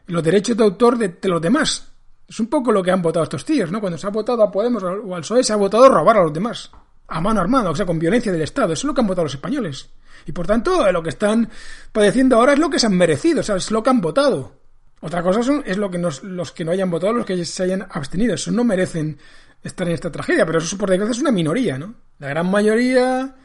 los 0.06 0.24
derechos 0.24 0.56
de 0.56 0.64
autor 0.64 0.96
de, 0.96 1.18
los 1.28 1.42
demás. 1.42 1.92
Es 2.26 2.40
un 2.40 2.46
poco 2.46 2.72
lo 2.72 2.82
que 2.82 2.90
han 2.90 3.02
votado 3.02 3.24
estos 3.24 3.44
tíos, 3.44 3.70
¿no? 3.70 3.78
Cuando 3.78 3.98
se 3.98 4.06
ha 4.06 4.10
votado 4.10 4.42
a 4.42 4.50
Podemos 4.50 4.82
o 4.82 5.14
al 5.14 5.20
PSOE 5.20 5.44
se 5.44 5.52
ha 5.52 5.56
votado 5.56 5.90
robar 5.90 6.16
a 6.16 6.22
los 6.22 6.32
demás, 6.32 6.70
a 7.08 7.20
mano 7.20 7.42
armada, 7.42 7.68
o 7.68 7.76
sea, 7.76 7.84
con 7.84 7.98
violencia 7.98 8.32
del 8.32 8.40
Estado. 8.40 8.72
Eso 8.72 8.80
es 8.80 8.84
lo 8.84 8.94
que 8.94 9.02
han 9.02 9.06
votado 9.06 9.24
los 9.24 9.34
españoles. 9.34 9.90
Y 10.24 10.32
por 10.32 10.46
tanto, 10.46 10.90
lo 10.90 11.02
que 11.02 11.10
están 11.10 11.50
padeciendo 11.92 12.36
ahora 12.36 12.54
es 12.54 12.58
lo 12.58 12.70
que 12.70 12.78
se 12.78 12.86
han 12.86 12.96
merecido, 12.96 13.40
o 13.40 13.42
sea, 13.42 13.56
es 13.56 13.70
lo 13.70 13.82
que 13.82 13.90
han 13.90 14.00
votado. 14.00 14.63
Otra 15.04 15.22
cosa 15.22 15.42
son, 15.42 15.62
es 15.66 15.76
lo 15.76 15.90
que 15.90 15.98
los 15.98 16.52
que 16.52 16.64
no 16.64 16.72
hayan 16.72 16.90
votado, 16.90 17.12
los 17.12 17.26
que 17.26 17.44
se 17.44 17.62
hayan 17.62 17.86
abstenido. 17.90 18.34
Eso 18.34 18.50
no 18.50 18.64
merecen 18.64 19.18
estar 19.62 19.86
en 19.86 19.92
esta 19.92 20.10
tragedia, 20.10 20.46
pero 20.46 20.60
eso 20.60 20.78
por 20.78 20.88
desgracia 20.88 21.12
es 21.12 21.20
una 21.20 21.30
minoría, 21.30 21.76
¿no? 21.76 21.94
La 22.18 22.30
gran 22.30 22.50
mayoría 22.50 23.36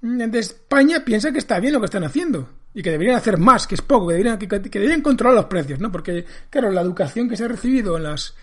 de 0.00 0.38
España 0.38 1.04
piensa 1.04 1.32
que 1.32 1.38
está 1.38 1.58
bien 1.58 1.72
lo 1.72 1.80
que 1.80 1.86
están 1.86 2.04
haciendo 2.04 2.48
y 2.72 2.80
que 2.80 2.92
deberían 2.92 3.16
hacer 3.16 3.38
más, 3.38 3.66
que 3.66 3.74
es 3.74 3.82
poco, 3.82 4.06
que 4.06 4.12
deberían, 4.12 4.38
que, 4.38 4.46
deberían 4.46 5.02
controlar 5.02 5.34
los 5.34 5.46
precios, 5.46 5.80
¿no? 5.80 5.90
Porque, 5.90 6.26
claro, 6.48 6.70
la 6.70 6.82
educación 6.82 7.28
que 7.28 7.36
se 7.36 7.44
ha 7.44 7.48
recibido 7.48 7.96
en 7.96 8.04
las 8.04 8.36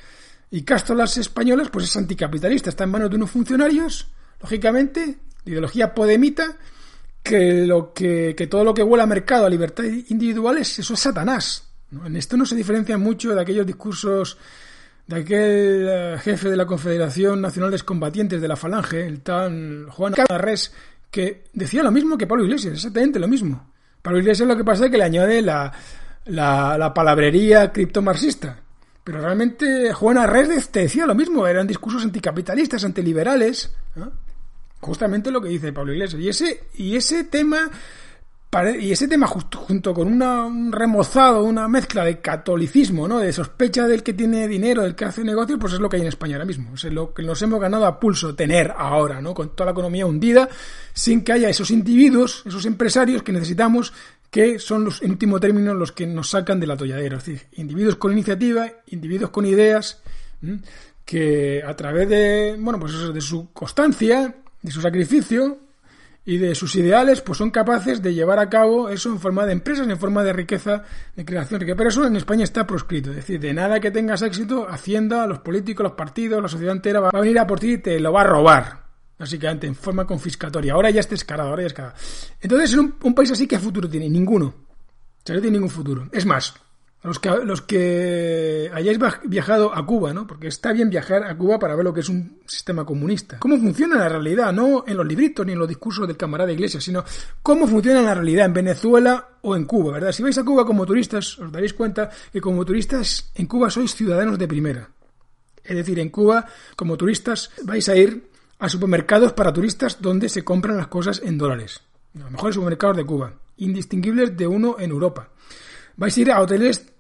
y 0.50 0.64
cástolas 0.64 1.16
españolas, 1.18 1.70
pues 1.70 1.86
es 1.86 1.96
anticapitalista, 1.96 2.70
está 2.70 2.84
en 2.84 2.90
manos 2.90 3.10
de 3.10 3.16
unos 3.16 3.32
funcionarios, 3.32 4.10
lógicamente, 4.42 5.20
de 5.46 5.52
ideología 5.52 5.94
podemita, 5.94 6.58
que 7.24 7.66
lo 7.66 7.94
que 7.94 8.36
todo 8.52 8.66
lo 8.66 8.74
que 8.74 8.84
huele 8.84 9.04
a 9.04 9.08
mercado, 9.08 9.46
a 9.46 9.50
libertad 9.50 9.86
individual, 9.86 10.58
es, 10.58 10.80
eso 10.80 10.96
es 10.96 11.00
Satanás. 11.00 11.71
En 11.92 12.16
esto 12.16 12.38
no 12.38 12.46
se 12.46 12.56
diferencia 12.56 12.98
mucho 12.98 13.36
de 13.36 13.42
aquellos 13.42 13.66
discursos 13.66 14.38
de 15.08 15.16
aquel 15.16 15.88
eh, 15.90 16.18
jefe 16.20 16.50
de 16.50 16.56
la 16.56 16.66
Confederación 16.66 17.42
Nacional 17.42 17.72
de 17.72 17.80
Combatientes 17.80 18.42
de 18.42 18.48
la 18.48 18.56
Falange, 18.56 19.06
el 19.06 19.22
tal 19.22 19.88
Juan 19.90 20.14
Carres, 20.14 20.74
que 21.10 21.44
decía 21.54 21.84
lo 21.84 21.92
mismo 21.92 22.18
que 22.18 22.28
Pablo 22.28 22.46
Iglesias, 22.46 22.76
exactamente 22.76 23.20
lo 23.20 23.28
mismo. 23.28 23.72
Pablo 24.02 24.20
Iglesias 24.20 24.48
lo 24.48 24.56
que 24.56 24.64
pasa 24.64 24.86
es 24.86 24.92
que 24.92 24.98
le 24.98 25.04
añade 25.04 25.42
la, 25.42 25.72
la, 26.26 26.78
la 26.78 26.94
palabrería 26.94 27.72
criptomarxista. 27.72 28.58
Pero 29.04 29.20
realmente 29.20 29.94
Juan 29.94 30.18
Arres 30.18 30.72
decía 30.72 31.06
lo 31.06 31.16
mismo, 31.16 31.46
eran 31.48 31.68
discursos 31.68 32.04
anticapitalistas, 32.04 32.84
antiliberales. 32.86 33.74
Justamente 34.80 35.32
lo 35.32 35.42
que 35.42 35.50
dice 35.50 35.74
Pablo 35.74 35.94
Iglesias. 35.94 36.22
Y 36.22 36.30
ese, 36.30 36.64
y 36.76 36.96
ese 36.96 37.24
tema 37.24 37.70
y 38.82 38.92
ese 38.92 39.08
tema 39.08 39.28
junto 39.28 39.94
con 39.94 40.12
una, 40.12 40.44
un 40.44 40.74
remozado, 40.74 41.44
una 41.44 41.70
mezcla 41.70 42.04
de 42.04 42.20
catolicismo, 42.20 43.08
¿no? 43.08 43.20
De 43.20 43.32
sospecha 43.32 43.88
del 43.88 44.04
que 44.04 44.14
tiene 44.14 44.46
dinero, 44.50 44.82
del 44.82 44.94
que 44.94 45.06
hace 45.06 45.24
negocios, 45.24 45.58
pues 45.58 45.72
es 45.72 45.80
lo 45.80 45.88
que 45.88 45.96
hay 45.96 46.02
en 46.02 46.10
España 46.10 46.36
ahora 46.36 46.46
mismo. 46.46 46.74
Es 46.74 46.84
lo 46.84 47.14
que 47.14 47.24
nos 47.24 47.42
hemos 47.42 47.62
ganado 47.62 47.86
a 47.86 47.98
pulso 47.98 48.36
tener 48.36 48.74
ahora, 48.76 49.22
¿no? 49.22 49.34
Con 49.34 49.56
toda 49.56 49.68
la 49.68 49.72
economía 49.72 50.06
hundida, 50.06 50.50
sin 50.92 51.24
que 51.24 51.32
haya 51.32 51.48
esos 51.48 51.72
individuos, 51.72 52.44
esos 52.46 52.66
empresarios 52.66 53.24
que 53.24 53.32
necesitamos, 53.32 53.94
que 54.30 54.60
son 54.60 54.84
los, 54.84 55.02
en 55.02 55.12
último 55.12 55.40
término, 55.40 55.74
los 55.74 55.94
que 55.94 56.06
nos 56.06 56.32
sacan 56.32 56.60
del 56.60 56.72
atolladero. 56.72 57.20
Es 57.20 57.26
decir, 57.26 57.48
individuos 57.54 57.96
con 57.96 58.12
iniciativa, 58.12 58.68
individuos 58.88 59.32
con 59.32 59.46
ideas, 59.46 60.02
que 61.06 61.64
a 61.66 61.74
través 61.78 62.10
de, 62.10 62.58
bueno, 62.60 62.82
pues 62.82 63.14
de 63.14 63.22
su 63.22 63.54
constancia, 63.54 64.36
de 64.62 64.72
su 64.72 64.82
sacrificio, 64.82 65.71
y 66.24 66.38
de 66.38 66.54
sus 66.54 66.76
ideales, 66.76 67.22
pues 67.22 67.38
son 67.38 67.50
capaces 67.50 68.02
de 68.02 68.14
llevar 68.14 68.40
a 68.40 68.50
cabo 68.50 68.90
eso 68.90 69.10
en 69.10 69.20
forma 69.20 69.46
de 69.46 69.54
empresas, 69.54 69.88
en 69.88 69.98
forma 69.98 70.24
de 70.24 70.34
riqueza, 70.34 70.84
de 71.16 71.26
creación 71.26 71.60
riqueza. 71.60 71.78
Pero 71.78 71.90
eso 71.90 72.06
en 72.06 72.16
España 72.16 72.44
está 72.44 72.68
proscrito. 72.68 73.10
Es 73.10 73.18
decir, 73.18 73.40
de 73.40 73.54
nada 73.54 73.80
que 73.80 73.92
tengas 73.92 74.22
éxito, 74.22 74.68
Hacienda, 74.70 75.26
los 75.26 75.40
políticos, 75.40 75.84
los 75.84 75.94
partidos, 75.94 76.42
la 76.42 76.48
sociedad 76.48 76.76
entera 76.76 77.00
va 77.00 77.10
a 77.12 77.20
venir 77.20 77.40
a 77.40 77.48
por 77.48 77.60
ti 77.60 77.74
y 77.74 77.78
te 77.80 78.00
lo 78.00 78.14
va 78.14 78.22
a 78.22 78.26
robar. 78.26 78.82
Básicamente, 79.18 79.68
en 79.68 79.76
forma 79.76 80.06
confiscatoria. 80.06 80.74
Ahora 80.74 80.90
ya 80.90 81.00
está 81.00 81.16
escarado, 81.16 81.50
ahora 81.50 81.64
ya 81.64 81.68
escarado. 81.68 81.94
Entonces, 82.40 82.74
en 82.74 82.80
un, 82.80 82.96
un 83.04 83.16
país 83.16 83.32
así, 83.32 83.48
¿qué 83.48 83.60
futuro 83.60 83.88
tiene? 83.90 84.10
Ninguno. 84.10 84.48
O 84.48 85.24
sea, 85.24 85.36
no 85.36 85.42
tiene 85.42 85.58
ningún 85.58 85.70
futuro. 85.70 86.08
Es 86.12 86.26
más, 86.26 86.56
los 87.04 87.18
que, 87.18 87.30
los 87.30 87.62
que 87.62 88.70
hayáis 88.74 89.00
viajado 89.24 89.74
a 89.74 89.84
Cuba, 89.86 90.14
¿no? 90.14 90.28
Porque 90.28 90.48
está 90.48 90.72
bien 90.72 90.90
viajar 90.90 91.24
a 91.24 91.36
Cuba 91.36 91.58
para 91.58 91.76
ver 91.76 91.84
lo 91.84 91.94
que 91.94 92.02
es 92.02 92.10
un 92.10 92.40
sistema 92.46 92.86
comunista. 92.86 93.40
¿Cómo 93.40 93.58
funciona 93.58 93.96
la 93.96 94.08
realidad? 94.08 94.54
No 94.54 94.84
en 94.86 94.98
los 94.98 95.08
libritos 95.08 95.46
ni 95.46 95.54
en 95.54 95.60
los 95.60 95.68
discursos 95.68 96.08
del 96.08 96.16
camarada 96.16 96.52
Iglesias, 96.52 96.84
sino 96.84 97.04
cómo 97.42 97.66
funciona 97.66 98.02
la 98.02 98.14
realidad 98.14 98.46
en 98.46 98.54
Venezuela 98.54 99.30
o 99.42 99.56
en 99.56 99.66
Cuba, 99.66 99.94
¿verdad? 99.94 100.12
Si 100.12 100.22
vais 100.22 100.38
a 100.38 100.44
Cuba 100.44 100.64
como 100.64 100.86
turistas, 100.86 101.40
os 101.40 101.52
daréis 101.52 101.74
cuenta 101.74 102.12
que 102.32 102.40
como 102.40 102.64
turistas 102.64 103.32
en 103.34 103.48
Cuba 103.48 103.72
sois 103.72 103.96
ciudadanos 103.96 104.38
de 104.38 104.48
primera. 104.48 104.90
Es 105.64 105.76
decir, 105.76 106.00
en 106.00 106.10
Cuba, 106.10 106.46
como 106.76 106.98
turistas, 106.98 107.50
vais 107.64 107.88
a 107.90 107.96
ir 107.96 108.30
a 108.60 108.70
supermercados 108.70 109.34
para 109.34 109.52
turistas 109.52 110.02
donde 110.02 110.30
se 110.30 110.44
compran 110.44 110.78
las 110.78 110.88
cosas 110.88 111.20
en 111.24 111.40
dólares. 111.40 111.82
Los 112.14 112.30
mejores 112.30 112.56
supermercados 112.56 112.98
de 112.98 113.06
Cuba, 113.06 113.34
indistinguibles 113.58 114.38
de 114.38 114.46
uno 114.46 114.76
en 114.78 114.92
Europa 114.92 115.30
vais 116.02 116.18
a 116.18 116.22
ir 116.22 116.32
a 116.32 116.42
hoteles 116.42 116.91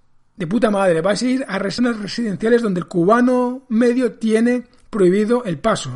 de 0.41 0.47
puta 0.47 0.71
madre, 0.71 1.01
vais 1.01 1.21
a 1.21 1.25
ir 1.27 1.45
a 1.47 1.61
zonas 1.69 1.99
residenciales 1.99 2.63
donde 2.63 2.79
el 2.79 2.87
cubano 2.87 3.61
medio 3.69 4.13
tiene 4.13 4.63
prohibido 4.89 5.43
el 5.45 5.59
paso. 5.59 5.91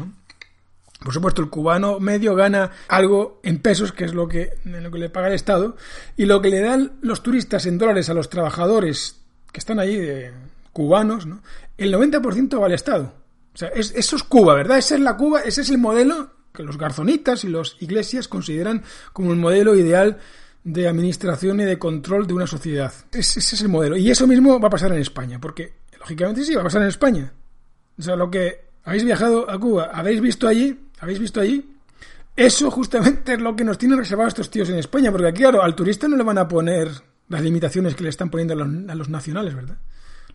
Por 1.03 1.11
supuesto, 1.11 1.41
el 1.41 1.49
cubano 1.49 1.99
medio 1.99 2.35
gana 2.35 2.69
algo 2.87 3.39
en 3.41 3.57
pesos, 3.57 3.91
que 3.91 4.05
es 4.05 4.13
lo 4.13 4.27
que, 4.27 4.59
lo 4.65 4.91
que 4.91 4.99
le 4.99 5.09
paga 5.09 5.29
el 5.29 5.33
Estado, 5.33 5.77
y 6.15 6.25
lo 6.25 6.43
que 6.43 6.51
le 6.51 6.61
dan 6.61 6.91
los 7.01 7.23
turistas 7.23 7.65
en 7.65 7.79
dólares 7.79 8.07
a 8.09 8.13
los 8.13 8.29
trabajadores 8.29 9.19
que 9.51 9.59
están 9.59 9.79
allí, 9.79 9.97
de 9.97 10.31
cubanos, 10.73 11.25
¿no? 11.25 11.41
el 11.75 11.91
90% 11.91 12.61
va 12.61 12.67
al 12.67 12.73
Estado. 12.73 13.15
O 13.51 13.57
sea, 13.57 13.69
eso 13.69 14.15
es 14.15 14.21
Cuba, 14.21 14.53
¿verdad? 14.53 14.77
Esa 14.77 14.93
es 14.93 15.01
la 15.01 15.17
Cuba, 15.17 15.41
ese 15.41 15.61
es 15.61 15.71
el 15.71 15.79
modelo 15.79 16.29
que 16.53 16.61
los 16.61 16.77
garzonitas 16.77 17.43
y 17.45 17.47
los 17.47 17.77
iglesias 17.79 18.27
consideran 18.27 18.83
como 19.11 19.31
el 19.31 19.39
modelo 19.39 19.73
ideal 19.73 20.19
de 20.65 20.87
administración 20.87 21.61
y 21.61 21.63
de 21.63 21.77
control 21.77 22.25
de 22.25 22.33
una 22.33 22.47
sociedad. 22.47 22.91
Ese, 23.11 23.39
es 23.39 23.61
el 23.61 23.69
modelo. 23.69 23.95
Y 23.95 24.09
eso 24.09 24.25
mismo 24.25 24.59
va 24.59 24.67
a 24.67 24.71
pasar 24.71 24.91
en 24.91 24.97
España, 24.97 25.39
porque 25.39 25.73
lógicamente 25.99 26.43
sí, 26.43 26.55
va 26.55 26.61
a 26.61 26.65
pasar 26.65 26.81
en 26.81 26.87
España. 26.89 27.31
O 27.97 28.01
sea, 28.01 28.15
lo 28.15 28.29
que 28.31 28.65
habéis 28.83 29.05
viajado 29.05 29.49
a 29.49 29.59
Cuba, 29.59 29.91
habéis 29.93 30.19
visto 30.19 30.47
allí, 30.47 30.77
habéis 30.99 31.19
visto 31.19 31.39
allí, 31.39 31.71
eso 32.35 32.71
justamente 32.71 33.33
es 33.33 33.39
lo 33.39 33.55
que 33.55 33.63
nos 33.63 33.77
tienen 33.77 33.99
reservado 33.99 34.27
estos 34.27 34.49
tíos 34.49 34.67
en 34.69 34.79
España, 34.79 35.11
porque 35.11 35.27
aquí, 35.27 35.41
claro, 35.43 35.61
al 35.61 35.75
turista 35.75 36.07
no 36.07 36.17
le 36.17 36.23
van 36.23 36.39
a 36.39 36.47
poner 36.47 36.89
las 37.29 37.41
limitaciones 37.41 37.95
que 37.95 38.03
le 38.03 38.09
están 38.09 38.31
poniendo 38.31 38.55
a 38.55 38.57
los, 38.57 38.89
a 38.89 38.95
los 38.95 39.07
nacionales, 39.07 39.55
¿verdad? 39.55 39.77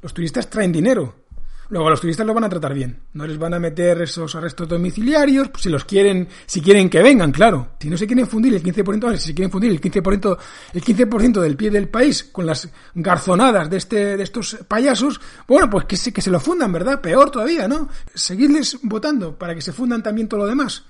Los 0.00 0.14
turistas 0.14 0.48
traen 0.48 0.70
dinero. 0.70 1.26
Luego 1.70 1.86
a 1.86 1.90
los 1.90 2.00
turistas 2.00 2.26
los 2.26 2.34
van 2.34 2.44
a 2.44 2.48
tratar 2.48 2.74
bien. 2.74 3.00
No 3.12 3.26
les 3.26 3.38
van 3.38 3.54
a 3.54 3.60
meter 3.60 4.02
esos 4.02 4.34
arrestos 4.34 4.68
domiciliarios, 4.68 5.50
pues, 5.50 5.62
si 5.62 5.68
los 5.68 5.84
quieren, 5.84 6.28
si 6.44 6.60
quieren 6.60 6.90
que 6.90 7.00
vengan, 7.00 7.30
claro. 7.30 7.68
Si 7.78 7.88
no 7.88 7.96
se 7.96 8.08
quieren 8.08 8.26
fundir 8.26 8.52
el 8.54 8.62
15%, 8.62 9.16
si 9.16 9.28
se 9.28 9.34
quieren 9.34 9.52
fundir 9.52 9.70
el 9.70 9.80
15%, 9.80 10.38
el 10.74 10.82
15% 10.82 11.40
del 11.40 11.56
pie 11.56 11.70
del 11.70 11.88
país 11.88 12.24
con 12.24 12.44
las 12.44 12.68
garzonadas 12.94 13.70
de 13.70 13.76
este, 13.76 14.16
de 14.16 14.22
estos 14.22 14.58
payasos, 14.66 15.20
bueno, 15.46 15.70
pues 15.70 15.84
que 15.84 15.96
se, 15.96 16.12
que 16.12 16.20
se 16.20 16.30
lo 16.30 16.40
fundan, 16.40 16.72
¿verdad? 16.72 17.00
Peor 17.00 17.30
todavía, 17.30 17.68
¿no? 17.68 17.88
Seguidles 18.14 18.78
votando 18.82 19.38
para 19.38 19.54
que 19.54 19.62
se 19.62 19.72
fundan 19.72 20.02
también 20.02 20.26
todo 20.26 20.40
lo 20.40 20.46
demás. 20.46 20.84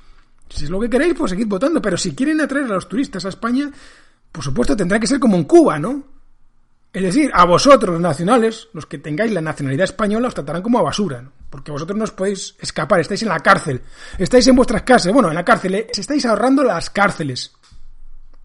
Si 0.49 0.65
es 0.65 0.71
lo 0.71 0.81
que 0.81 0.89
queréis, 0.89 1.15
pues 1.15 1.31
seguid 1.31 1.47
votando. 1.47 1.83
Pero 1.83 1.99
si 1.99 2.15
quieren 2.15 2.41
atraer 2.41 2.65
a 2.65 2.75
los 2.75 2.89
turistas 2.89 3.25
a 3.27 3.29
España, 3.29 3.71
por 4.33 4.43
supuesto 4.43 4.75
tendrá 4.75 4.99
que 4.99 5.07
ser 5.07 5.21
como 5.21 5.37
en 5.37 5.45
Cuba, 5.45 5.79
¿no? 5.79 6.20
Es 6.93 7.03
decir, 7.03 7.31
a 7.35 7.45
vosotros 7.45 8.01
nacionales, 8.01 8.69
los 8.73 8.87
que 8.87 8.99
tengáis 8.99 9.33
la 9.33 9.41
nacionalidad 9.41 9.85
española, 9.85 10.29
os 10.29 10.35
tratarán 10.35 10.63
como 10.63 10.79
a 10.79 10.83
basura, 10.83 11.23
¿no? 11.23 11.33
porque 11.51 11.73
vosotros 11.73 11.99
no 11.99 12.05
os 12.05 12.13
podéis 12.13 12.55
escapar, 12.61 13.01
estáis 13.01 13.23
en 13.23 13.29
la 13.29 13.41
cárcel, 13.41 13.83
estáis 14.19 14.47
en 14.47 14.57
vuestras 14.57 14.83
casas, 14.83 15.13
bueno, 15.13 15.29
en 15.29 15.35
la 15.35 15.45
cárcel, 15.45 15.75
¿eh? 15.75 15.87
estáis 15.93 16.25
ahorrando 16.25 16.63
las 16.63 16.91
cárceles. 16.91 17.53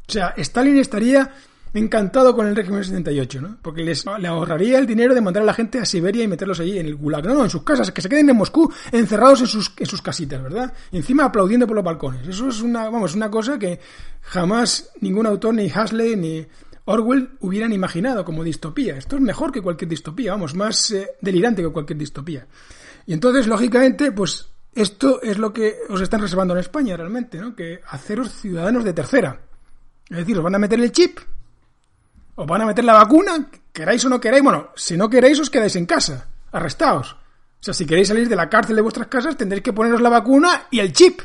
O 0.07 0.11
sea, 0.11 0.33
Stalin 0.37 0.77
estaría 0.77 1.31
encantado 1.73 2.35
con 2.35 2.47
el 2.47 2.55
régimen 2.55 2.83
78, 2.83 3.41
¿no? 3.41 3.57
Porque 3.61 3.83
les, 3.83 4.05
le 4.19 4.27
ahorraría 4.27 4.79
el 4.79 4.87
dinero 4.87 5.13
de 5.13 5.21
mandar 5.21 5.43
a 5.43 5.45
la 5.45 5.53
gente 5.53 5.79
a 5.79 5.85
Siberia 5.85 6.23
y 6.23 6.27
meterlos 6.27 6.59
allí 6.59 6.79
en 6.79 6.85
el 6.85 6.95
gulag. 6.95 7.25
No, 7.25 7.33
no, 7.33 7.43
en 7.43 7.49
sus 7.49 7.63
casas, 7.63 7.91
que 7.91 8.01
se 8.01 8.07
queden 8.07 8.29
en 8.29 8.37
Moscú 8.37 8.71
encerrados 8.91 9.41
en 9.41 9.47
sus, 9.47 9.73
en 9.77 9.85
sus 9.85 10.01
casitas, 10.01 10.41
¿verdad? 10.41 10.73
Y 10.91 10.97
encima 10.97 11.25
aplaudiendo 11.25 11.67
por 11.67 11.75
los 11.75 11.83
balcones. 11.83 12.27
Eso 12.27 12.47
es 12.47 12.61
una, 12.61 12.89
vamos, 12.89 13.15
una 13.15 13.29
cosa 13.29 13.59
que 13.59 13.79
jamás 14.21 14.91
ningún 15.01 15.25
autor, 15.25 15.53
ni 15.53 15.69
Hasley, 15.69 16.15
ni 16.15 16.45
Orwell 16.85 17.31
hubieran 17.39 17.73
imaginado 17.73 18.23
como 18.23 18.43
distopía. 18.43 18.95
Esto 18.95 19.15
es 19.15 19.21
mejor 19.21 19.51
que 19.51 19.61
cualquier 19.61 19.89
distopía, 19.89 20.31
vamos, 20.31 20.55
más 20.55 20.91
eh, 20.91 21.11
delirante 21.21 21.61
que 21.61 21.69
cualquier 21.69 21.97
distopía. 21.97 22.47
Y 23.07 23.13
entonces, 23.13 23.47
lógicamente, 23.47 24.11
pues 24.11 24.49
esto 24.73 25.21
es 25.21 25.37
lo 25.37 25.51
que 25.51 25.79
os 25.89 26.01
están 26.01 26.21
reservando 26.21 26.53
en 26.53 26.59
España 26.59 26.95
realmente, 26.95 27.39
¿no? 27.39 27.55
Que 27.55 27.81
haceros 27.87 28.31
ciudadanos 28.31 28.83
de 28.83 28.93
tercera. 28.93 29.41
Es 30.09 30.17
decir, 30.17 30.37
os 30.37 30.43
van 30.43 30.55
a 30.55 30.59
meter 30.59 30.79
el 30.79 30.91
chip, 30.91 31.19
os 32.35 32.45
van 32.45 32.61
a 32.61 32.65
meter 32.65 32.83
la 32.83 32.93
vacuna, 32.93 33.49
queráis 33.73 34.05
o 34.05 34.09
no 34.09 34.19
queráis. 34.19 34.43
Bueno, 34.43 34.69
si 34.75 34.95
no 34.95 35.09
queréis, 35.09 35.39
os 35.39 35.49
quedáis 35.49 35.75
en 35.75 35.85
casa, 35.85 36.27
arrestados. 36.51 37.13
O 37.13 37.63
sea, 37.65 37.73
si 37.73 37.85
queréis 37.85 38.09
salir 38.09 38.29
de 38.29 38.35
la 38.35 38.49
cárcel 38.49 38.75
de 38.75 38.83
vuestras 38.83 39.07
casas, 39.07 39.37
tendréis 39.37 39.63
que 39.63 39.73
poneros 39.73 40.01
la 40.01 40.09
vacuna 40.09 40.67
y 40.69 40.79
el 40.79 40.93
chip. 40.93 41.21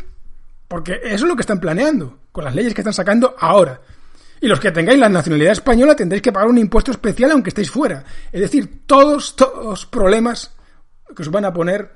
Porque 0.69 1.01
eso 1.03 1.25
es 1.25 1.29
lo 1.29 1.37
que 1.37 1.43
están 1.43 1.61
planeando, 1.61 2.19
con 2.33 2.45
las 2.45 2.55
leyes 2.55 2.73
que 2.73 2.81
están 2.81 2.95
sacando 2.95 3.35
ahora. 3.39 3.81
Y 4.41 4.47
los 4.47 4.59
que 4.59 4.71
tengáis 4.71 4.99
la 4.99 5.09
nacionalidad 5.09 5.53
española 5.53 5.95
tendréis 5.95 6.23
que 6.23 6.33
pagar 6.33 6.49
un 6.49 6.59
impuesto 6.59 6.91
especial 6.91 7.31
aunque 7.33 7.51
estéis 7.51 7.71
fuera. 7.71 8.05
Es 8.33 8.41
decir, 8.41 8.87
todos, 8.87 9.35
los 9.63 9.87
problemas 9.87 10.55
que 11.15 11.23
os 11.23 11.31
van 11.31 11.45
a 11.45 11.53
poner 11.53 11.91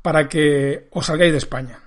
para 0.00 0.28
que 0.28 0.88
os 0.92 1.06
salgáis 1.06 1.32
de 1.32 1.38
España. 1.38 1.80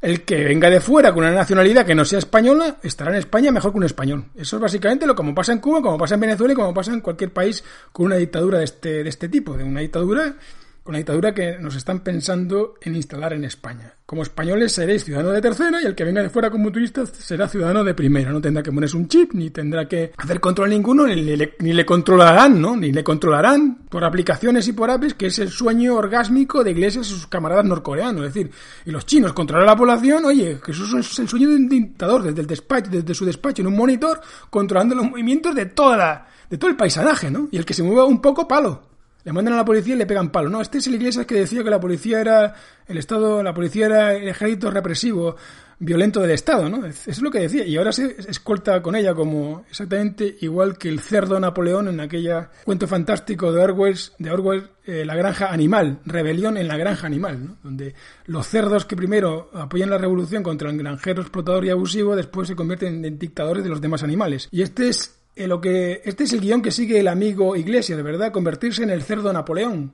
El 0.00 0.22
que 0.22 0.42
venga 0.44 0.68
de 0.68 0.80
fuera 0.80 1.12
con 1.12 1.22
una 1.22 1.32
nacionalidad 1.32 1.86
que 1.86 1.94
no 1.94 2.04
sea 2.04 2.18
española 2.18 2.78
estará 2.82 3.12
en 3.12 3.18
España 3.18 3.52
mejor 3.52 3.70
que 3.70 3.78
un 3.78 3.84
español. 3.84 4.24
Eso 4.34 4.56
es 4.56 4.62
básicamente 4.62 5.06
lo 5.06 5.14
como 5.14 5.34
pasa 5.34 5.52
en 5.52 5.60
Cuba, 5.60 5.80
como 5.80 5.98
pasa 5.98 6.14
en 6.14 6.22
Venezuela 6.22 6.54
y 6.54 6.56
como 6.56 6.74
pasa 6.74 6.92
en 6.92 7.00
cualquier 7.00 7.32
país 7.32 7.62
con 7.92 8.06
una 8.06 8.16
dictadura 8.16 8.58
de 8.58 8.64
este, 8.64 9.04
de 9.04 9.08
este 9.08 9.28
tipo, 9.28 9.56
de 9.56 9.62
una 9.62 9.80
dictadura 9.80 10.34
con 10.82 10.94
la 10.94 10.98
dictadura 10.98 11.32
que 11.32 11.58
nos 11.58 11.76
están 11.76 12.00
pensando 12.00 12.74
en 12.80 12.96
instalar 12.96 13.32
en 13.32 13.44
España. 13.44 13.94
Como 14.04 14.22
españoles 14.22 14.72
seréis 14.72 15.04
ciudadanos 15.04 15.32
de 15.34 15.40
tercera 15.40 15.80
y 15.80 15.86
el 15.86 15.94
que 15.94 16.04
venga 16.04 16.22
de 16.22 16.28
fuera 16.28 16.50
como 16.50 16.70
turista 16.72 17.06
será 17.06 17.48
ciudadano 17.48 17.84
de 17.84 17.94
primera. 17.94 18.30
No 18.30 18.40
tendrá 18.40 18.62
que 18.62 18.72
ponerse 18.72 18.96
un 18.96 19.08
chip, 19.08 19.32
ni 19.32 19.50
tendrá 19.50 19.86
que 19.86 20.12
hacer 20.16 20.40
control 20.40 20.70
ninguno, 20.70 21.06
ni 21.06 21.14
le, 21.14 21.54
ni 21.60 21.72
le 21.72 21.86
controlarán, 21.86 22.60
¿no? 22.60 22.76
Ni 22.76 22.92
le 22.92 23.04
controlarán 23.04 23.86
por 23.88 24.04
aplicaciones 24.04 24.66
y 24.68 24.72
por 24.72 24.90
apps, 24.90 25.14
que 25.14 25.26
es 25.26 25.38
el 25.38 25.50
sueño 25.50 25.94
orgásmico 25.94 26.62
de 26.64 26.72
Iglesias 26.72 27.06
y 27.06 27.10
sus 27.10 27.26
camaradas 27.26 27.64
norcoreanos. 27.64 28.26
Es 28.26 28.34
decir, 28.34 28.50
y 28.84 28.90
los 28.90 29.06
chinos 29.06 29.32
controlar 29.32 29.68
a 29.68 29.72
la 29.72 29.76
población, 29.76 30.24
oye, 30.24 30.58
que 30.62 30.72
eso 30.72 30.98
es 30.98 31.18
el 31.18 31.28
sueño 31.28 31.48
de 31.48 31.56
un 31.56 31.68
dictador, 31.68 32.22
desde 32.24 32.40
el 32.40 32.46
despacho, 32.46 32.90
desde 32.90 33.14
su 33.14 33.24
despacho 33.24 33.62
en 33.62 33.68
un 33.68 33.76
monitor, 33.76 34.20
controlando 34.50 34.94
los 34.94 35.08
movimientos 35.08 35.54
de 35.54 35.66
toda 35.66 35.96
la, 35.96 36.26
de 36.50 36.58
todo 36.58 36.68
el 36.68 36.76
paisanaje, 36.76 37.30
¿no? 37.30 37.48
Y 37.50 37.56
el 37.56 37.64
que 37.64 37.72
se 37.72 37.82
mueva 37.82 38.04
un 38.04 38.20
poco, 38.20 38.46
palo. 38.46 38.91
Le 39.24 39.32
mandan 39.32 39.54
a 39.54 39.58
la 39.58 39.64
policía 39.64 39.94
y 39.94 39.98
le 39.98 40.06
pegan 40.06 40.30
palo. 40.30 40.48
No, 40.48 40.60
este 40.60 40.78
es 40.78 40.86
el 40.86 40.94
Iglesias 40.94 41.26
que 41.26 41.36
decía 41.36 41.62
que 41.62 41.70
la 41.70 41.80
policía 41.80 42.20
era 42.20 42.54
el 42.86 42.98
Estado, 42.98 43.42
la 43.42 43.54
policía 43.54 43.86
era 43.86 44.14
el 44.14 44.28
ejército 44.28 44.70
represivo, 44.70 45.36
violento 45.78 46.20
del 46.20 46.30
Estado, 46.30 46.68
¿no? 46.68 46.86
Eso 46.86 47.10
es 47.10 47.20
lo 47.22 47.30
que 47.30 47.40
decía. 47.40 47.64
Y 47.64 47.76
ahora 47.76 47.92
se 47.92 48.16
escolta 48.28 48.80
con 48.82 48.94
ella 48.94 49.14
como 49.14 49.64
exactamente 49.68 50.36
igual 50.40 50.78
que 50.78 50.88
el 50.88 51.00
cerdo 51.00 51.38
Napoleón 51.38 51.88
en 51.88 52.00
aquella 52.00 52.50
cuento 52.64 52.86
fantástico 52.86 53.52
de 53.52 53.62
Orwell, 53.62 53.98
de 54.18 54.30
Orwell 54.30 54.70
eh, 54.84 55.04
La 55.04 55.16
granja 55.16 55.52
animal, 55.52 56.00
rebelión 56.04 56.56
en 56.56 56.68
la 56.68 56.76
granja 56.76 57.06
animal, 57.06 57.46
¿no? 57.46 57.56
Donde 57.62 57.94
los 58.26 58.46
cerdos 58.46 58.84
que 58.84 58.96
primero 58.96 59.50
apoyan 59.54 59.90
la 59.90 59.98
revolución 59.98 60.42
contra 60.42 60.70
el 60.70 60.78
granjero 60.78 61.22
explotador 61.22 61.64
y 61.64 61.70
abusivo, 61.70 62.16
después 62.16 62.48
se 62.48 62.56
convierten 62.56 63.04
en 63.04 63.18
dictadores 63.18 63.64
de 63.64 63.70
los 63.70 63.80
demás 63.80 64.02
animales. 64.02 64.48
Y 64.50 64.62
este 64.62 64.88
es 64.88 65.21
lo 65.36 65.60
que, 65.60 66.02
este 66.04 66.24
es 66.24 66.32
el 66.32 66.40
guion 66.40 66.62
que 66.62 66.70
sigue 66.70 67.00
el 67.00 67.08
amigo 67.08 67.56
Iglesias, 67.56 67.96
de 67.96 68.02
verdad, 68.02 68.32
convertirse 68.32 68.82
en 68.82 68.90
el 68.90 69.02
cerdo 69.02 69.32
Napoleón. 69.32 69.92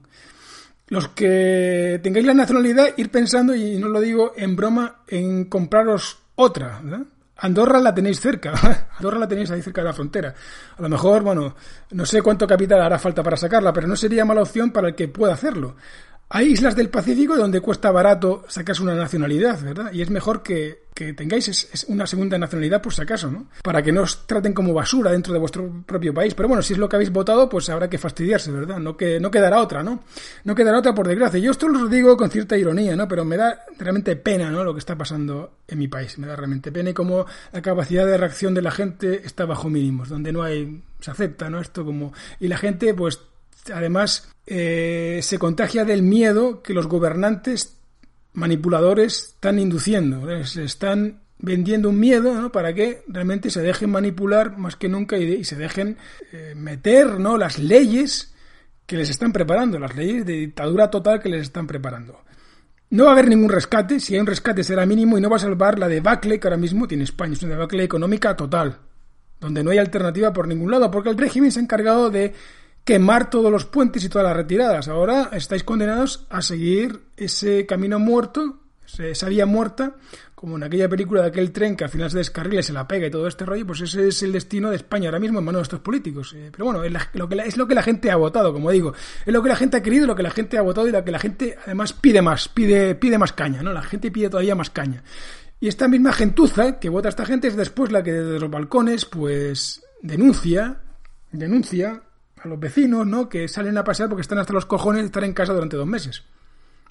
Los 0.89 1.09
que 1.09 2.01
tengáis 2.03 2.27
la 2.27 2.35
nacionalidad, 2.35 2.95
ir 2.97 3.11
pensando, 3.11 3.55
y 3.55 3.77
no 3.77 3.89
lo 3.89 4.01
digo 4.01 4.33
en 4.37 4.57
broma, 4.57 5.03
en 5.07 5.45
compraros 5.45 6.19
otra. 6.35 6.81
Andorra 7.37 7.79
la 7.79 7.95
tenéis 7.95 8.21
cerca, 8.21 8.89
Andorra 8.97 9.19
la 9.19 9.29
tenéis 9.29 9.51
ahí 9.51 9.63
cerca 9.63 9.83
de 9.83 9.89
la 9.89 9.93
frontera. 9.93 10.35
A 10.77 10.83
lo 10.83 10.89
mejor, 10.89 11.23
bueno, 11.23 11.55
no 11.91 12.07
sé 12.07 12.23
cuánto 12.23 12.47
capital 12.47 12.81
hará 12.81 12.99
falta 12.99 13.23
para 13.23 13.37
sacarla, 13.37 13.73
pero 13.73 13.87
no 13.87 13.97
sería 13.97 14.25
mala 14.25 14.43
opción 14.43 14.71
para 14.71 14.89
el 14.89 14.95
que 14.95 15.09
pueda 15.09 15.35
hacerlo. 15.35 15.77
Hay 16.31 16.49
islas 16.49 16.77
del 16.77 16.91
Pacífico 16.91 17.37
donde 17.37 17.63
cuesta 17.63 17.91
barato 17.91 18.45
sacarse 18.49 18.83
una 18.83 18.95
nacionalidad, 18.95 19.63
¿verdad? 19.63 19.93
Y 19.93 20.03
es 20.03 20.11
mejor 20.11 20.43
que, 20.43 20.87
tengáis 21.17 21.87
una 21.89 22.07
segunda 22.07 22.37
nacionalidad 22.37 22.83
por 22.83 22.93
si 22.93 23.01
acaso, 23.01 23.31
¿no? 23.31 23.49
Para 23.63 23.83
que 23.83 23.93
no 23.93 24.03
os 24.03 24.27
traten 24.27 24.53
como 24.53 24.75
basura 24.75 25.13
dentro 25.13 25.33
de 25.33 25.39
vuestro 25.39 25.85
propio 25.87 26.13
país. 26.13 26.35
Pero 26.35 26.49
bueno, 26.49 26.61
si 26.61 26.75
es 26.75 26.79
lo 26.79 26.87
que 26.87 26.97
habéis 26.97 27.13
votado, 27.13 27.49
pues 27.49 27.71
habrá 27.71 27.89
que 27.89 27.97
fastidiarse, 27.97 28.51
¿verdad? 28.51 28.79
No, 28.79 28.95
que, 28.95 29.19
no 29.21 29.31
quedará 29.31 29.63
otra, 29.63 29.83
¿no? 29.83 30.01
No 30.45 30.55
quedará 30.55 30.81
otra 30.81 30.95
por 30.95 31.09
desgracia. 31.09 31.41
Yo 31.41 31.53
esto 31.53 31.67
lo 31.67 31.87
digo 31.87 32.15
con 32.19 32.31
cierta 32.31 32.59
ironía, 32.59 32.95
¿no? 32.95 33.09
Pero 33.09 33.25
me 33.25 33.39
da 33.39 33.65
realmente 33.79 34.17
pena, 34.17 34.51
¿no? 34.51 34.65
Lo 34.65 34.75
que 34.75 34.81
está 34.81 34.99
pasando 34.99 35.61
en 35.67 35.79
mi 35.79 35.89
país. 35.89 36.19
Me 36.19 36.27
da 36.27 36.37
realmente 36.37 36.71
pena 36.71 36.91
y 36.91 36.95
como 36.95 37.25
la 37.53 37.63
capacidad 37.63 38.05
de 38.05 38.19
reacción 38.19 38.53
de 38.53 38.63
la 38.63 38.71
gente 38.71 39.23
está 39.25 39.47
bajo 39.47 39.71
mínimos, 39.71 40.11
donde 40.11 40.33
no 40.33 40.43
hay... 40.43 40.83
se 41.01 41.11
acepta, 41.11 41.49
¿no? 41.49 41.61
Esto 41.61 41.87
como... 41.87 42.13
Y 42.39 42.49
la 42.49 42.59
gente, 42.59 42.93
pues 42.93 43.21
además 43.73 44.29
eh, 44.51 45.21
se 45.23 45.39
contagia 45.39 45.85
del 45.85 46.03
miedo 46.03 46.63
que 46.63 46.73
los 46.73 46.87
gobernantes 46.87 47.77
manipuladores 48.33 49.35
están 49.35 49.59
induciendo. 49.59 50.45
Se 50.47 50.65
están 50.65 51.21
vendiendo 51.39 51.91
un 51.91 52.01
miedo 52.01 52.51
para 52.51 52.73
que 52.73 53.03
realmente 53.09 53.51
se 53.51 53.61
dejen 53.61 53.91
manipular 53.91 54.57
más 54.57 54.77
que 54.77 54.89
nunca 54.89 55.19
y, 55.19 55.45
se 55.45 55.57
dejen 55.57 55.99
eh, 56.33 56.55
meter 56.57 57.21
¿no? 57.21 57.37
las 57.37 57.59
leyes 57.59 58.35
que 58.87 58.97
les 58.97 59.11
están 59.11 59.35
preparando, 59.35 59.79
las 59.79 59.95
leyes 59.95 60.25
de 60.25 60.33
dictadura 60.33 60.91
total 60.91 61.21
que 61.21 61.29
les 61.29 61.43
están 61.43 61.67
preparando. 61.67 62.23
No 62.89 63.05
va 63.05 63.11
a 63.11 63.13
haber 63.13 63.29
ningún 63.29 63.51
rescate, 63.51 64.01
si 64.01 64.15
hay 64.15 64.21
un 64.21 64.27
rescate 64.27 64.65
será 64.65 64.87
mínimo 64.87 65.19
y 65.19 65.21
no 65.21 65.29
va 65.29 65.37
a 65.37 65.41
salvar 65.41 65.79
la 65.79 65.89
debacle 65.89 66.41
que 66.41 66.47
ahora 66.49 66.57
mismo 66.57 66.89
tiene 66.89 67.05
España, 67.05 67.35
es 67.35 67.43
una 67.43 67.53
debacle 67.53 67.85
económica 67.85 68.35
total, 68.35 68.79
donde 69.41 69.63
no 69.63 69.73
hay 69.73 69.77
alternativa 69.77 70.33
por 70.33 70.49
ningún 70.49 70.71
lado, 70.71 70.91
porque 70.91 71.11
el 71.11 71.19
régimen 71.19 71.53
se 71.53 71.61
ha 71.61 71.63
encargado 71.63 72.09
de 72.09 72.33
quemar 72.89 73.29
todos 73.29 73.53
los 73.53 73.67
puentes 73.67 74.03
y 74.03 74.09
todas 74.09 74.27
las 74.29 74.35
retiradas. 74.35 74.89
Ahora 74.89 75.29
estáis 75.33 75.63
condenados 75.63 76.25
a 76.31 76.41
seguir 76.41 77.03
ese 77.19 77.67
camino 77.67 77.99
muerto, 77.99 78.61
esa 78.99 79.29
vía 79.29 79.45
muerta, 79.45 79.97
como 80.35 80.57
en 80.57 80.63
aquella 80.63 80.89
película 80.89 81.21
de 81.21 81.29
aquel 81.29 81.53
tren 81.53 81.77
que 81.77 81.85
al 81.85 81.91
final 81.91 82.11
se 82.11 82.17
descarrila 82.17 82.61
y 82.61 82.63
se 82.63 82.73
la 82.73 82.89
pega 82.89 83.07
y 83.07 83.11
todo 83.11 83.29
este 83.29 83.45
rollo, 83.45 83.67
pues 83.67 83.83
ese 83.83 84.09
es 84.09 84.23
el 84.23 84.33
destino 84.33 84.71
de 84.71 84.77
España 84.77 85.09
ahora 85.09 85.19
mismo 85.19 85.39
en 85.39 85.45
manos 85.45 85.59
de 85.59 85.63
estos 85.65 85.81
políticos. 85.81 86.33
Eh, 86.35 86.49
pero 86.51 86.65
bueno, 86.65 86.83
es 86.83 86.91
lo, 87.13 87.29
que 87.29 87.37
la, 87.37 87.45
es 87.45 87.59
lo 87.59 87.69
que 87.69 87.75
la 87.75 87.83
gente 87.83 88.11
ha 88.11 88.17
votado, 88.17 88.55
como 88.55 88.71
digo. 88.71 88.95
Es 89.27 89.35
lo 89.35 89.43
que 89.43 89.51
la 89.51 89.57
gente 89.57 89.77
ha 89.77 89.83
querido, 89.83 90.07
lo 90.07 90.17
que 90.17 90.23
la 90.23 90.31
gente 90.31 90.57
ha 90.57 90.63
votado 90.63 90.89
y 90.89 90.91
lo 90.91 91.05
que 91.05 91.11
la 91.11 91.19
gente 91.19 91.59
además 91.67 91.93
pide 91.93 92.23
más, 92.23 92.49
pide, 92.49 92.95
pide 92.95 93.19
más 93.19 93.35
caña, 93.35 93.63
¿no? 93.63 93.71
La 93.75 93.83
gente 93.83 94.11
pide 94.11 94.31
todavía 94.31 94.55
más 94.55 94.71
caña. 94.71 95.05
Y 95.61 95.69
esta 95.69 95.89
misma 95.89 96.15
gentuza 96.15 96.81
que 96.81 96.89
vota 96.89 97.11
esta 97.11 97.27
gente 97.27 97.49
es 97.49 97.57
después 97.57 97.93
la 97.93 98.03
que 98.03 98.15
desde 98.15 98.41
los 98.41 98.51
balcones, 98.51 99.05
pues, 99.05 99.83
denuncia, 100.01 100.81
denuncia 101.33 102.05
a 102.43 102.49
los 102.49 102.61
vecinos, 102.61 103.07
¿no? 103.07 103.29
Que 103.29 103.49
salen 103.49 103.79
a 103.79 103.85
pasear 103.85 104.09
porque 104.09 104.23
están 104.23 104.39
hasta 104.39 104.53
los 104.53 104.67
cojones 104.67 105.03
de 105.03 105.07
estar 105.07 105.25
en 105.25 105.33
casa 105.33 105.53
durante 105.53 105.77
dos 105.77 105.87
meses. 105.87 106.23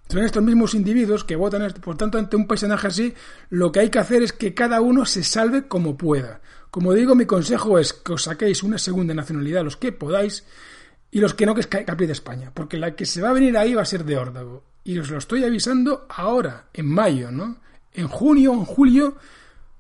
Son 0.10 0.24
estos 0.24 0.42
mismos 0.42 0.74
individuos 0.74 1.24
que 1.24 1.36
votan, 1.36 1.70
por 1.82 1.98
tanto, 1.98 2.18
ante 2.18 2.38
un 2.38 2.48
paisaje 2.48 2.88
así, 2.88 3.14
lo 3.50 3.72
que 3.72 3.82
hay 3.82 3.90
que 3.90 4.00
hacer 4.00 4.24
es 4.24 4.32
que 4.32 4.54
cada 4.54 4.80
uno 4.80 5.06
se 5.06 5.24
salve 5.24 5.68
como 5.68 5.98
pueda. 5.98 6.40
Como 6.72 6.94
digo, 6.94 7.14
mi 7.14 7.26
consejo 7.26 7.78
es 7.78 7.92
que 7.92 8.14
os 8.14 8.24
saquéis 8.24 8.64
una 8.64 8.78
segunda 8.78 9.14
nacionalidad, 9.14 9.64
los 9.64 9.76
que 9.76 9.92
podáis, 9.92 10.46
y 11.12 11.20
los 11.20 11.34
que 11.34 11.46
no, 11.46 11.56
que 11.56 11.62
escapéis 11.62 12.08
de 12.08 12.14
España, 12.14 12.52
porque 12.54 12.78
la 12.78 12.96
que 12.96 13.06
se 13.06 13.22
va 13.22 13.30
a 13.30 13.34
venir 13.34 13.58
ahí 13.58 13.74
va 13.74 13.82
a 13.82 13.86
ser 13.86 14.06
de 14.06 14.18
órdago. 14.18 14.64
Y 14.84 14.98
os 14.98 15.10
lo 15.10 15.18
estoy 15.18 15.44
avisando 15.44 16.06
ahora, 16.10 16.68
en 16.74 16.88
mayo, 16.88 17.32
¿no? 17.32 17.58
En 17.94 18.08
junio 18.08 18.54
en 18.54 18.64
julio 18.64 19.18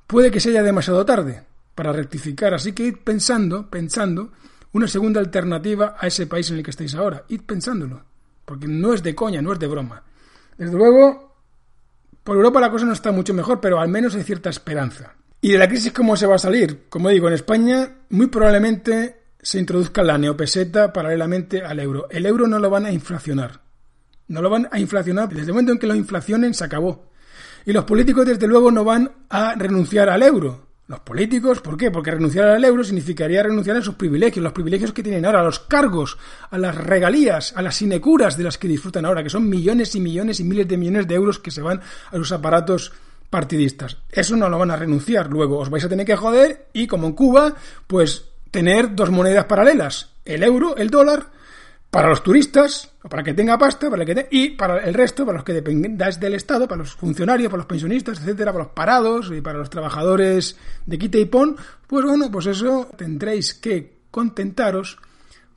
puede 0.07 0.31
que 0.31 0.39
sea 0.39 0.63
demasiado 0.63 1.05
tarde 1.05 1.43
para 1.75 1.93
rectificar, 1.93 2.53
así 2.53 2.73
que 2.73 2.87
id 2.87 2.97
pensando, 3.03 3.69
pensando, 3.69 4.31
una 4.77 4.87
segunda 4.87 5.19
alternativa 5.19 5.95
a 5.99 6.07
ese 6.07 6.27
país 6.27 6.49
en 6.51 6.57
el 6.57 6.63
que 6.63 6.71
estáis 6.71 6.95
ahora. 6.95 7.25
Id 7.27 7.41
pensándolo, 7.41 8.03
porque 8.45 8.67
no 8.67 8.93
es 8.93 9.03
de 9.03 9.15
coña, 9.15 9.41
no 9.41 9.51
es 9.51 9.59
de 9.59 9.67
broma. 9.67 10.03
Desde 10.57 10.77
luego, 10.77 11.35
por 12.23 12.37
Europa 12.37 12.61
la 12.61 12.71
cosa 12.71 12.85
no 12.85 12.93
está 12.93 13.11
mucho 13.11 13.33
mejor, 13.33 13.59
pero 13.59 13.79
al 13.79 13.89
menos 13.89 14.15
hay 14.15 14.23
cierta 14.23 14.49
esperanza. 14.49 15.15
¿Y 15.41 15.51
de 15.51 15.57
la 15.57 15.67
crisis 15.67 15.91
cómo 15.91 16.15
se 16.15 16.27
va 16.27 16.35
a 16.35 16.39
salir? 16.39 16.85
Como 16.89 17.09
digo, 17.09 17.27
en 17.27 17.33
España 17.33 17.89
muy 18.09 18.27
probablemente 18.27 19.17
se 19.41 19.59
introduzca 19.59 20.03
la 20.03 20.17
neopeseta 20.17 20.93
paralelamente 20.93 21.63
al 21.63 21.79
euro. 21.79 22.07
El 22.09 22.25
euro 22.25 22.47
no 22.47 22.59
lo 22.59 22.69
van 22.69 22.85
a 22.85 22.91
inflacionar. 22.91 23.61
No 24.27 24.41
lo 24.41 24.49
van 24.49 24.67
a 24.71 24.79
inflacionar. 24.79 25.29
Desde 25.29 25.47
el 25.47 25.53
momento 25.53 25.71
en 25.71 25.79
que 25.79 25.87
lo 25.87 25.95
inflacionen 25.95 26.53
se 26.53 26.65
acabó. 26.65 27.11
Y 27.65 27.71
los 27.71 27.85
políticos 27.85 28.25
desde 28.25 28.47
luego 28.47 28.71
no 28.71 28.83
van 28.83 29.11
a 29.29 29.55
renunciar 29.55 30.09
al 30.09 30.23
euro. 30.23 30.66
Los 30.87 31.01
políticos, 31.01 31.59
¿por 31.59 31.75
qué? 31.75 31.91
Porque 31.91 32.11
renunciar 32.11 32.47
al 32.47 32.63
euro 32.63 32.81
significaría 32.81 33.43
renunciar 33.43 33.75
a 33.75 33.81
sus 33.81 33.95
privilegios, 33.95 34.41
los 34.41 34.53
privilegios 34.53 34.93
que 34.93 35.03
tienen 35.03 35.25
ahora, 35.25 35.41
a 35.41 35.43
los 35.43 35.59
cargos, 35.59 36.17
a 36.49 36.57
las 36.57 36.75
regalías, 36.75 37.53
a 37.57 37.61
las 37.61 37.75
sinecuras 37.75 38.37
de 38.37 38.45
las 38.45 38.57
que 38.57 38.69
disfrutan 38.69 39.05
ahora, 39.05 39.21
que 39.21 39.29
son 39.29 39.49
millones 39.49 39.95
y 39.95 39.99
millones 39.99 40.39
y 40.39 40.45
miles 40.45 40.65
de 40.65 40.77
millones 40.77 41.05
de 41.05 41.15
euros 41.15 41.39
que 41.39 41.51
se 41.51 41.61
van 41.61 41.81
a 41.81 42.15
sus 42.15 42.31
aparatos 42.31 42.93
partidistas. 43.29 43.97
Eso 44.09 44.37
no 44.37 44.47
lo 44.47 44.57
van 44.57 44.71
a 44.71 44.77
renunciar. 44.77 45.29
Luego 45.29 45.59
os 45.59 45.69
vais 45.69 45.83
a 45.83 45.89
tener 45.89 46.05
que 46.05 46.15
joder 46.15 46.67
y, 46.71 46.87
como 46.87 47.07
en 47.07 47.13
Cuba, 47.13 47.53
pues 47.85 48.29
tener 48.49 48.95
dos 48.95 49.11
monedas 49.11 49.43
paralelas, 49.43 50.11
el 50.23 50.41
euro, 50.41 50.77
el 50.77 50.89
dólar, 50.89 51.27
para 51.89 52.09
los 52.09 52.21
turistas, 52.21 52.91
para 53.09 53.23
que 53.23 53.33
tenga 53.33 53.57
pasta, 53.57 53.89
para 53.89 54.05
que 54.05 54.27
y 54.31 54.51
para 54.51 54.83
el 54.83 54.93
resto, 54.93 55.25
para 55.25 55.37
los 55.37 55.45
que 55.45 55.53
dependáis 55.53 56.19
del 56.19 56.33
Estado, 56.33 56.67
para 56.67 56.79
los 56.79 56.93
funcionarios, 56.93 57.49
para 57.49 57.59
los 57.59 57.65
pensionistas, 57.65 58.19
etcétera, 58.19 58.51
para 58.51 58.65
los 58.65 58.73
parados 58.73 59.31
y 59.35 59.41
para 59.41 59.59
los 59.59 59.69
trabajadores 59.69 60.57
de 60.85 60.97
quite 60.97 61.19
y 61.19 61.25
pon, 61.25 61.55
pues 61.87 62.05
bueno, 62.05 62.29
pues 62.29 62.47
eso 62.47 62.89
tendréis 62.97 63.53
que 63.53 63.97
contentaros 64.11 64.99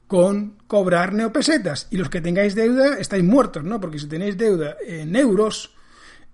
con 0.06 0.56
cobrar 0.66 1.12
neopesetas. 1.12 1.88
Y 1.90 1.96
los 1.96 2.08
que 2.08 2.20
tengáis 2.20 2.54
deuda 2.54 2.98
estáis 2.98 3.24
muertos, 3.24 3.64
¿no? 3.64 3.80
Porque 3.80 3.98
si 3.98 4.08
tenéis 4.08 4.36
deuda 4.36 4.76
en 4.86 5.14
euros 5.16 5.74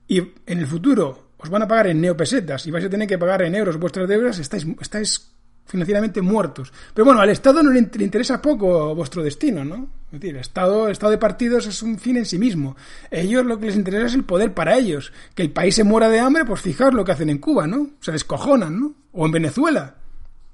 y 0.08 0.18
en 0.18 0.58
el 0.58 0.66
futuro 0.66 1.32
os 1.38 1.50
van 1.50 1.62
a 1.62 1.68
pagar 1.68 1.88
en 1.88 2.00
neopesetas 2.00 2.66
y 2.66 2.70
vais 2.70 2.84
a 2.84 2.90
tener 2.90 3.06
que 3.06 3.18
pagar 3.18 3.42
en 3.42 3.54
euros 3.54 3.78
vuestras 3.78 4.08
deudas, 4.08 4.38
estáis, 4.38 4.66
estáis 4.80 5.35
financieramente 5.66 6.22
muertos. 6.22 6.72
Pero 6.94 7.04
bueno, 7.04 7.20
al 7.20 7.30
Estado 7.30 7.62
no 7.62 7.70
le, 7.70 7.80
interesa 7.80 8.40
poco 8.40 8.94
vuestro 8.94 9.22
destino, 9.22 9.64
¿no? 9.64 9.88
Es 10.06 10.20
decir, 10.20 10.34
el 10.34 10.40
Estado, 10.40 10.86
el 10.86 10.92
Estado 10.92 11.10
de 11.10 11.18
partidos 11.18 11.66
es 11.66 11.82
un 11.82 11.98
fin 11.98 12.16
en 12.16 12.24
sí 12.24 12.38
mismo. 12.38 12.76
Ellos 13.10 13.44
lo 13.44 13.58
que 13.58 13.66
les 13.66 13.76
interesa 13.76 14.06
es 14.06 14.14
el 14.14 14.24
poder 14.24 14.54
para 14.54 14.76
ellos. 14.76 15.12
Que 15.34 15.42
el 15.42 15.50
país 15.50 15.74
se 15.74 15.84
muera 15.84 16.08
de 16.08 16.20
hambre, 16.20 16.44
pues 16.44 16.60
fijaos 16.60 16.94
lo 16.94 17.04
que 17.04 17.12
hacen 17.12 17.28
en 17.28 17.38
Cuba, 17.38 17.66
¿no? 17.66 17.90
Se 18.00 18.12
descojonan, 18.12 18.80
¿no? 18.80 18.94
O 19.12 19.26
en 19.26 19.32
Venezuela. 19.32 19.96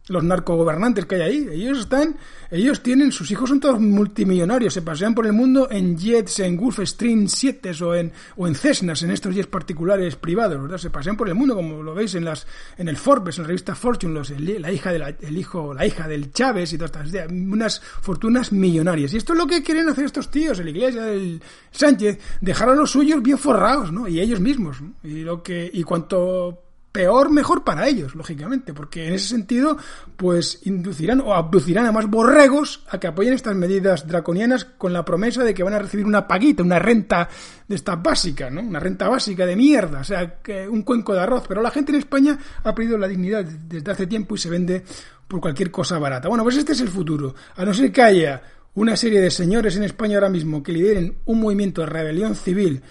Los 0.08 0.24
narcogobernantes 0.24 1.06
que 1.06 1.14
hay 1.16 1.20
ahí. 1.22 1.48
Ellos 1.52 1.80
están, 1.80 2.16
ellos 2.50 2.82
tienen, 2.82 3.12
sus 3.12 3.30
hijos 3.30 3.48
son 3.48 3.60
todos 3.60 3.80
multimillonarios, 3.80 4.74
se 4.74 4.82
pasean 4.82 5.14
por 5.14 5.26
el 5.26 5.32
mundo 5.32 5.68
en 5.70 5.96
jets, 5.96 6.40
en 6.40 6.56
Gulfstream 6.56 7.28
7 7.28 7.70
o 7.82 7.94
en, 7.94 8.12
o 8.36 8.46
en 8.46 8.54
Cessnas, 8.54 9.02
en 9.02 9.10
estos 9.12 9.34
jets 9.34 9.46
particulares 9.46 10.16
privados, 10.16 10.60
¿verdad? 10.60 10.78
Se 10.78 10.90
pasean 10.90 11.16
por 11.16 11.28
el 11.28 11.34
mundo, 11.34 11.54
como 11.54 11.82
lo 11.82 11.94
veis 11.94 12.14
en 12.14 12.24
las, 12.24 12.46
en 12.76 12.88
el 12.88 12.96
Forbes, 12.96 13.38
en 13.38 13.44
la 13.44 13.48
revista 13.48 13.74
Fortune, 13.74 14.14
los, 14.14 14.30
la 14.30 14.72
hija 14.72 14.92
de 14.92 14.98
la, 14.98 15.08
el 15.08 15.38
hijo, 15.38 15.72
la 15.72 15.86
hija 15.86 16.08
del 16.08 16.32
Chávez 16.32 16.72
y 16.72 16.78
todas 16.78 17.06
estas, 17.06 17.30
unas 17.30 17.80
fortunas 17.80 18.52
millonarias. 18.52 19.14
Y 19.14 19.18
esto 19.18 19.34
es 19.34 19.38
lo 19.38 19.46
que 19.46 19.62
quieren 19.62 19.88
hacer 19.88 20.04
estos 20.04 20.30
tíos, 20.30 20.58
el 20.58 20.68
Iglesia, 20.68 21.08
el 21.12 21.40
Sánchez, 21.70 22.18
dejar 22.40 22.70
a 22.70 22.74
los 22.74 22.90
suyos 22.90 23.22
bien 23.22 23.38
forrados, 23.38 23.92
¿no? 23.92 24.08
Y 24.08 24.20
ellos 24.20 24.40
mismos, 24.40 24.78
Y 25.04 25.20
lo 25.20 25.42
que, 25.42 25.70
y 25.72 25.82
cuanto 25.84 26.71
peor, 26.92 27.31
mejor 27.31 27.64
para 27.64 27.88
ellos, 27.88 28.14
lógicamente, 28.14 28.74
porque 28.74 29.09
en 29.09 29.14
ese 29.14 29.28
sentido, 29.28 29.78
pues 30.14 30.61
inducirán 30.64 31.20
o 31.20 31.35
abducirán 31.35 31.87
a 31.87 31.92
más 31.92 32.07
borregos 32.07 32.85
a 32.90 33.00
que 33.00 33.07
apoyen 33.07 33.33
estas 33.33 33.57
medidas 33.57 34.07
draconianas 34.07 34.66
con 34.66 34.92
la 34.92 35.05
promesa 35.05 35.42
de 35.42 35.55
que 35.55 35.62
van 35.62 35.72
a 35.72 35.78
recibir 35.78 36.05
una 36.05 36.28
paguita, 36.28 36.62
una 36.62 36.78
renta 36.78 37.28
de 37.66 37.74
esta 37.74 37.96
básica, 37.96 38.50
¿no? 38.50 38.61
Una 38.61 38.78
renta 38.78 39.09
básica 39.09 39.46
de 39.46 39.57
mierda, 39.57 40.00
o 40.00 40.05
sea, 40.05 40.40
que 40.42 40.68
un 40.68 40.83
cuenco 40.83 41.14
de 41.14 41.20
arroz. 41.20 41.44
Pero 41.48 41.62
la 41.62 41.70
gente 41.70 41.92
en 41.92 41.98
España 41.98 42.38
ha 42.62 42.74
perdido 42.74 42.98
la 42.98 43.09
dignidad 43.09 43.44
desde 43.44 43.90
hace 43.90 44.07
tiempo 44.07 44.35
y 44.35 44.38
se 44.38 44.50
vende 44.50 44.85
por 45.26 45.40
cualquier 45.40 45.70
cosa 45.70 45.98
barata. 45.98 46.28
Bueno, 46.28 46.44
pues 46.44 46.57
este 46.59 46.72
es 46.72 46.81
el 46.83 46.88
futuro. 46.88 47.35
A 47.57 47.64
no 47.64 47.72
ser 47.72 47.90
que 47.90 48.02
haya 48.02 48.42
una 48.74 48.96
serie 48.96 49.20
de 49.20 49.31
señores 49.31 49.76
en 49.76 49.85
España 49.85 50.16
ahora 50.16 50.28
mismo 50.28 50.62
que 50.62 50.72
lideren 50.72 51.16
un 51.24 51.40
movimiento 51.40 51.81
de 51.81 51.87
rebelión 51.87 52.35
civil 52.35 52.83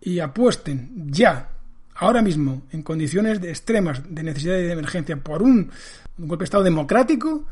y 0.00 0.18
apuesten 0.18 1.06
ya 1.06 1.53
ahora 1.96 2.22
mismo, 2.22 2.62
en 2.72 2.82
condiciones 2.82 3.40
de 3.40 3.50
extremas 3.50 4.02
de 4.08 4.22
necesidad 4.22 4.56
y 4.56 4.62
de 4.62 4.72
emergencia, 4.72 5.16
por 5.16 5.42
un, 5.42 5.70
golpe 6.16 6.42
de 6.42 6.44
Estado 6.44 6.64
democrático 6.64 7.46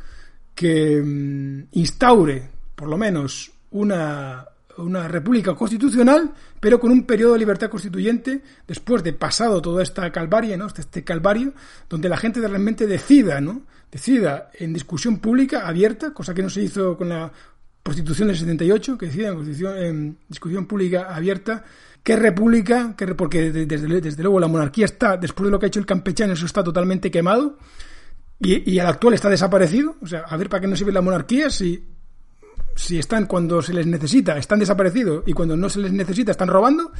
que 0.54 1.00
mm, 1.02 1.68
instaure, 1.72 2.48
por 2.74 2.88
lo 2.88 2.96
menos, 2.96 3.52
una, 3.70 4.44
una 4.78 5.08
república 5.08 5.54
constitucional, 5.54 6.32
pero 6.60 6.78
con 6.78 6.90
un 6.90 7.04
periodo 7.04 7.32
de 7.34 7.38
libertad 7.40 7.70
constituyente, 7.70 8.42
después 8.66 9.02
de 9.02 9.12
pasado 9.12 9.62
toda 9.62 9.82
esta 9.82 10.10
calvaria, 10.10 10.56
¿no? 10.56 10.66
Este, 10.66 10.82
este 10.82 11.04
calvario, 11.04 11.54
donde 11.88 12.08
la 12.08 12.16
gente 12.16 12.40
realmente 12.40 12.86
decida, 12.86 13.40
¿no? 13.40 13.62
Decida 13.90 14.50
en 14.54 14.72
discusión 14.72 15.18
pública 15.18 15.66
abierta, 15.66 16.12
cosa 16.12 16.34
que 16.34 16.42
no 16.42 16.50
se 16.50 16.62
hizo 16.62 16.96
con 16.96 17.08
la 17.08 17.32
Constitución 17.82 18.28
del 18.28 18.38
78, 18.38 18.96
que 18.96 19.06
decida 19.06 19.30
en, 19.30 19.84
en 19.86 20.18
discusión 20.28 20.66
pública 20.66 21.14
abierta 21.14 21.64
¿Qué 22.02 22.16
república? 22.16 22.94
Qué, 22.96 23.06
porque 23.14 23.52
desde, 23.52 24.00
desde, 24.00 24.22
luego 24.22 24.40
la 24.40 24.48
monarquía 24.48 24.86
está, 24.86 25.16
después 25.16 25.46
de 25.46 25.50
lo 25.52 25.58
que 25.58 25.66
ha 25.66 25.68
hecho 25.68 25.78
el 25.78 25.86
campechano, 25.86 26.32
eso 26.32 26.46
está 26.46 26.64
totalmente 26.64 27.10
quemado. 27.10 27.58
Y, 28.40 28.78
el 28.78 28.86
actual 28.86 29.14
está 29.14 29.28
desaparecido. 29.28 29.96
O 30.02 30.06
sea, 30.06 30.20
a 30.20 30.36
ver 30.36 30.48
para 30.48 30.60
qué 30.60 30.66
no 30.66 30.74
sirve 30.74 30.90
la 30.90 31.00
monarquía 31.00 31.48
si, 31.48 31.84
si 32.74 32.98
están 32.98 33.26
cuando 33.26 33.62
se 33.62 33.72
les 33.72 33.86
necesita, 33.86 34.36
están 34.36 34.58
desaparecidos 34.58 35.22
y 35.26 35.32
cuando 35.32 35.56
no 35.56 35.68
se 35.68 35.78
les 35.78 35.92
necesita 35.92 36.32
están 36.32 36.48
robando. 36.48 36.90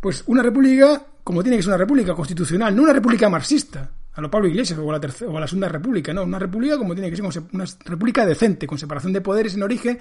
Pues 0.00 0.24
una 0.26 0.42
república, 0.42 1.04
como 1.22 1.42
tiene 1.42 1.58
que 1.58 1.62
ser 1.62 1.70
una 1.70 1.78
república 1.78 2.14
constitucional, 2.14 2.74
no 2.74 2.84
una 2.84 2.94
república 2.94 3.28
marxista, 3.28 3.90
a 4.14 4.20
lo 4.22 4.30
Pablo 4.30 4.48
Iglesias 4.48 4.78
o 4.78 4.88
a 4.88 4.92
la, 4.94 5.00
tercera, 5.00 5.30
o 5.30 5.36
a 5.36 5.40
la 5.40 5.46
segunda 5.46 5.68
república, 5.68 6.14
no, 6.14 6.24
una 6.24 6.38
república 6.38 6.78
como 6.78 6.94
tiene 6.94 7.10
que 7.10 7.16
ser, 7.16 7.42
una 7.52 7.66
república 7.84 8.24
decente, 8.24 8.66
con 8.66 8.78
separación 8.78 9.12
de 9.12 9.20
poderes 9.20 9.54
en 9.54 9.62
origen 9.62 9.98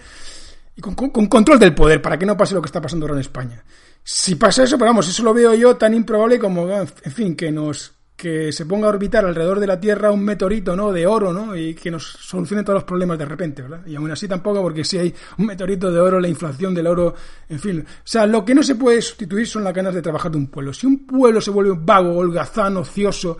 y 0.80 0.82
con, 0.82 0.96
con, 0.96 1.28
control 1.28 1.60
del 1.60 1.76
poder, 1.76 2.02
para 2.02 2.18
que 2.18 2.26
no 2.26 2.38
pase 2.38 2.56
lo 2.56 2.62
que 2.62 2.68
está 2.68 2.82
pasando 2.82 3.06
ahora 3.06 3.16
en 3.16 3.22
España. 3.22 3.62
Si 4.02 4.36
pasa 4.36 4.64
eso, 4.64 4.78
pero 4.78 4.92
vamos, 4.92 5.10
eso 5.10 5.24
lo 5.24 5.34
veo 5.34 5.54
yo 5.54 5.76
tan 5.76 5.94
improbable 5.94 6.40
como, 6.40 6.70
en 6.72 7.12
fin, 7.12 7.36
que 7.36 7.52
nos 7.52 7.94
que 8.16 8.52
se 8.52 8.66
ponga 8.66 8.88
a 8.88 8.90
orbitar 8.90 9.26
alrededor 9.26 9.62
de 9.62 9.68
la 9.68 9.80
Tierra 9.80 10.12
un 10.12 10.24
meteorito, 10.24 10.76
¿no? 10.76 10.92
De 10.92 11.08
oro, 11.08 11.32
¿no? 11.32 11.56
Y 11.56 11.74
que 11.74 11.90
nos 11.90 12.04
solucione 12.04 12.64
todos 12.64 12.76
los 12.76 12.84
problemas 12.84 13.18
de 13.18 13.24
repente, 13.24 13.62
¿verdad? 13.62 13.86
Y 13.86 13.96
aún 13.96 14.12
así 14.12 14.28
tampoco, 14.28 14.62
porque 14.62 14.84
si 14.84 14.98
hay 14.98 15.14
un 15.38 15.46
meteorito 15.46 15.90
de 15.90 16.02
oro, 16.02 16.20
la 16.20 16.28
inflación 16.28 16.74
del 16.74 16.88
oro, 16.88 17.16
en 17.48 17.60
fin. 17.60 17.80
O 17.80 18.02
sea, 18.04 18.26
lo 18.26 18.44
que 18.44 18.54
no 18.54 18.62
se 18.62 18.76
puede 18.76 19.02
sustituir 19.02 19.48
son 19.48 19.64
las 19.64 19.74
ganas 19.74 19.96
de 19.96 20.02
trabajar 20.02 20.32
de 20.32 20.38
un 20.38 20.48
pueblo. 20.48 20.74
Si 20.74 20.86
un 20.86 21.06
pueblo 21.06 21.40
se 21.40 21.52
vuelve 21.52 21.78
vago, 21.78 22.18
holgazán, 22.18 22.76
ocioso 22.76 23.38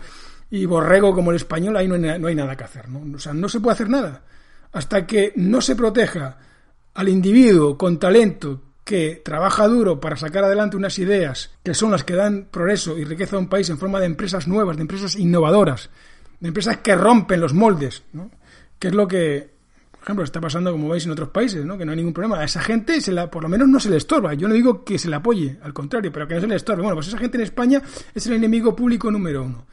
y 0.50 0.64
borrego 0.64 1.14
como 1.14 1.30
el 1.30 1.36
español, 1.36 1.76
ahí 1.76 1.86
no 1.86 1.98
no 1.98 2.28
hay 2.28 2.34
nada 2.34 2.56
que 2.56 2.64
hacer, 2.64 2.88
¿no? 2.88 3.16
O 3.16 3.18
sea, 3.18 3.34
no 3.34 3.50
se 3.50 3.60
puede 3.60 3.74
hacer 3.74 3.90
nada. 3.90 4.22
Hasta 4.72 5.06
que 5.06 5.34
no 5.36 5.60
se 5.60 5.76
proteja 5.76 6.38
al 7.00 7.08
individuo 7.08 7.78
con 7.78 7.98
talento 7.98 8.60
que 8.84 9.22
trabaja 9.24 9.66
duro 9.66 10.00
para 10.00 10.16
sacar 10.16 10.44
adelante 10.44 10.76
unas 10.76 10.98
ideas 10.98 11.50
que 11.62 11.72
son 11.72 11.90
las 11.92 12.04
que 12.04 12.14
dan 12.14 12.48
progreso 12.50 12.98
y 12.98 13.04
riqueza 13.04 13.36
a 13.36 13.38
un 13.38 13.48
país 13.48 13.70
en 13.70 13.78
forma 13.78 14.00
de 14.00 14.04
empresas 14.04 14.46
nuevas, 14.46 14.76
de 14.76 14.82
empresas 14.82 15.16
innovadoras, 15.16 15.88
de 16.40 16.48
empresas 16.48 16.76
que 16.78 16.94
rompen 16.94 17.40
los 17.40 17.54
moldes, 17.54 18.02
¿no? 18.12 18.30
que 18.78 18.88
es 18.88 18.94
lo 18.94 19.08
que, 19.08 19.48
por 19.90 20.02
ejemplo, 20.02 20.24
está 20.24 20.42
pasando, 20.42 20.72
como 20.72 20.90
veis, 20.90 21.06
en 21.06 21.12
otros 21.12 21.30
países, 21.30 21.64
¿no? 21.64 21.78
que 21.78 21.86
no 21.86 21.92
hay 21.92 21.96
ningún 21.96 22.12
problema. 22.12 22.38
A 22.38 22.44
esa 22.44 22.60
gente, 22.60 23.00
se 23.00 23.12
la, 23.12 23.30
por 23.30 23.44
lo 23.44 23.48
menos, 23.48 23.66
no 23.66 23.80
se 23.80 23.88
le 23.88 23.96
estorba. 23.96 24.34
Yo 24.34 24.46
no 24.46 24.52
digo 24.52 24.84
que 24.84 24.98
se 24.98 25.08
le 25.08 25.16
apoye, 25.16 25.58
al 25.62 25.72
contrario, 25.72 26.12
pero 26.12 26.28
que 26.28 26.34
no 26.34 26.42
se 26.42 26.48
le 26.48 26.56
estorbe. 26.56 26.82
Bueno, 26.82 26.96
pues 26.96 27.08
esa 27.08 27.16
gente 27.16 27.38
en 27.38 27.44
España 27.44 27.80
es 28.14 28.26
el 28.26 28.34
enemigo 28.34 28.76
público 28.76 29.10
número 29.10 29.42
uno. 29.42 29.66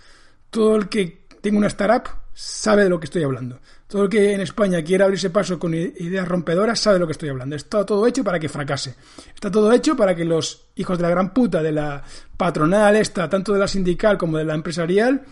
Todo 0.50 0.78
el 0.78 0.88
que 0.88 1.28
tenga 1.42 1.58
una 1.58 1.68
startup 1.68 2.08
sabe 2.34 2.84
de 2.84 2.90
lo 2.90 3.02
que 3.02 3.06
estoy 3.06 3.24
hablando. 3.24 3.60
Todo 3.88 4.04
el 4.04 4.10
que 4.10 4.34
en 4.34 4.42
España 4.42 4.84
quiera 4.84 5.06
abrirse 5.06 5.30
paso 5.30 5.58
con 5.58 5.74
ideas 5.74 6.28
rompedoras 6.28 6.80
sabe 6.80 6.96
de 6.96 7.00
lo 7.00 7.08
que 7.08 7.14
estoy 7.14 7.30
hablando. 7.30 7.56
Está 7.56 7.86
todo 7.86 8.06
hecho 8.06 8.22
para 8.22 8.38
que 8.38 8.50
fracase. 8.50 8.96
Está 9.34 9.50
todo 9.50 9.72
hecho 9.72 9.96
para 9.96 10.14
que 10.14 10.26
los 10.26 10.68
hijos 10.76 10.98
de 10.98 11.04
la 11.04 11.10
gran 11.10 11.34
puta 11.34 11.64
de 11.64 11.72
la 11.72 12.04
patronal 12.36 12.98
esta, 12.98 13.30
tanto 13.30 13.54
de 13.54 13.60
la 13.60 13.68
sindical 13.68 14.18
como 14.18 14.38
de 14.38 14.44
la 14.44 14.56
empresarial, 14.56 15.24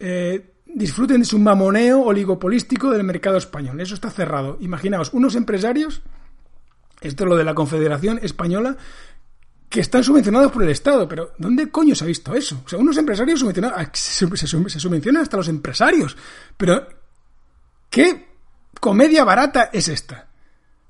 eh, 0.00 0.54
disfruten 0.66 1.20
de 1.20 1.24
su 1.24 1.38
mamoneo 1.38 2.02
oligopolístico 2.02 2.90
del 2.90 3.04
mercado 3.04 3.36
español. 3.36 3.80
Eso 3.80 3.94
está 3.94 4.10
cerrado. 4.10 4.58
Imaginaos, 4.60 5.12
unos 5.12 5.36
empresarios, 5.36 6.02
esto 7.00 7.24
es 7.24 7.30
lo 7.30 7.36
de 7.36 7.44
la 7.44 7.54
Confederación 7.54 8.18
Española, 8.20 8.76
que 9.68 9.80
están 9.80 10.02
subvencionados 10.02 10.50
por 10.50 10.64
el 10.64 10.70
Estado. 10.70 11.08
Pero 11.08 11.34
¿dónde 11.38 11.70
coño 11.70 11.94
se 11.94 12.02
ha 12.02 12.08
visto 12.08 12.34
eso? 12.34 12.62
O 12.66 12.68
sea, 12.68 12.80
unos 12.80 12.96
empresarios 12.96 13.38
subvencionados, 13.38 13.88
se 13.92 14.26
subvencionan 14.26 15.22
hasta 15.22 15.36
los 15.36 15.46
empresarios. 15.46 16.16
Pero, 16.56 16.84
¿qué 17.92 18.26
comedia 18.80 19.22
barata 19.22 19.70
es 19.72 19.86
esta? 19.86 20.26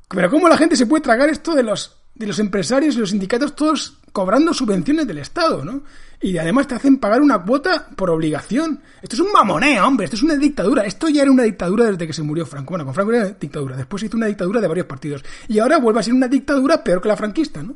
Pero 0.08 0.30
¿cómo 0.30 0.48
la 0.48 0.56
gente 0.56 0.76
se 0.76 0.86
puede 0.86 1.02
tragar 1.02 1.28
esto 1.28 1.54
de 1.54 1.62
los, 1.62 1.98
de 2.14 2.26
los 2.26 2.38
empresarios 2.38 2.94
y 2.94 2.98
los 2.98 3.10
sindicatos 3.10 3.56
todos 3.56 3.98
cobrando 4.12 4.54
subvenciones 4.54 5.06
del 5.06 5.18
Estado, 5.18 5.64
¿no? 5.64 5.82
Y 6.20 6.38
además 6.38 6.68
te 6.68 6.76
hacen 6.76 6.98
pagar 6.98 7.20
una 7.20 7.42
cuota 7.42 7.88
por 7.96 8.08
obligación. 8.10 8.80
Esto 9.02 9.16
es 9.16 9.20
un 9.20 9.32
mamoneo, 9.32 9.84
hombre, 9.84 10.04
esto 10.04 10.16
es 10.16 10.22
una 10.22 10.36
dictadura. 10.36 10.84
Esto 10.84 11.08
ya 11.08 11.22
era 11.22 11.30
una 11.30 11.42
dictadura 11.42 11.86
desde 11.86 12.06
que 12.06 12.12
se 12.12 12.22
murió 12.22 12.46
Franco. 12.46 12.70
Bueno, 12.70 12.84
con 12.84 12.94
Franco 12.94 13.12
era 13.12 13.30
dictadura, 13.30 13.76
después 13.76 14.00
se 14.00 14.06
hizo 14.06 14.16
una 14.16 14.26
dictadura 14.26 14.60
de 14.60 14.68
varios 14.68 14.86
partidos. 14.86 15.24
Y 15.48 15.58
ahora 15.58 15.78
vuelve 15.78 15.98
a 15.98 16.02
ser 16.04 16.14
una 16.14 16.28
dictadura 16.28 16.84
peor 16.84 17.02
que 17.02 17.08
la 17.08 17.16
franquista, 17.16 17.62
¿no? 17.62 17.74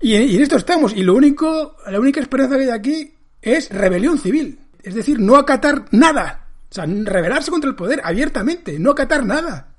Y, 0.00 0.14
en 0.14 0.42
esto 0.42 0.56
estamos. 0.56 0.92
Y 0.94 1.02
lo 1.02 1.14
único, 1.14 1.76
la 1.86 1.98
única 1.98 2.20
esperanza 2.20 2.56
que 2.56 2.64
hay 2.64 2.70
aquí 2.70 3.14
es 3.40 3.70
rebelión 3.70 4.18
civil. 4.18 4.58
Es 4.82 4.94
decir, 4.94 5.18
no 5.18 5.36
acatar 5.36 5.86
nada. 5.92 6.45
O 6.70 6.74
sea, 6.74 6.84
rebelarse 6.86 7.50
contra 7.50 7.70
el 7.70 7.76
poder 7.76 8.00
abiertamente, 8.04 8.78
no 8.78 8.90
acatar 8.90 9.24
nada. 9.24 9.76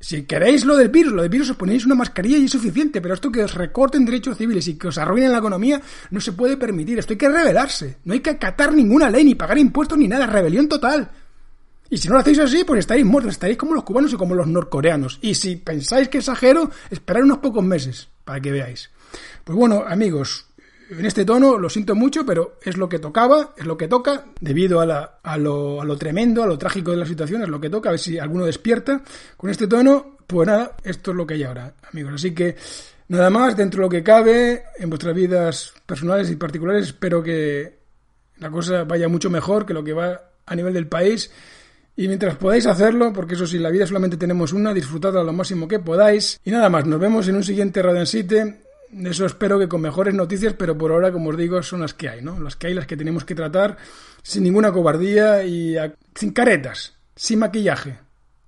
Si 0.00 0.22
queréis 0.22 0.64
lo 0.64 0.76
del 0.76 0.90
virus, 0.90 1.12
lo 1.12 1.22
del 1.22 1.30
virus 1.30 1.50
os 1.50 1.56
ponéis 1.56 1.84
una 1.84 1.96
mascarilla 1.96 2.38
y 2.38 2.44
es 2.44 2.52
suficiente, 2.52 3.00
pero 3.00 3.14
esto 3.14 3.32
que 3.32 3.42
os 3.42 3.54
recorten 3.54 4.04
derechos 4.04 4.38
civiles 4.38 4.68
y 4.68 4.78
que 4.78 4.88
os 4.88 4.98
arruinen 4.98 5.32
la 5.32 5.38
economía 5.38 5.80
no 6.10 6.20
se 6.20 6.32
puede 6.32 6.56
permitir. 6.56 6.98
Esto 6.98 7.14
hay 7.14 7.18
que 7.18 7.28
rebelarse. 7.28 7.96
No 8.04 8.12
hay 8.12 8.20
que 8.20 8.30
acatar 8.30 8.72
ninguna 8.72 9.10
ley, 9.10 9.24
ni 9.24 9.34
pagar 9.34 9.58
impuestos, 9.58 9.98
ni 9.98 10.06
nada. 10.06 10.26
Rebelión 10.26 10.68
total. 10.68 11.10
Y 11.90 11.96
si 11.96 12.06
no 12.06 12.14
lo 12.14 12.20
hacéis 12.20 12.38
así, 12.38 12.62
pues 12.64 12.80
estaréis 12.80 13.06
muertos, 13.06 13.32
estaréis 13.32 13.58
como 13.58 13.74
los 13.74 13.82
cubanos 13.82 14.12
y 14.12 14.16
como 14.16 14.34
los 14.34 14.46
norcoreanos. 14.46 15.18
Y 15.20 15.34
si 15.34 15.56
pensáis 15.56 16.08
que 16.08 16.18
exagero, 16.18 16.70
esperad 16.90 17.24
unos 17.24 17.38
pocos 17.38 17.64
meses 17.64 18.08
para 18.24 18.40
que 18.40 18.52
veáis. 18.52 18.90
Pues 19.42 19.56
bueno, 19.58 19.84
amigos, 19.86 20.46
en 20.90 21.04
este 21.04 21.24
tono 21.24 21.58
lo 21.58 21.68
siento 21.68 21.94
mucho, 21.94 22.24
pero 22.24 22.58
es 22.62 22.76
lo 22.76 22.88
que 22.88 22.98
tocaba, 22.98 23.54
es 23.56 23.66
lo 23.66 23.76
que 23.76 23.88
toca, 23.88 24.24
debido 24.40 24.80
a, 24.80 24.86
la, 24.86 25.18
a, 25.22 25.36
lo, 25.36 25.80
a 25.80 25.84
lo 25.84 25.96
tremendo, 25.96 26.42
a 26.42 26.46
lo 26.46 26.58
trágico 26.58 26.90
de 26.90 26.96
la 26.96 27.06
situación, 27.06 27.42
es 27.42 27.48
lo 27.48 27.60
que 27.60 27.70
toca, 27.70 27.90
a 27.90 27.92
ver 27.92 28.00
si 28.00 28.18
alguno 28.18 28.46
despierta. 28.46 29.02
Con 29.36 29.50
este 29.50 29.66
tono, 29.66 30.18
pues 30.26 30.46
nada, 30.46 30.76
esto 30.82 31.10
es 31.10 31.16
lo 31.16 31.26
que 31.26 31.34
hay 31.34 31.42
ahora, 31.42 31.74
amigos. 31.90 32.14
Así 32.14 32.34
que 32.34 32.56
nada 33.08 33.30
más, 33.30 33.56
dentro 33.56 33.80
de 33.80 33.86
lo 33.86 33.90
que 33.90 34.02
cabe, 34.02 34.64
en 34.78 34.88
vuestras 34.88 35.14
vidas 35.14 35.72
personales 35.84 36.30
y 36.30 36.36
particulares, 36.36 36.86
espero 36.86 37.22
que 37.22 37.78
la 38.38 38.50
cosa 38.50 38.84
vaya 38.84 39.08
mucho 39.08 39.30
mejor 39.30 39.66
que 39.66 39.74
lo 39.74 39.84
que 39.84 39.92
va 39.92 40.20
a 40.46 40.54
nivel 40.54 40.74
del 40.74 40.86
país. 40.86 41.30
Y 41.96 42.06
mientras 42.06 42.36
podáis 42.36 42.64
hacerlo, 42.66 43.12
porque 43.12 43.34
eso 43.34 43.46
sí, 43.46 43.58
la 43.58 43.70
vida 43.70 43.84
solamente 43.84 44.16
tenemos 44.16 44.52
una, 44.52 44.72
disfrutadla 44.72 45.24
lo 45.24 45.32
máximo 45.32 45.66
que 45.66 45.80
podáis. 45.80 46.40
Y 46.44 46.50
nada 46.52 46.68
más, 46.68 46.86
nos 46.86 47.00
vemos 47.00 47.26
en 47.26 47.34
un 47.34 47.42
siguiente 47.42 47.82
Radio 47.82 47.98
en 47.98 48.06
eso 49.04 49.26
espero 49.26 49.58
que 49.58 49.68
con 49.68 49.80
mejores 49.80 50.14
noticias, 50.14 50.54
pero 50.54 50.76
por 50.76 50.92
ahora, 50.92 51.12
como 51.12 51.30
os 51.30 51.36
digo, 51.36 51.62
son 51.62 51.80
las 51.80 51.94
que 51.94 52.08
hay, 52.08 52.22
¿no? 52.22 52.40
Las 52.40 52.56
que 52.56 52.68
hay, 52.68 52.74
las 52.74 52.86
que 52.86 52.96
tenemos 52.96 53.24
que 53.24 53.34
tratar 53.34 53.76
sin 54.22 54.44
ninguna 54.44 54.72
cobardía 54.72 55.44
y 55.44 55.76
sin 56.14 56.32
caretas, 56.32 56.96
sin 57.14 57.38
maquillaje, 57.38 57.98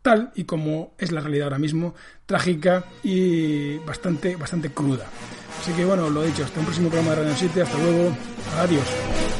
tal 0.03 0.33
y 0.35 0.44
como 0.44 0.94
es 0.98 1.12
la 1.12 1.20
realidad 1.20 1.44
ahora 1.44 1.59
mismo, 1.59 1.94
trágica 2.26 2.85
y 3.03 3.79
bastante, 3.79 4.37
bastante 4.37 4.70
cruda. 4.70 5.07
Así 5.61 5.72
que 5.72 5.85
bueno, 5.85 6.09
lo 6.09 6.22
dicho, 6.22 6.44
hasta 6.44 6.61
un 6.61 6.66
próximo 6.66 6.88
programa 6.88 7.16
de 7.16 7.22
Radio 7.22 7.37
7, 7.37 7.62
hasta 7.62 7.79
luego, 7.79 8.16
adiós. 8.59 9.39